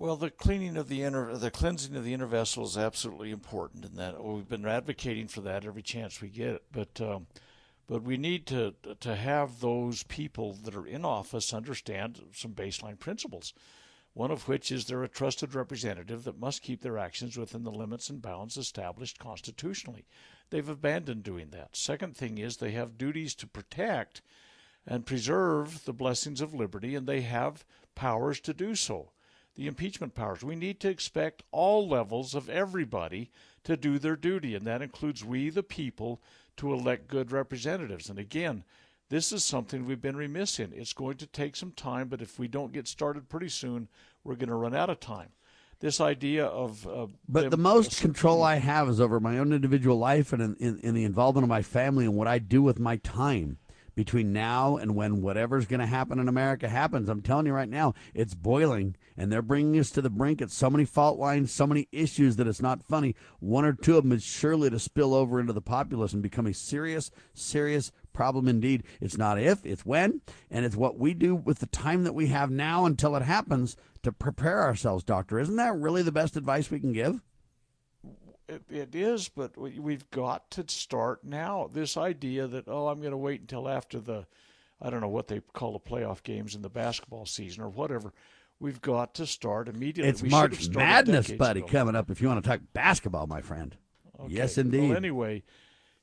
Well, 0.00 0.16
the 0.16 0.30
cleaning 0.30 0.78
of 0.78 0.88
the 0.88 1.02
inner, 1.02 1.36
the 1.36 1.50
cleansing 1.50 1.94
of 1.94 2.04
the 2.04 2.14
inner 2.14 2.24
vessel 2.24 2.64
is 2.64 2.78
absolutely 2.78 3.30
important, 3.30 3.84
and 3.84 3.98
that 3.98 4.24
we've 4.24 4.48
been 4.48 4.64
advocating 4.64 5.28
for 5.28 5.42
that 5.42 5.66
every 5.66 5.82
chance 5.82 6.22
we 6.22 6.30
get. 6.30 6.62
But, 6.72 6.98
um, 7.02 7.26
but 7.86 8.02
we 8.02 8.16
need 8.16 8.46
to 8.46 8.74
to 9.00 9.14
have 9.14 9.60
those 9.60 10.02
people 10.04 10.54
that 10.54 10.74
are 10.74 10.86
in 10.86 11.04
office 11.04 11.52
understand 11.52 12.22
some 12.32 12.54
baseline 12.54 12.98
principles. 12.98 13.52
One 14.14 14.30
of 14.30 14.48
which 14.48 14.72
is 14.72 14.86
they're 14.86 15.04
a 15.04 15.08
trusted 15.08 15.54
representative 15.54 16.24
that 16.24 16.40
must 16.40 16.62
keep 16.62 16.80
their 16.80 16.96
actions 16.96 17.36
within 17.36 17.64
the 17.64 17.70
limits 17.70 18.08
and 18.08 18.22
bounds 18.22 18.56
established 18.56 19.18
constitutionally. 19.18 20.06
They've 20.48 20.66
abandoned 20.66 21.24
doing 21.24 21.50
that. 21.50 21.76
Second 21.76 22.16
thing 22.16 22.38
is 22.38 22.56
they 22.56 22.70
have 22.70 22.96
duties 22.96 23.34
to 23.34 23.46
protect 23.46 24.22
and 24.86 25.04
preserve 25.04 25.84
the 25.84 25.92
blessings 25.92 26.40
of 26.40 26.54
liberty, 26.54 26.94
and 26.94 27.06
they 27.06 27.20
have 27.20 27.66
powers 27.94 28.40
to 28.40 28.54
do 28.54 28.74
so. 28.74 29.10
The 29.60 29.66
impeachment 29.66 30.14
powers. 30.14 30.42
We 30.42 30.56
need 30.56 30.80
to 30.80 30.88
expect 30.88 31.42
all 31.52 31.86
levels 31.86 32.34
of 32.34 32.48
everybody 32.48 33.30
to 33.64 33.76
do 33.76 33.98
their 33.98 34.16
duty, 34.16 34.54
and 34.54 34.66
that 34.66 34.80
includes 34.80 35.22
we, 35.22 35.50
the 35.50 35.62
people, 35.62 36.22
to 36.56 36.72
elect 36.72 37.08
good 37.08 37.30
representatives. 37.30 38.08
And 38.08 38.18
again, 38.18 38.64
this 39.10 39.32
is 39.32 39.44
something 39.44 39.84
we've 39.84 40.00
been 40.00 40.16
remiss 40.16 40.58
in. 40.58 40.72
It's 40.72 40.94
going 40.94 41.18
to 41.18 41.26
take 41.26 41.56
some 41.56 41.72
time, 41.72 42.08
but 42.08 42.22
if 42.22 42.38
we 42.38 42.48
don't 42.48 42.72
get 42.72 42.88
started 42.88 43.28
pretty 43.28 43.50
soon, 43.50 43.88
we're 44.24 44.36
going 44.36 44.48
to 44.48 44.54
run 44.54 44.74
out 44.74 44.88
of 44.88 44.98
time. 44.98 45.28
This 45.80 46.00
idea 46.00 46.46
of. 46.46 46.86
Uh, 46.86 47.08
but 47.28 47.50
the 47.50 47.58
most 47.58 48.00
control 48.00 48.42
I 48.42 48.54
have 48.54 48.88
is 48.88 48.98
over 48.98 49.20
my 49.20 49.36
own 49.36 49.52
individual 49.52 49.98
life 49.98 50.32
and 50.32 50.40
in, 50.40 50.56
in, 50.56 50.78
in 50.78 50.94
the 50.94 51.04
involvement 51.04 51.42
of 51.42 51.50
my 51.50 51.60
family 51.60 52.06
and 52.06 52.16
what 52.16 52.28
I 52.28 52.38
do 52.38 52.62
with 52.62 52.78
my 52.78 52.96
time 52.96 53.58
between 53.94 54.32
now 54.32 54.76
and 54.76 54.94
when 54.94 55.22
whatever's 55.22 55.66
going 55.66 55.80
to 55.80 55.86
happen 55.86 56.18
in 56.18 56.28
America 56.28 56.68
happens. 56.68 57.08
I'm 57.08 57.22
telling 57.22 57.46
you 57.46 57.52
right 57.52 57.68
now, 57.68 57.94
it's 58.14 58.34
boiling, 58.34 58.96
and 59.16 59.30
they're 59.30 59.42
bringing 59.42 59.78
us 59.78 59.90
to 59.90 60.02
the 60.02 60.10
brink 60.10 60.40
at 60.40 60.50
so 60.50 60.70
many 60.70 60.84
fault 60.84 61.18
lines, 61.18 61.52
so 61.52 61.66
many 61.66 61.88
issues 61.92 62.36
that 62.36 62.46
it's 62.46 62.62
not 62.62 62.82
funny. 62.82 63.14
One 63.38 63.64
or 63.64 63.72
two 63.72 63.96
of 63.96 64.04
them 64.04 64.12
is 64.12 64.24
surely 64.24 64.70
to 64.70 64.78
spill 64.78 65.14
over 65.14 65.40
into 65.40 65.52
the 65.52 65.60
populace 65.60 66.12
and 66.12 66.22
become 66.22 66.46
a 66.46 66.54
serious, 66.54 67.10
serious 67.34 67.92
problem 68.12 68.48
indeed. 68.48 68.84
It's 69.00 69.18
not 69.18 69.38
if, 69.38 69.64
it's 69.64 69.86
when, 69.86 70.20
and 70.50 70.64
it's 70.64 70.76
what 70.76 70.98
we 70.98 71.14
do 71.14 71.34
with 71.34 71.58
the 71.58 71.66
time 71.66 72.04
that 72.04 72.14
we 72.14 72.28
have 72.28 72.50
now 72.50 72.84
until 72.84 73.16
it 73.16 73.22
happens 73.22 73.76
to 74.02 74.12
prepare 74.12 74.62
ourselves, 74.62 75.04
Doctor. 75.04 75.38
Isn't 75.38 75.56
that 75.56 75.76
really 75.76 76.02
the 76.02 76.12
best 76.12 76.36
advice 76.36 76.70
we 76.70 76.80
can 76.80 76.92
give? 76.92 77.20
It, 78.50 78.62
it 78.70 78.94
is, 78.94 79.28
but 79.28 79.56
we've 79.56 80.10
got 80.10 80.50
to 80.52 80.64
start 80.68 81.24
now. 81.24 81.70
This 81.72 81.96
idea 81.96 82.46
that 82.46 82.68
oh, 82.68 82.88
I'm 82.88 83.00
going 83.00 83.12
to 83.12 83.16
wait 83.16 83.40
until 83.40 83.68
after 83.68 84.00
the, 84.00 84.26
I 84.80 84.90
don't 84.90 85.00
know 85.00 85.08
what 85.08 85.28
they 85.28 85.40
call 85.52 85.72
the 85.72 85.80
playoff 85.80 86.22
games 86.22 86.54
in 86.54 86.62
the 86.62 86.68
basketball 86.68 87.26
season 87.26 87.62
or 87.62 87.68
whatever. 87.68 88.12
We've 88.58 88.80
got 88.80 89.14
to 89.14 89.26
start 89.26 89.68
immediately. 89.68 90.10
It's 90.10 90.22
we 90.22 90.28
March 90.28 90.68
Madness, 90.70 91.30
buddy, 91.32 91.60
ago. 91.60 91.68
coming 91.68 91.96
up. 91.96 92.10
If 92.10 92.20
you 92.20 92.28
want 92.28 92.44
to 92.44 92.48
talk 92.48 92.60
basketball, 92.74 93.26
my 93.26 93.40
friend. 93.40 93.76
Okay. 94.18 94.34
Yes, 94.34 94.58
indeed. 94.58 94.88
Well, 94.88 94.96
anyway, 94.96 95.42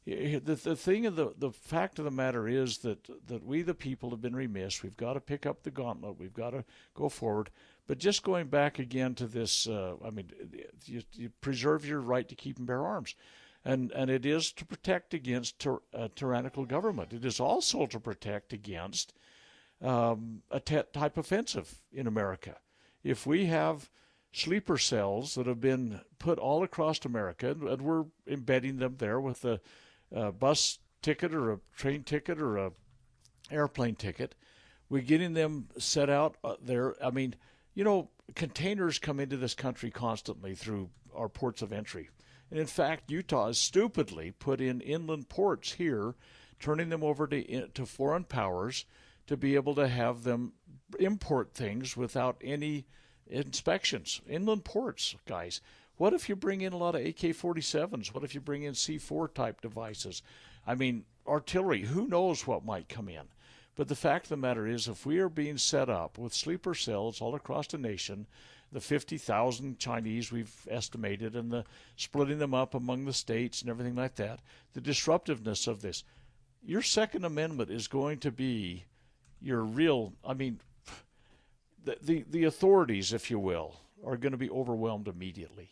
the 0.06 0.40
the 0.40 0.76
thing 0.76 1.06
of 1.06 1.16
the 1.16 1.34
the 1.38 1.52
fact 1.52 2.00
of 2.00 2.06
the 2.06 2.12
matter 2.12 2.48
is 2.48 2.80
that 2.80 3.08
that 3.28 3.46
we 3.46 3.62
the 3.62 3.76
people 3.76 4.10
have 4.10 4.22
been 4.22 4.36
remiss. 4.36 4.82
We've 4.82 4.98
got 4.98 5.14
to 5.14 5.20
pick 5.20 5.46
up 5.46 5.64
the 5.64 5.72
gauntlet. 5.72 6.18
We've 6.18 6.34
got 6.34 6.52
to 6.52 6.66
go 6.96 7.10
forward. 7.10 7.52
But 7.88 8.00
just 8.00 8.22
going 8.22 8.48
back 8.48 8.80
again 8.80 9.16
to 9.16 9.28
this, 9.28 9.66
uh, 9.66 9.96
I 10.06 10.10
mean, 10.10 10.30
you, 10.86 11.02
you, 11.14 11.30
preserve 11.40 11.86
your 11.86 12.02
right 12.02 12.28
to 12.28 12.36
keep 12.36 12.58
and 12.58 12.68
bear 12.68 12.86
arms. 12.86 13.16
And, 13.64 13.92
and 13.94 14.10
it 14.10 14.26
is 14.26 14.52
to 14.54 14.66
protect 14.66 15.14
against 15.14 15.66
a 15.94 16.10
tyrannical 16.10 16.66
government. 16.66 17.14
It 17.14 17.26
is 17.26 17.40
also 17.40 17.86
to 17.88 18.00
protect 18.00 18.54
against 18.54 19.14
um, 19.82 20.42
a 20.52 20.60
t- 20.60 20.82
type 20.94 21.18
offensive 21.18 21.82
in 21.92 22.08
America. 22.08 22.58
If 23.04 23.26
we 23.26 23.46
have 23.46 23.90
sleeper 24.34 24.78
cells 24.78 25.36
that 25.36 25.48
have 25.48 25.62
been 25.62 26.02
put 26.20 26.40
all 26.40 26.64
across 26.64 27.04
America, 27.06 27.52
and 27.52 27.82
we're 27.82 28.06
embedding 28.28 28.78
them 28.78 28.96
there 28.98 29.20
with 29.20 29.44
a, 29.46 29.62
a 30.12 30.32
bus 30.32 30.80
ticket 31.02 31.34
or 31.34 31.52
a 31.52 31.60
train 31.76 32.04
ticket 32.04 32.42
or 32.42 32.58
a 32.58 32.72
airplane 33.50 33.96
ticket, 33.96 34.36
we're 34.90 35.02
getting 35.02 35.34
them 35.34 35.68
set 35.78 36.10
out 36.10 36.36
uh, 36.44 36.56
there. 36.62 36.96
I 37.04 37.12
mean, 37.12 37.36
you 37.78 37.84
know, 37.84 38.10
containers 38.34 38.98
come 38.98 39.20
into 39.20 39.38
this 39.38 39.54
country 39.54 39.92
constantly 39.92 40.56
through 40.56 40.90
our 41.16 41.30
ports 41.30 41.62
of 41.62 41.72
entry. 41.72 42.10
And 42.50 42.60
in 42.60 42.66
fact, 42.66 43.12
Utah 43.12 43.46
has 43.46 43.60
stupidly 43.60 44.32
put 44.32 44.60
in 44.60 44.82
inland 44.82 45.30
ports 45.30 45.74
here, 45.74 46.16
turning 46.60 46.90
them 46.90 47.04
over 47.04 47.28
to, 47.28 47.68
to 47.68 47.86
foreign 47.86 48.24
powers 48.24 48.86
to 49.28 49.38
be 49.38 49.54
able 49.54 49.76
to 49.76 49.88
have 49.88 50.24
them 50.24 50.54
import 51.00 51.54
things 51.54 51.96
without 51.96 52.42
any 52.44 52.88
inspections. 53.28 54.22
Inland 54.28 54.66
ports, 54.66 55.16
guys. 55.28 55.62
What 55.98 56.14
if 56.14 56.28
you 56.30 56.36
bring 56.36 56.62
in 56.62 56.74
a 56.74 56.78
lot 56.78 56.96
of 56.96 57.06
AK 57.06 57.36
47s? 57.36 58.08
What 58.08 58.24
if 58.24 58.34
you 58.34 58.42
bring 58.42 58.64
in 58.64 58.74
C 58.74 58.98
4 58.98 59.28
type 59.28 59.62
devices? 59.62 60.24
I 60.66 60.74
mean, 60.74 61.06
artillery, 61.28 61.84
who 61.84 62.08
knows 62.08 62.48
what 62.48 62.66
might 62.66 62.90
come 62.90 63.08
in? 63.08 63.28
But 63.78 63.88
the 63.88 63.96
fact 63.96 64.26
of 64.26 64.30
the 64.30 64.38
matter 64.38 64.66
is, 64.68 64.88
if 64.88 65.06
we 65.06 65.20
are 65.20 65.30
being 65.30 65.60
set 65.60 65.88
up 65.88 66.18
with 66.18 66.34
sleeper 66.34 66.74
cells 66.74 67.22
all 67.22 67.36
across 67.36 67.68
the 67.68 67.78
nation, 67.78 68.26
the 68.72 68.82
50,000 68.82 69.78
Chinese 69.78 70.32
we've 70.32 70.68
estimated, 70.70 71.36
and 71.36 71.52
the 71.52 71.64
splitting 71.96 72.40
them 72.40 72.56
up 72.56 72.74
among 72.74 73.06
the 73.06 73.14
states 73.14 73.62
and 73.62 73.70
everything 73.70 73.96
like 73.96 74.16
that, 74.16 74.40
the 74.74 74.82
disruptiveness 74.82 75.68
of 75.68 75.82
this, 75.82 76.04
your 76.66 76.82
Second 76.82 77.24
Amendment 77.24 77.70
is 77.70 77.88
going 77.88 78.18
to 78.18 78.32
be 78.32 78.84
your 79.40 79.62
real. 79.62 80.14
I 80.26 80.34
mean, 80.34 80.60
the 81.84 81.98
the, 82.02 82.26
the 82.28 82.44
authorities, 82.46 83.14
if 83.14 83.30
you 83.30 83.38
will, 83.38 83.76
are 84.04 84.18
going 84.18 84.32
to 84.32 84.38
be 84.38 84.50
overwhelmed 84.50 85.08
immediately. 85.08 85.70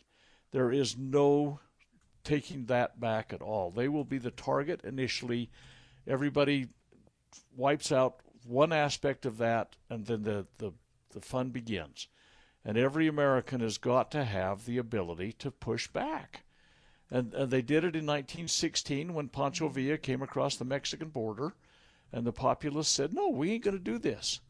There 0.52 0.70
is 0.70 0.96
no 0.96 1.58
taking 2.22 2.66
that 2.66 3.00
back 3.00 3.32
at 3.32 3.42
all. 3.42 3.72
They 3.72 3.88
will 3.88 4.04
be 4.04 4.18
the 4.18 4.30
target 4.30 4.82
initially. 4.84 5.50
Everybody 6.06 6.68
wipes 7.56 7.90
out 7.90 8.20
one 8.44 8.72
aspect 8.72 9.26
of 9.26 9.38
that, 9.38 9.76
and 9.90 10.06
then 10.06 10.22
the, 10.22 10.46
the, 10.58 10.72
the 11.10 11.20
fun 11.20 11.50
begins. 11.50 12.08
And 12.64 12.76
every 12.76 13.06
American 13.06 13.60
has 13.60 13.78
got 13.78 14.10
to 14.12 14.24
have 14.24 14.64
the 14.64 14.78
ability 14.78 15.32
to 15.34 15.50
push 15.50 15.88
back. 15.88 16.42
And, 17.10 17.32
and 17.34 17.50
they 17.50 17.62
did 17.62 17.84
it 17.84 17.94
in 17.94 18.06
1916 18.06 19.14
when 19.14 19.28
Pancho 19.28 19.66
mm-hmm. 19.66 19.74
Villa 19.74 19.98
came 19.98 20.22
across 20.22 20.56
the 20.56 20.64
Mexican 20.64 21.08
border, 21.08 21.54
and 22.12 22.26
the 22.26 22.32
populace 22.32 22.88
said, 22.88 23.14
No, 23.14 23.28
we 23.28 23.52
ain't 23.52 23.64
going 23.64 23.76
to 23.76 23.82
do 23.82 23.98
this. 23.98 24.40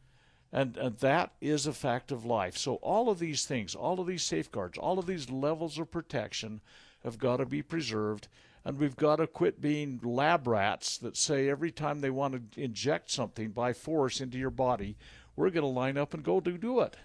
And, 0.53 0.77
and 0.77 0.97
that 0.99 1.33
is 1.41 1.67
a 1.67 1.73
fact 1.73 2.13
of 2.13 2.25
life. 2.25 2.57
So, 2.57 2.77
all 2.77 3.11
of 3.11 3.19
these 3.19 3.45
things, 3.45 3.75
all 3.75 4.01
of 4.01 4.07
these 4.07 4.23
safeguards, 4.23 4.79
all 4.79 4.99
of 4.99 5.07
these 5.07 5.29
levels 5.29 5.79
of 5.79 5.91
protection 5.91 6.61
have 7.03 7.19
got 7.19 7.39
to 7.39 7.47
be 7.47 7.63
preserved 7.63 8.29
and 8.67 8.81
we've 8.81 8.97
got 8.97 9.17
to 9.17 9.29
quit 9.29 9.61
being 9.61 10.01
lab 10.03 10.49
rats 10.49 10.99
that 10.99 11.17
say 11.17 11.49
every 11.49 11.71
time 11.71 12.01
they 12.01 12.11
want 12.11 12.53
to 12.53 12.61
inject 12.61 13.13
something 13.13 13.51
by 13.51 13.73
force 13.73 14.21
into 14.21 14.39
your 14.39 14.51
body, 14.51 14.97
we're 15.37 15.51
going 15.51 15.63
to 15.63 15.69
line 15.69 15.97
up 15.97 16.13
and 16.13 16.25
go 16.25 16.41
to 16.41 16.59
do 16.59 16.81
it. 16.81 16.97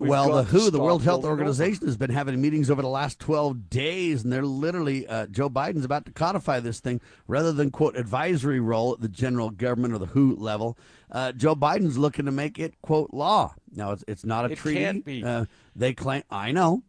We've 0.00 0.10
well, 0.10 0.32
the 0.32 0.42
WHO, 0.42 0.70
the 0.70 0.80
World 0.80 1.04
Health 1.04 1.24
Organization, 1.24 1.86
has 1.86 1.96
been 1.96 2.10
having 2.10 2.40
meetings 2.40 2.68
over 2.68 2.82
the 2.82 2.88
last 2.88 3.20
12 3.20 3.70
days, 3.70 4.24
and 4.24 4.32
they're 4.32 4.44
literally, 4.44 5.06
uh, 5.06 5.26
Joe 5.26 5.48
Biden's 5.48 5.84
about 5.84 6.04
to 6.06 6.12
codify 6.12 6.58
this 6.58 6.80
thing 6.80 7.00
rather 7.28 7.52
than, 7.52 7.70
quote, 7.70 7.96
advisory 7.96 8.58
role 8.58 8.92
at 8.92 9.00
the 9.00 9.08
general 9.08 9.50
government 9.50 9.94
or 9.94 9.98
the 9.98 10.06
WHO 10.06 10.34
level. 10.36 10.76
Uh, 11.10 11.30
Joe 11.30 11.54
Biden's 11.54 11.98
looking 11.98 12.26
to 12.26 12.32
make 12.32 12.58
it, 12.58 12.80
quote, 12.82 13.10
law. 13.12 13.54
Now, 13.72 13.92
it's, 13.92 14.04
it's 14.08 14.24
not 14.24 14.46
a 14.46 14.52
it 14.52 14.58
treaty. 14.58 14.80
Can't 14.80 15.04
be. 15.04 15.22
Uh, 15.22 15.44
they 15.76 15.94
claim, 15.94 16.24
I 16.28 16.50
know. 16.50 16.82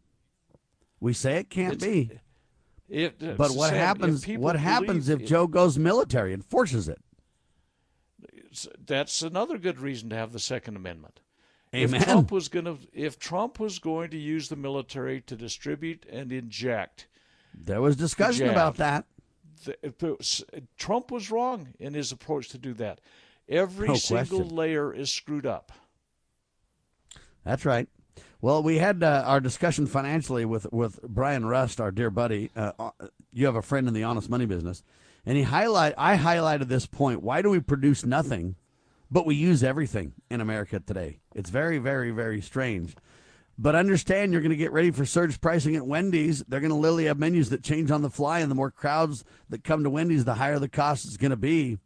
We 1.00 1.14
say 1.14 1.38
it 1.38 1.52
can't 1.52 1.76
it's, 1.76 1.84
be. 1.84 2.12
If, 2.90 3.22
uh, 3.22 3.34
but 3.38 3.52
what 3.52 3.70
Sam, 3.70 3.78
happens? 3.78 4.28
If 4.28 4.40
what 4.40 4.56
happens 4.56 5.10
if 5.10 5.26
Joe 5.26 5.48
goes 5.48 5.78
military 5.78 6.34
and 6.34 6.44
forces 6.44 6.90
it? 6.90 7.00
That's 8.86 9.22
another 9.22 9.58
good 9.58 9.80
reason 9.80 10.10
to 10.10 10.16
have 10.16 10.32
the 10.32 10.40
Second 10.40 10.76
Amendment. 10.76 11.20
Amen. 11.74 12.02
If 12.02 12.08
Trump 12.08 12.32
was 12.32 12.48
going 12.48 12.66
to, 12.66 12.78
if 12.94 13.20
Trump 13.20 13.60
was 13.60 13.78
going 13.78 14.10
to 14.10 14.18
use 14.18 14.50
the 14.50 14.56
military 14.56 15.22
to 15.22 15.36
distribute 15.36 16.06
and 16.10 16.32
inject, 16.32 17.08
there 17.54 17.82
was 17.82 17.96
discussion 17.96 18.50
about 18.50 18.78
that. 18.78 19.06
The, 19.66 19.76
uh, 20.02 20.60
Trump 20.78 21.12
was 21.12 21.30
wrong 21.30 21.70
in 21.80 21.94
his 21.94 22.12
approach 22.12 22.50
to 22.50 22.58
do 22.58 22.74
that. 22.76 23.02
Every 23.48 23.88
no 23.88 23.96
single 23.96 24.40
question. 24.40 24.56
layer 24.56 24.94
is 24.94 25.12
screwed 25.12 25.46
up. 25.46 25.72
That's 27.44 27.66
right. 27.66 27.88
Well, 28.42 28.64
we 28.64 28.78
had 28.78 29.04
uh, 29.04 29.24
our 29.26 29.42
discussion 29.42 29.86
financially 29.86 30.46
with, 30.46 30.72
with 30.72 31.02
Brian 31.02 31.46
Rust, 31.46 31.82
our 31.82 31.92
dear 31.92 32.10
buddy. 32.10 32.52
Uh, 32.56 32.72
uh, 32.80 32.92
you 33.34 33.46
have 33.46 33.58
a 33.58 33.62
friend 33.62 33.86
in 33.86 33.94
the 33.94 34.04
honest 34.04 34.30
money 34.30 34.46
business, 34.46 34.82
and 35.26 35.36
he 35.36 35.44
highlight. 35.44 35.94
I 35.98 36.16
highlighted 36.16 36.70
this 36.70 36.86
point. 36.86 37.22
Why 37.22 37.42
do 37.42 37.50
we 37.50 37.60
produce 37.60 38.06
nothing, 38.06 38.56
but 39.12 39.26
we 39.26 39.36
use 39.36 39.62
everything 39.62 40.14
in 40.30 40.40
America 40.40 40.80
today? 40.80 41.20
It's 41.36 41.50
very, 41.50 41.80
very, 41.80 42.12
very 42.12 42.40
strange. 42.40 42.96
But 43.58 43.76
understand, 43.76 44.32
you're 44.32 44.42
going 44.42 44.52
to 44.52 44.56
get 44.56 44.72
ready 44.72 44.92
for 44.92 45.06
surge 45.06 45.42
pricing 45.42 45.76
at 45.76 45.86
Wendy's. 45.86 46.42
They're 46.48 46.62
going 46.62 46.70
to 46.70 46.78
literally 46.78 47.06
have 47.06 47.20
menus 47.20 47.50
that 47.50 47.62
change 47.62 47.92
on 47.92 48.04
the 48.04 48.10
fly, 48.10 48.40
and 48.40 48.50
the 48.50 48.56
more 48.56 48.72
crowds 48.72 49.26
that 49.50 49.66
come 49.66 49.84
to 49.84 49.90
Wendy's, 49.90 50.24
the 50.24 50.36
higher 50.36 50.60
the 50.60 50.70
cost 50.70 51.06
is 51.06 51.18
going 51.18 51.32
to 51.32 51.36
be. 51.36 51.78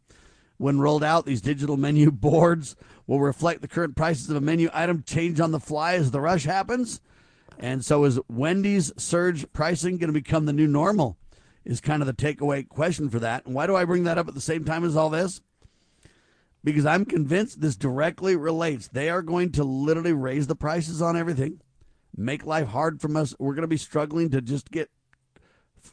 When 0.58 0.80
rolled 0.80 1.04
out, 1.04 1.26
these 1.26 1.40
digital 1.40 1.76
menu 1.76 2.10
boards 2.12 2.76
will 3.06 3.20
reflect 3.20 3.60
the 3.60 3.68
current 3.68 3.96
prices 3.96 4.30
of 4.30 4.36
a 4.36 4.40
menu 4.40 4.70
item 4.72 5.02
change 5.02 5.40
on 5.40 5.50
the 5.50 5.60
fly 5.60 5.94
as 5.94 6.10
the 6.10 6.20
rush 6.20 6.44
happens. 6.44 7.00
And 7.58 7.84
so 7.84 8.04
is 8.04 8.18
Wendy's 8.28 8.92
surge 8.96 9.50
pricing 9.52 9.98
going 9.98 10.08
to 10.08 10.12
become 10.12 10.46
the 10.46 10.52
new 10.52 10.66
normal? 10.66 11.16
Is 11.64 11.80
kind 11.80 12.02
of 12.02 12.06
the 12.06 12.12
takeaway 12.12 12.68
question 12.68 13.08
for 13.08 13.18
that. 13.20 13.46
And 13.46 13.54
why 13.54 13.66
do 13.66 13.74
I 13.74 13.86
bring 13.86 14.04
that 14.04 14.18
up 14.18 14.28
at 14.28 14.34
the 14.34 14.40
same 14.40 14.64
time 14.64 14.84
as 14.84 14.96
all 14.96 15.08
this? 15.08 15.40
Because 16.62 16.84
I'm 16.84 17.06
convinced 17.06 17.60
this 17.60 17.76
directly 17.76 18.36
relates. 18.36 18.88
They 18.88 19.08
are 19.08 19.22
going 19.22 19.52
to 19.52 19.64
literally 19.64 20.12
raise 20.12 20.46
the 20.46 20.56
prices 20.56 21.00
on 21.00 21.16
everything, 21.16 21.60
make 22.14 22.44
life 22.44 22.68
hard 22.68 23.00
for 23.00 23.16
us. 23.16 23.34
We're 23.38 23.54
going 23.54 23.62
to 23.62 23.68
be 23.68 23.78
struggling 23.78 24.30
to 24.30 24.42
just 24.42 24.70
get 24.70 24.90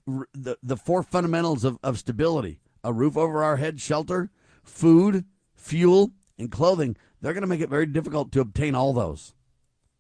the, 0.06 0.58
the 0.62 0.78
four 0.78 1.04
fundamentals 1.04 1.64
of, 1.64 1.78
of 1.84 2.00
stability 2.00 2.60
a 2.84 2.92
roof 2.92 3.16
over 3.16 3.44
our 3.44 3.58
head, 3.58 3.80
shelter, 3.80 4.32
food, 4.64 5.26
fuel, 5.56 6.12
and 6.38 6.52
clothing. 6.52 6.96
They're 7.22 7.34
going 7.34 7.42
to 7.42 7.48
make 7.48 7.62
it 7.62 7.70
very 7.70 7.86
difficult 7.86 8.32
to 8.32 8.42
obtain 8.42 8.76
all 8.76 8.94
those. 8.94 9.34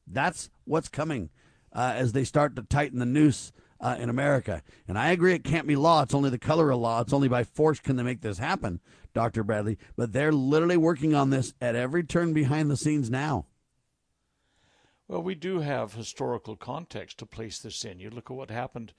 That's 0.07 0.49
what's 0.66 0.89
coming 0.89 1.30
uh, 1.74 1.93
as 1.95 2.12
they 2.12 2.24
start 2.24 2.55
to 2.55 2.64
tighten 2.64 2.99
the 2.99 3.05
noose 3.05 3.51
uh, 3.80 3.95
in 3.99 4.09
America. 4.09 4.62
And 4.88 4.97
I 4.97 5.12
agree 5.12 5.34
it 5.34 5.43
can't 5.43 5.68
be 5.68 5.76
law. 5.76 6.03
It's 6.03 6.14
only 6.14 6.30
the 6.30 6.38
color 6.38 6.72
of 6.72 6.80
law. 6.80 7.01
It's 7.01 7.14
only 7.14 7.28
by 7.28 7.43
force 7.43 7.80
can 7.80 7.95
they 7.95 8.03
make 8.03 8.22
this 8.22 8.38
happen, 8.38 8.80
Dr. 9.14 9.43
Bradley. 9.43 9.78
But 9.95 10.14
they're 10.14 10.32
literally 10.32 10.78
working 10.78 11.16
on 11.16 11.30
this 11.30 11.53
at 11.62 11.76
every 11.76 12.03
turn 12.03 12.34
behind 12.34 12.70
the 12.70 12.78
scenes 12.78 13.09
now. 13.09 13.45
Well, 15.07 15.24
we 15.24 15.36
do 15.36 15.59
have 15.59 15.93
historical 15.93 16.55
context 16.55 17.18
to 17.18 17.26
place 17.26 17.59
this 17.59 17.84
in. 17.84 17.99
You 17.99 18.09
look 18.09 18.32
at 18.32 18.38
what 18.38 18.49
happened 18.49 18.93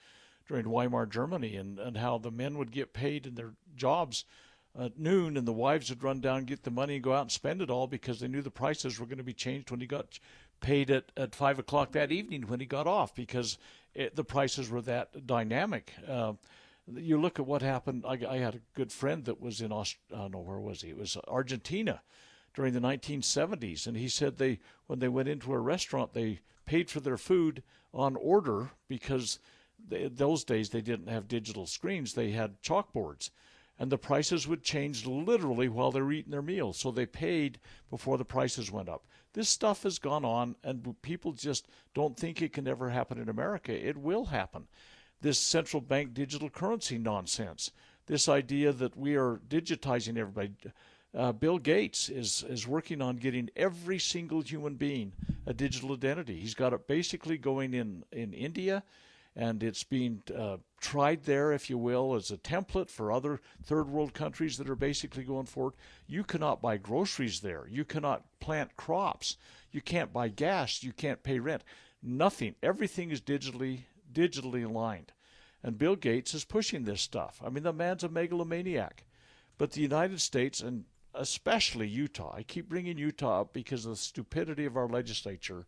during 0.47 0.69
Weimar 0.69 1.07
Germany 1.07 1.55
and, 1.55 1.79
and 1.79 1.97
how 1.97 2.17
the 2.17 2.29
men 2.29 2.57
would 2.57 2.71
get 2.71 2.93
paid 2.93 3.25
in 3.25 3.35
their 3.35 3.53
jobs 3.75 4.25
at 4.79 4.97
noon 4.97 5.37
and 5.37 5.47
the 5.47 5.53
wives 5.53 5.89
would 5.89 6.03
run 6.03 6.19
down 6.19 6.45
get 6.45 6.63
the 6.63 6.71
money 6.71 6.95
and 6.95 7.03
go 7.03 7.13
out 7.13 7.21
and 7.21 7.31
spend 7.31 7.61
it 7.61 7.69
all 7.69 7.87
because 7.87 8.19
they 8.19 8.27
knew 8.27 8.41
the 8.41 8.49
prices 8.49 8.99
were 8.99 9.05
going 9.05 9.17
to 9.17 9.23
be 9.23 9.33
changed 9.33 9.69
when 9.69 9.79
he 9.79 9.85
got 9.85 10.19
paid 10.61 10.89
at, 10.89 11.11
at 11.15 11.35
5 11.35 11.59
o'clock 11.59 11.91
that 11.91 12.11
evening 12.11 12.43
when 12.43 12.59
he 12.59 12.65
got 12.65 12.87
off 12.87 13.13
because 13.13 13.57
it, 13.93 14.15
the 14.15 14.23
prices 14.23 14.69
were 14.69 14.81
that 14.81 15.27
dynamic. 15.27 15.93
Uh, 16.07 16.33
you 16.95 17.19
look 17.19 17.39
at 17.39 17.45
what 17.45 17.61
happened. 17.61 18.03
I, 18.07 18.19
I, 18.27 18.37
had 18.37 18.55
a 18.55 18.61
good 18.73 18.91
friend 18.91 19.23
that 19.25 19.39
was 19.39 19.61
in 19.61 19.71
Aust- 19.71 19.97
uh, 20.13 20.27
no, 20.27 20.39
where 20.39 20.59
was 20.59 20.81
he? 20.81 20.89
It 20.89 20.97
was 20.97 21.17
Argentina 21.27 22.01
during 22.53 22.73
the 22.73 22.79
1970s, 22.79 23.87
and 23.87 23.97
he 23.97 24.07
said 24.07 24.37
they 24.37 24.59
when 24.87 24.99
they 24.99 25.07
went 25.07 25.29
into 25.29 25.53
a 25.53 25.59
restaurant 25.59 26.13
they 26.13 26.39
paid 26.65 26.89
for 26.89 26.99
their 26.99 27.17
food 27.17 27.63
on 27.93 28.15
order 28.15 28.71
because 28.87 29.39
they, 29.87 30.07
those 30.07 30.43
days 30.43 30.69
they 30.69 30.81
didn't 30.81 31.07
have 31.07 31.27
digital 31.27 31.65
screens; 31.65 32.13
they 32.13 32.31
had 32.31 32.61
chalkboards, 32.61 33.29
and 33.83 33.91
the 33.91 33.97
prices 33.97 34.47
would 34.47 34.63
change 34.63 35.05
literally 35.05 35.67
while 35.67 35.91
they're 35.91 36.13
eating 36.13 36.31
their 36.31 36.41
meal. 36.41 36.71
So 36.71 36.89
they 36.89 37.05
paid 37.05 37.59
before 37.89 38.17
the 38.17 38.23
prices 38.23 38.71
went 38.71 38.87
up. 38.87 39.03
This 39.33 39.49
stuff 39.49 39.83
has 39.83 39.99
gone 39.99 40.23
on, 40.23 40.55
and 40.63 40.95
people 41.01 41.33
just 41.33 41.67
don't 41.93 42.15
think 42.15 42.41
it 42.41 42.53
can 42.53 42.65
ever 42.65 42.91
happen 42.91 43.19
in 43.19 43.27
America. 43.27 43.73
It 43.73 43.97
will 43.97 44.23
happen. 44.23 44.67
This 45.19 45.37
central 45.37 45.81
bank 45.81 46.13
digital 46.13 46.49
currency 46.49 46.97
nonsense, 46.97 47.71
this 48.05 48.29
idea 48.29 48.71
that 48.71 48.95
we 48.95 49.17
are 49.17 49.41
digitizing 49.49 50.17
everybody. 50.17 50.53
Uh, 51.13 51.33
Bill 51.33 51.57
Gates 51.57 52.07
is 52.07 52.45
is 52.47 52.65
working 52.65 53.01
on 53.01 53.17
getting 53.17 53.49
every 53.57 53.99
single 53.99 54.39
human 54.39 54.75
being 54.75 55.11
a 55.45 55.53
digital 55.53 55.91
identity. 55.91 56.39
He's 56.39 56.55
got 56.55 56.71
it 56.71 56.87
basically 56.87 57.37
going 57.37 57.73
in 57.73 58.05
in 58.13 58.31
India 58.31 58.81
and 59.35 59.63
it's 59.63 59.83
being 59.83 60.21
uh, 60.35 60.57
tried 60.79 61.23
there, 61.23 61.51
if 61.51 61.69
you 61.69 61.77
will, 61.77 62.13
as 62.13 62.29
a 62.29 62.37
template 62.37 62.89
for 62.89 63.11
other 63.11 63.41
third 63.63 63.89
world 63.89 64.13
countries 64.13 64.57
that 64.57 64.69
are 64.69 64.75
basically 64.75 65.23
going 65.23 65.45
forward. 65.45 65.73
You 66.07 66.23
cannot 66.23 66.61
buy 66.61 66.77
groceries 66.77 67.39
there. 67.39 67.65
You 67.69 67.83
cannot 67.83 68.25
plant 68.39 68.75
crops. 68.75 69.37
You 69.71 69.81
can't 69.81 70.13
buy 70.13 70.27
gas. 70.27 70.83
You 70.83 70.93
can't 70.93 71.23
pay 71.23 71.39
rent. 71.39 71.63
Nothing. 72.01 72.55
Everything 72.61 73.11
is 73.11 73.21
digitally 73.21 73.83
digitally 74.13 74.63
aligned. 74.63 75.11
And 75.63 75.77
Bill 75.77 75.95
Gates 75.95 76.33
is 76.33 76.43
pushing 76.43 76.83
this 76.83 77.01
stuff. 77.01 77.41
I 77.43 77.49
mean, 77.49 77.63
the 77.63 77.73
man's 77.73 78.03
a 78.03 78.09
megalomaniac. 78.09 79.05
But 79.57 79.71
the 79.71 79.81
United 79.81 80.21
States 80.21 80.61
and 80.61 80.85
especially 81.15 81.87
Utah, 81.87 82.33
I 82.35 82.43
keep 82.43 82.69
bringing 82.69 82.97
Utah 82.97 83.41
up 83.41 83.53
because 83.53 83.85
of 83.85 83.91
the 83.91 83.97
stupidity 83.97 84.65
of 84.65 84.75
our 84.75 84.87
legislature 84.87 85.65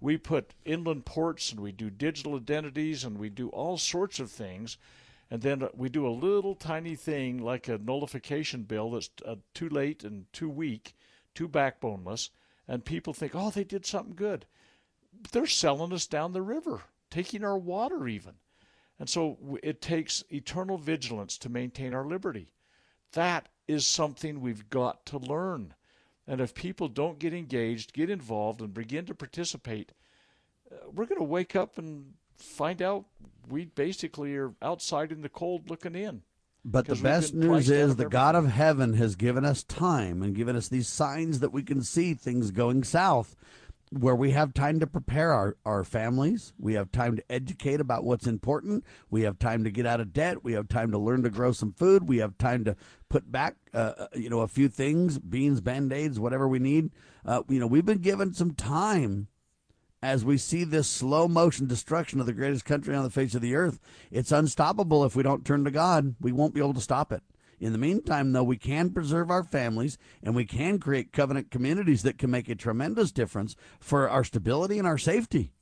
we 0.00 0.16
put 0.16 0.54
inland 0.64 1.04
ports 1.04 1.50
and 1.50 1.60
we 1.60 1.72
do 1.72 1.90
digital 1.90 2.36
identities 2.36 3.04
and 3.04 3.18
we 3.18 3.28
do 3.28 3.48
all 3.48 3.78
sorts 3.78 4.20
of 4.20 4.30
things. 4.30 4.78
And 5.30 5.42
then 5.42 5.68
we 5.74 5.88
do 5.88 6.06
a 6.06 6.10
little 6.10 6.54
tiny 6.54 6.94
thing 6.94 7.38
like 7.38 7.68
a 7.68 7.78
nullification 7.78 8.62
bill 8.62 8.92
that's 8.92 9.10
uh, 9.26 9.36
too 9.54 9.68
late 9.68 10.04
and 10.04 10.32
too 10.32 10.48
weak, 10.48 10.94
too 11.34 11.48
backboneless. 11.48 12.30
And 12.66 12.84
people 12.84 13.12
think, 13.12 13.32
oh, 13.34 13.50
they 13.50 13.64
did 13.64 13.84
something 13.84 14.14
good. 14.14 14.46
They're 15.32 15.46
selling 15.46 15.92
us 15.92 16.06
down 16.06 16.32
the 16.32 16.42
river, 16.42 16.82
taking 17.10 17.44
our 17.44 17.58
water 17.58 18.06
even. 18.06 18.34
And 18.98 19.08
so 19.08 19.58
it 19.62 19.80
takes 19.80 20.24
eternal 20.30 20.78
vigilance 20.78 21.38
to 21.38 21.48
maintain 21.48 21.94
our 21.94 22.06
liberty. 22.06 22.52
That 23.12 23.48
is 23.66 23.86
something 23.86 24.40
we've 24.40 24.68
got 24.70 25.06
to 25.06 25.18
learn. 25.18 25.74
And 26.28 26.42
if 26.42 26.54
people 26.54 26.88
don't 26.88 27.18
get 27.18 27.32
engaged, 27.32 27.94
get 27.94 28.10
involved, 28.10 28.60
and 28.60 28.74
begin 28.74 29.06
to 29.06 29.14
participate, 29.14 29.92
uh, 30.70 30.76
we're 30.94 31.06
going 31.06 31.20
to 31.20 31.24
wake 31.24 31.56
up 31.56 31.78
and 31.78 32.12
find 32.36 32.82
out 32.82 33.06
we 33.48 33.64
basically 33.64 34.36
are 34.36 34.52
outside 34.60 35.10
in 35.10 35.22
the 35.22 35.30
cold 35.30 35.70
looking 35.70 35.94
in. 35.94 36.22
But 36.64 36.86
the 36.86 36.96
best 36.96 37.32
news 37.32 37.70
is 37.70 37.96
the 37.96 38.08
God 38.10 38.34
of 38.34 38.46
heaven 38.50 38.92
has 38.94 39.16
given 39.16 39.46
us 39.46 39.62
time 39.62 40.22
and 40.22 40.34
given 40.34 40.54
us 40.54 40.68
these 40.68 40.86
signs 40.86 41.40
that 41.40 41.52
we 41.52 41.62
can 41.62 41.82
see 41.82 42.12
things 42.12 42.50
going 42.50 42.84
south 42.84 43.34
where 43.90 44.14
we 44.14 44.32
have 44.32 44.54
time 44.54 44.80
to 44.80 44.86
prepare 44.86 45.32
our, 45.32 45.56
our 45.64 45.84
families. 45.84 46.52
We 46.58 46.74
have 46.74 46.92
time 46.92 47.16
to 47.16 47.32
educate 47.32 47.80
about 47.80 48.04
what's 48.04 48.26
important. 48.26 48.84
We 49.10 49.22
have 49.22 49.38
time 49.38 49.64
to 49.64 49.70
get 49.70 49.86
out 49.86 50.00
of 50.00 50.12
debt. 50.12 50.44
We 50.44 50.52
have 50.52 50.68
time 50.68 50.90
to 50.92 50.98
learn 50.98 51.22
to 51.22 51.30
grow 51.30 51.52
some 51.52 51.72
food. 51.72 52.08
We 52.08 52.18
have 52.18 52.38
time 52.38 52.64
to 52.64 52.76
put 53.08 53.30
back, 53.30 53.56
uh, 53.72 53.92
uh 53.98 54.06
you 54.14 54.30
know, 54.30 54.40
a 54.40 54.48
few 54.48 54.68
things, 54.68 55.18
beans, 55.18 55.60
band-aids, 55.60 56.20
whatever 56.20 56.46
we 56.46 56.58
need. 56.58 56.90
Uh, 57.24 57.42
you 57.48 57.60
know, 57.60 57.66
we've 57.66 57.86
been 57.86 57.98
given 57.98 58.34
some 58.34 58.54
time 58.54 59.28
as 60.02 60.24
we 60.24 60.38
see 60.38 60.64
this 60.64 60.88
slow 60.88 61.26
motion 61.26 61.66
destruction 61.66 62.20
of 62.20 62.26
the 62.26 62.32
greatest 62.32 62.64
country 62.64 62.94
on 62.94 63.04
the 63.04 63.10
face 63.10 63.34
of 63.34 63.42
the 63.42 63.54
earth. 63.54 63.80
It's 64.10 64.32
unstoppable 64.32 65.04
if 65.04 65.16
we 65.16 65.22
don't 65.22 65.44
turn 65.44 65.64
to 65.64 65.70
God. 65.70 66.14
We 66.20 66.32
won't 66.32 66.54
be 66.54 66.60
able 66.60 66.74
to 66.74 66.80
stop 66.80 67.12
it. 67.12 67.22
In 67.60 67.72
the 67.72 67.78
meantime, 67.78 68.32
though, 68.32 68.44
we 68.44 68.56
can 68.56 68.90
preserve 68.90 69.30
our 69.30 69.42
families 69.42 69.98
and 70.22 70.34
we 70.34 70.44
can 70.44 70.78
create 70.78 71.12
covenant 71.12 71.50
communities 71.50 72.02
that 72.02 72.18
can 72.18 72.30
make 72.30 72.48
a 72.48 72.54
tremendous 72.54 73.10
difference 73.12 73.56
for 73.80 74.08
our 74.08 74.24
stability 74.24 74.78
and 74.78 74.86
our 74.86 74.98
safety. 74.98 75.52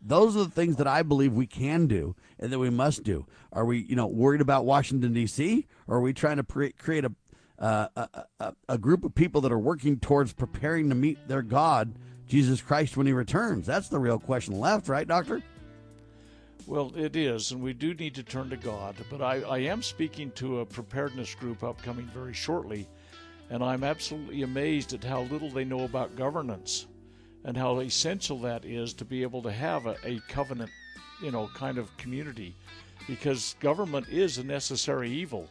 Those 0.00 0.34
are 0.34 0.44
the 0.44 0.50
things 0.50 0.76
that 0.76 0.86
I 0.86 1.02
believe 1.02 1.34
we 1.34 1.46
can 1.46 1.86
do 1.86 2.16
and 2.38 2.50
that 2.52 2.58
we 2.58 2.70
must 2.70 3.02
do. 3.02 3.26
Are 3.52 3.64
we, 3.64 3.78
you 3.80 3.94
know, 3.94 4.06
worried 4.06 4.40
about 4.40 4.64
Washington 4.64 5.12
D.C. 5.12 5.66
or 5.86 5.98
are 5.98 6.00
we 6.00 6.14
trying 6.14 6.38
to 6.38 6.44
pre- 6.44 6.72
create 6.72 7.04
a, 7.04 7.12
uh, 7.58 7.88
a, 7.96 8.24
a, 8.40 8.54
a 8.70 8.78
group 8.78 9.04
of 9.04 9.14
people 9.14 9.42
that 9.42 9.52
are 9.52 9.58
working 9.58 9.98
towards 9.98 10.32
preparing 10.32 10.88
to 10.88 10.94
meet 10.94 11.28
their 11.28 11.42
God, 11.42 11.96
Jesus 12.26 12.62
Christ, 12.62 12.96
when 12.96 13.06
He 13.06 13.12
returns? 13.12 13.66
That's 13.66 13.88
the 13.88 13.98
real 13.98 14.18
question 14.18 14.58
left, 14.58 14.88
right, 14.88 15.06
Doctor? 15.06 15.42
Well, 16.70 16.92
it 16.94 17.16
is, 17.16 17.50
and 17.50 17.60
we 17.60 17.72
do 17.72 17.94
need 17.94 18.14
to 18.14 18.22
turn 18.22 18.48
to 18.50 18.56
God. 18.56 18.94
But 19.10 19.20
I, 19.20 19.40
I 19.40 19.58
am 19.58 19.82
speaking 19.82 20.30
to 20.36 20.60
a 20.60 20.64
preparedness 20.64 21.34
group 21.34 21.64
upcoming 21.64 22.06
very 22.14 22.32
shortly, 22.32 22.86
and 23.50 23.60
I'm 23.60 23.82
absolutely 23.82 24.42
amazed 24.42 24.92
at 24.92 25.02
how 25.02 25.22
little 25.22 25.50
they 25.50 25.64
know 25.64 25.80
about 25.80 26.14
governance 26.14 26.86
and 27.42 27.56
how 27.56 27.80
essential 27.80 28.38
that 28.42 28.64
is 28.64 28.94
to 28.94 29.04
be 29.04 29.22
able 29.22 29.42
to 29.42 29.50
have 29.50 29.86
a, 29.86 29.96
a 30.04 30.20
covenant, 30.28 30.70
you 31.20 31.32
know, 31.32 31.50
kind 31.56 31.76
of 31.76 31.96
community. 31.96 32.54
Because 33.08 33.56
government 33.58 34.08
is 34.08 34.38
a 34.38 34.44
necessary 34.44 35.10
evil. 35.10 35.50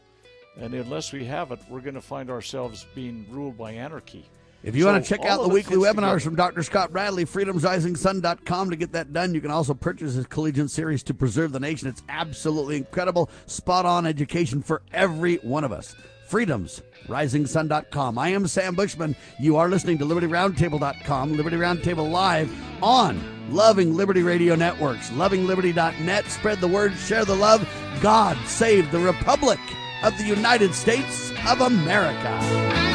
And 0.56 0.74
unless 0.74 1.12
we 1.12 1.26
have 1.26 1.52
it, 1.52 1.60
we're 1.70 1.82
going 1.82 1.96
to 1.96 2.02
find 2.02 2.30
ourselves 2.30 2.88
being 2.96 3.26
ruled 3.30 3.58
by 3.58 3.74
anarchy. 3.74 4.24
If 4.62 4.76
you 4.76 4.84
so 4.84 4.92
want 4.92 5.04
to 5.04 5.10
check 5.10 5.26
out 5.26 5.42
the 5.42 5.48
weekly 5.48 5.78
webinars 5.78 5.96
together. 5.96 6.20
from 6.20 6.36
Dr. 6.36 6.64
Scott 6.64 6.92
Bradley, 6.92 7.26
freedomsrisingsun.com 7.26 8.70
to 8.70 8.76
get 8.76 8.92
that 8.92 9.14
done. 9.14 9.34
You 9.34 9.42
can 9.42 9.52
also 9.52 9.74
purchase 9.74 10.16
his 10.16 10.28
collegiate 10.28 10.70
series 10.70 11.02
to 11.04 11.14
preserve 11.14 11.54
the 11.54 11.60
nation. 11.60 11.88
It's 11.88 12.04
absolutely 12.10 12.76
incredible, 12.78 13.30
spot 13.46 13.86
on 13.86 14.06
education 14.06 14.62
for 14.62 14.82
every 14.92 15.38
one 15.38 15.64
of 15.64 15.72
us. 15.72 15.96
Freedomsrisingsun.com. 16.30 18.18
I 18.18 18.30
am 18.30 18.48
Sam 18.48 18.76
Bushman. 18.76 19.16
You 19.40 19.56
are 19.56 19.70
listening 19.70 19.98
to 20.00 20.06
LibertyRoundtable.com, 20.06 21.38
Liberty 21.38 21.58
Roundtable 21.58 22.12
Live 22.12 22.52
on 22.84 23.22
Loving 23.52 23.96
Liberty 23.96 24.22
Radio 24.24 24.56
Networks, 24.56 25.10
lovingliberty.net. 25.12 26.26
Spread 26.28 26.60
the 26.60 26.68
word, 26.68 26.96
share 26.98 27.26
the 27.26 27.36
love. 27.36 27.68
God 28.02 28.38
save 28.46 28.92
the 28.92 29.00
Republic 29.00 29.60
of 30.04 30.16
the 30.18 30.26
United 30.26 30.76
States 30.76 31.32
of 31.48 31.62
America. 31.62 32.89